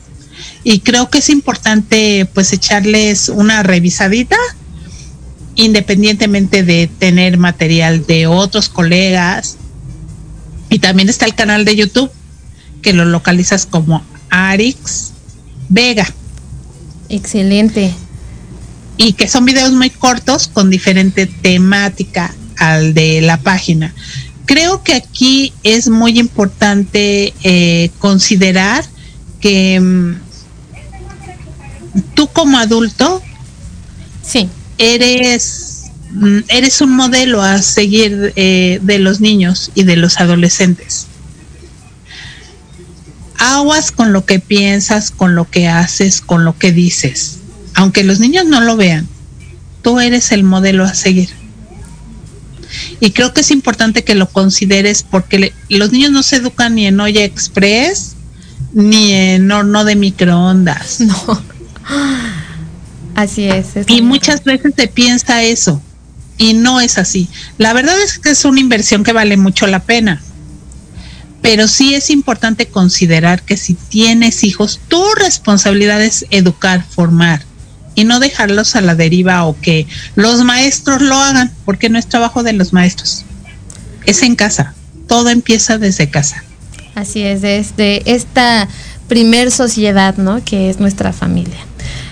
Y 0.64 0.80
creo 0.80 1.10
que 1.10 1.18
es 1.18 1.30
importante 1.30 2.28
pues 2.34 2.54
echarles 2.54 3.30
una 3.30 3.64
revisadita 3.64 4.38
independientemente 5.56 6.64
de 6.64 6.88
tener 6.88 7.38
material 7.38 8.06
de 8.06 8.28
otros 8.28 8.70
colegas. 8.70 9.58
Y 10.70 10.80
también 10.80 11.10
está 11.10 11.26
el 11.26 11.36
canal 11.36 11.66
de 11.66 11.76
YouTube 11.76 12.12
que 12.82 12.94
lo 12.94 13.06
localizas 13.06 13.66
como 13.66 14.04
Arix 14.30 15.12
Vega. 15.70 16.08
Excelente. 17.10 17.94
Y 18.98 19.14
que 19.14 19.28
son 19.28 19.46
videos 19.46 19.72
muy 19.72 19.90
cortos 19.90 20.48
con 20.48 20.70
diferente 20.70 21.26
temática 21.26 22.34
al 22.58 22.94
de 22.94 23.22
la 23.22 23.38
página. 23.38 23.94
Creo 24.46 24.84
que 24.84 24.94
aquí 24.94 25.54
es 25.64 25.90
muy 25.90 26.20
importante 26.20 27.34
eh, 27.44 27.90
considerar 28.00 28.86
que 29.40 29.80
um, 29.80 30.16
tú 32.14 32.28
como 32.28 32.58
adulto 32.58 33.22
sí. 34.22 34.50
eres, 34.78 35.86
um, 36.12 36.44
eres 36.50 36.82
un 36.82 36.96
modelo 36.96 37.42
a 37.42 37.62
seguir 37.62 38.34
eh, 38.36 38.80
de 38.82 39.00
los 39.00 39.22
niños 39.22 39.72
y 39.76 39.84
de 39.84 39.96
los 39.96 40.20
adolescentes 40.20 41.08
aguas 43.44 43.92
con 43.92 44.14
lo 44.14 44.26
que 44.26 44.40
piensas, 44.40 45.12
con 45.12 45.36
lo 45.36 45.50
que 45.50 45.68
haces, 45.68 46.22
con 46.22 46.46
lo 46.46 46.58
que 46.58 46.72
dices. 46.72 47.40
Aunque 47.76 48.04
los 48.04 48.20
niños 48.20 48.46
no 48.46 48.62
lo 48.62 48.76
vean, 48.76 49.08
tú 49.82 50.00
eres 50.00 50.32
el 50.32 50.44
modelo 50.44 50.84
a 50.84 50.94
seguir. 50.94 51.30
Y 53.00 53.12
creo 53.12 53.34
que 53.34 53.42
es 53.42 53.52
importante 53.52 54.04
que 54.04 54.16
lo 54.16 54.28
consideres 54.30 55.04
porque 55.04 55.40
le, 55.40 55.54
los 55.70 55.92
niños 55.92 56.12
no 56.12 56.24
se 56.24 56.38
educan 56.38 56.76
ni 56.76 56.88
en 56.88 57.00
olla 57.00 57.24
express 57.24 58.16
ni 58.74 59.12
en 59.12 59.52
horno 59.52 59.84
de 59.86 59.96
microondas. 59.96 61.00
No. 61.06 61.54
Así 63.16 63.44
es. 63.44 63.76
es 63.76 63.90
y 63.90 64.02
muchas 64.02 64.44
veces 64.46 64.74
se 64.76 64.88
piensa 64.88 65.44
eso 65.44 65.82
y 66.38 66.54
no 66.54 66.80
es 66.80 66.98
así. 66.98 67.28
La 67.58 67.74
verdad 67.74 68.02
es 68.02 68.18
que 68.18 68.30
es 68.30 68.46
una 68.46 68.62
inversión 68.62 69.04
que 69.04 69.12
vale 69.12 69.36
mucho 69.38 69.68
la 69.68 69.80
pena 69.80 70.22
pero 71.44 71.68
sí 71.68 71.94
es 71.94 72.10
importante 72.10 72.68
considerar 72.68 73.44
que 73.44 73.58
si 73.58 73.74
tienes 73.74 74.46
hijos, 74.46 74.80
tu 74.88 75.04
responsabilidad 75.14 76.02
es 76.02 76.26
educar, 76.30 76.86
formar 76.90 77.44
y 77.96 78.04
no 78.04 78.20
dejarlos 78.20 78.76
a 78.76 78.82
la 78.82 78.96
deriva 78.96 79.46
o 79.46 79.60
que 79.60 79.88
los 80.16 80.44
maestros 80.44 81.02
lo 81.02 81.16
hagan, 81.16 81.52
porque 81.66 81.90
no 81.90 81.98
es 82.00 82.08
trabajo 82.08 82.44
de 82.44 82.54
los 82.54 82.74
maestros, 82.74 83.26
es 84.06 84.22
en 84.24 84.36
casa, 84.36 84.74
todo 85.08 85.30
empieza 85.30 85.78
desde 85.78 86.10
casa. 86.10 86.44
Así 86.96 87.24
es, 87.24 87.42
desde 87.42 88.04
esta 88.12 88.68
primer 89.08 89.52
sociedad, 89.52 90.18
¿no? 90.18 90.44
Que 90.44 90.70
es 90.70 90.80
nuestra 90.80 91.14
familia. 91.14 91.58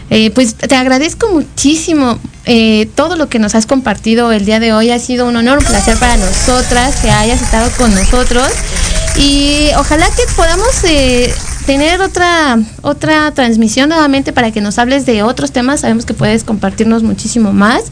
Eh, 0.10 0.30
pues 0.32 0.56
te 0.56 0.76
agradezco 0.76 1.30
muchísimo 1.32 2.20
eh, 2.46 2.90
todo 2.96 3.16
lo 3.16 3.30
que 3.30 3.40
nos 3.40 3.56
has 3.56 3.66
compartido 3.66 4.34
el 4.34 4.44
día 4.44 4.60
de 4.60 4.74
hoy. 4.74 4.90
Ha 4.90 5.00
sido 5.00 5.26
un 5.26 5.38
honor, 5.38 5.60
un 5.60 5.66
placer 5.66 5.98
para 5.98 6.18
nosotras 6.18 6.98
que 6.98 7.10
hayas 7.10 7.42
estado 7.42 7.72
con 7.78 7.96
nosotros. 7.96 8.50
Y 9.16 9.70
ojalá 9.78 10.08
que 10.08 10.24
podamos 10.36 10.84
eh, 10.84 11.34
tener 11.72 12.02
otra, 12.02 12.60
otra 12.82 13.32
transmisión 13.32 13.88
nuevamente 13.88 14.34
para 14.34 14.52
que 14.52 14.60
nos 14.60 14.78
hables 14.78 15.06
de 15.06 15.24
otros 15.24 15.54
temas. 15.54 15.80
Sabemos 15.80 16.06
que 16.06 16.14
puedes 16.14 16.44
compartirnos 16.44 17.02
muchísimo 17.02 17.54
más. 17.54 17.86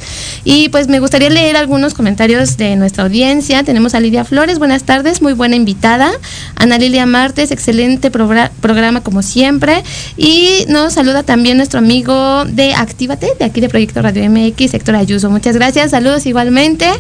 Y 0.43 0.67
pues 0.67 0.89
me 0.89 0.99
gustaría 0.99 1.29
leer 1.29 1.55
algunos 1.55 1.93
comentarios 1.93 2.57
de 2.57 2.75
nuestra 2.75 3.05
audiencia. 3.05 3.63
Tenemos 3.63 3.95
a 3.95 4.01
Lidia 4.01 4.25
Flores, 4.25 4.59
buenas 4.59 4.83
tardes, 4.83 5.21
muy 5.21 5.31
buena 5.31 5.55
invitada. 5.55 6.11
Ana 6.57 6.77
Lilia 6.77 7.05
Martes, 7.05 7.51
excelente 7.51 8.11
programa 8.11 8.99
como 8.99 9.21
siempre. 9.21 9.81
Y 10.17 10.65
nos 10.67 10.91
saluda 10.91 11.23
también 11.23 11.55
nuestro 11.55 11.79
amigo 11.79 12.43
de 12.43 12.73
Actívate, 12.73 13.31
de 13.39 13.45
aquí 13.45 13.61
de 13.61 13.69
Proyecto 13.69 14.01
Radio 14.01 14.29
MX, 14.29 14.73
Héctor 14.73 14.95
Ayuso. 14.95 15.29
Muchas 15.29 15.55
gracias, 15.55 15.91
saludos 15.91 16.25
igualmente. 16.25 16.91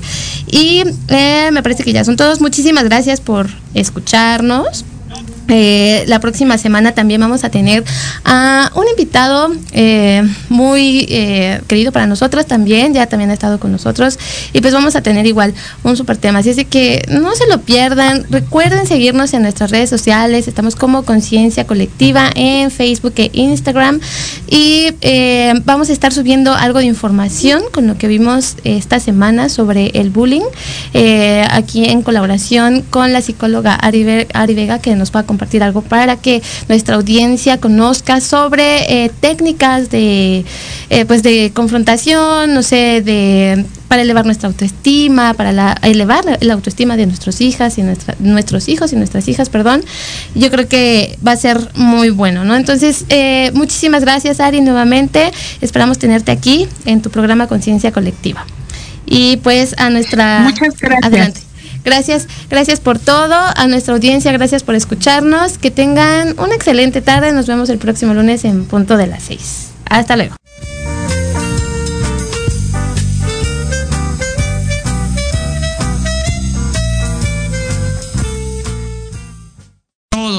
Y 0.47 0.83
eh, 1.09 1.49
me 1.51 1.61
parece 1.61 1.83
que 1.83 1.91
ya 1.91 2.05
son 2.05 2.15
todos. 2.15 2.39
Muchísimas 2.39 2.85
gracias 2.85 3.19
por 3.19 3.49
escucharnos. 3.73 4.85
Eh, 5.49 6.03
la 6.07 6.19
próxima 6.19 6.57
semana 6.59 6.91
también 6.91 7.19
vamos 7.21 7.43
a 7.43 7.49
tener 7.49 7.83
a 8.23 8.71
un 8.75 8.87
invitado 8.87 9.51
eh, 9.71 10.23
muy 10.49 11.07
eh, 11.09 11.61
querido 11.67 11.91
para 11.91 12.05
nosotros 12.05 12.45
también, 12.45 12.93
ya 12.93 13.07
también 13.07 13.31
ha 13.31 13.33
estado 13.33 13.59
con 13.59 13.71
nosotros 13.71 14.19
y 14.53 14.61
pues 14.61 14.73
vamos 14.73 14.95
a 14.95 15.01
tener 15.01 15.25
igual 15.25 15.55
un 15.83 15.97
super 15.97 16.17
tema, 16.17 16.39
así 16.39 16.51
es 16.51 16.65
que 16.67 17.03
no 17.09 17.35
se 17.35 17.47
lo 17.47 17.61
pierdan, 17.61 18.25
recuerden 18.29 18.85
seguirnos 18.85 19.33
en 19.33 19.41
nuestras 19.41 19.71
redes 19.71 19.89
sociales, 19.89 20.47
estamos 20.47 20.75
como 20.75 21.03
Conciencia 21.03 21.65
Colectiva 21.65 22.29
en 22.35 22.69
Facebook 22.69 23.13
e 23.17 23.31
Instagram. 23.33 23.99
Y 24.51 24.89
vamos 25.65 25.89
a 25.89 25.93
estar 25.93 26.11
subiendo 26.11 26.53
algo 26.53 26.79
de 26.79 26.85
información 26.85 27.61
con 27.71 27.87
lo 27.87 27.97
que 27.97 28.07
vimos 28.07 28.55
esta 28.63 28.99
semana 28.99 29.49
sobre 29.49 29.87
el 29.93 30.09
bullying, 30.09 30.41
aquí 31.49 31.85
en 31.85 32.01
colaboración 32.01 32.83
con 32.89 33.13
la 33.13 33.21
psicóloga 33.21 33.75
Ari, 33.75 34.27
Ari 34.33 34.53
Vega 34.55 34.79
que 34.79 34.95
nos 34.95 35.11
va 35.15 35.21
a 35.21 35.23
compartir 35.39 35.63
algo 35.63 35.81
para 35.81 36.17
que 36.17 36.41
nuestra 36.67 36.95
audiencia 36.95 37.59
conozca 37.59 38.19
sobre 38.19 39.05
eh, 39.05 39.11
técnicas 39.21 39.89
de 39.89 40.43
eh, 40.89 41.05
pues 41.05 41.23
de 41.23 41.51
confrontación, 41.53 42.53
no 42.53 42.61
sé, 42.61 43.01
de 43.01 43.65
para 43.87 44.01
elevar 44.03 44.25
nuestra 44.25 44.49
autoestima, 44.49 45.33
para 45.33 45.51
la, 45.51 45.75
elevar 45.81 46.23
la, 46.25 46.37
la, 46.41 46.53
autoestima 46.53 46.95
de 46.95 47.07
nuestros 47.07 47.41
hijas 47.41 47.77
y 47.77 47.81
nuestra, 47.83 48.15
nuestros 48.19 48.67
hijos 48.67 48.93
y 48.93 48.97
nuestras 48.97 49.27
hijas, 49.27 49.49
perdón. 49.49 49.83
Yo 50.35 50.51
creo 50.51 50.67
que 50.67 51.17
va 51.25 51.31
a 51.31 51.37
ser 51.37 51.57
muy 51.73 52.11
bueno, 52.11 52.43
¿no? 52.43 52.55
Entonces, 52.55 53.05
eh, 53.09 53.51
muchísimas 53.55 54.01
gracias, 54.01 54.41
Ari, 54.41 54.61
nuevamente. 54.61 55.31
Esperamos 55.61 55.97
tenerte 55.97 56.31
aquí 56.31 56.67
en 56.85 57.01
tu 57.01 57.09
programa 57.09 57.47
Conciencia 57.47 57.91
Colectiva. 57.91 58.45
Y 59.07 59.37
pues 59.37 59.73
a 59.79 59.89
nuestra... 59.89 60.41
Muchas 60.41 60.77
gracias. 60.77 61.05
Adelante. 61.05 61.48
Gracias, 61.83 62.27
gracias 62.49 62.79
por 62.79 62.99
todo. 62.99 63.35
A 63.55 63.67
nuestra 63.67 63.93
audiencia, 63.93 64.31
gracias 64.31 64.63
por 64.63 64.75
escucharnos. 64.75 65.57
Que 65.57 65.71
tengan 65.71 66.39
una 66.39 66.55
excelente 66.55 67.01
tarde. 67.01 67.31
Nos 67.31 67.47
vemos 67.47 67.69
el 67.69 67.77
próximo 67.77 68.13
lunes 68.13 68.45
en 68.45 68.65
punto 68.65 68.97
de 68.97 69.07
las 69.07 69.23
seis. 69.23 69.71
Hasta 69.85 70.15
luego. 70.15 70.35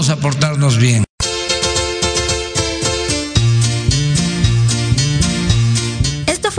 a 0.08 0.16
portarnos 0.16 0.78
bien. 0.78 1.09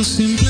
Si 0.00 0.41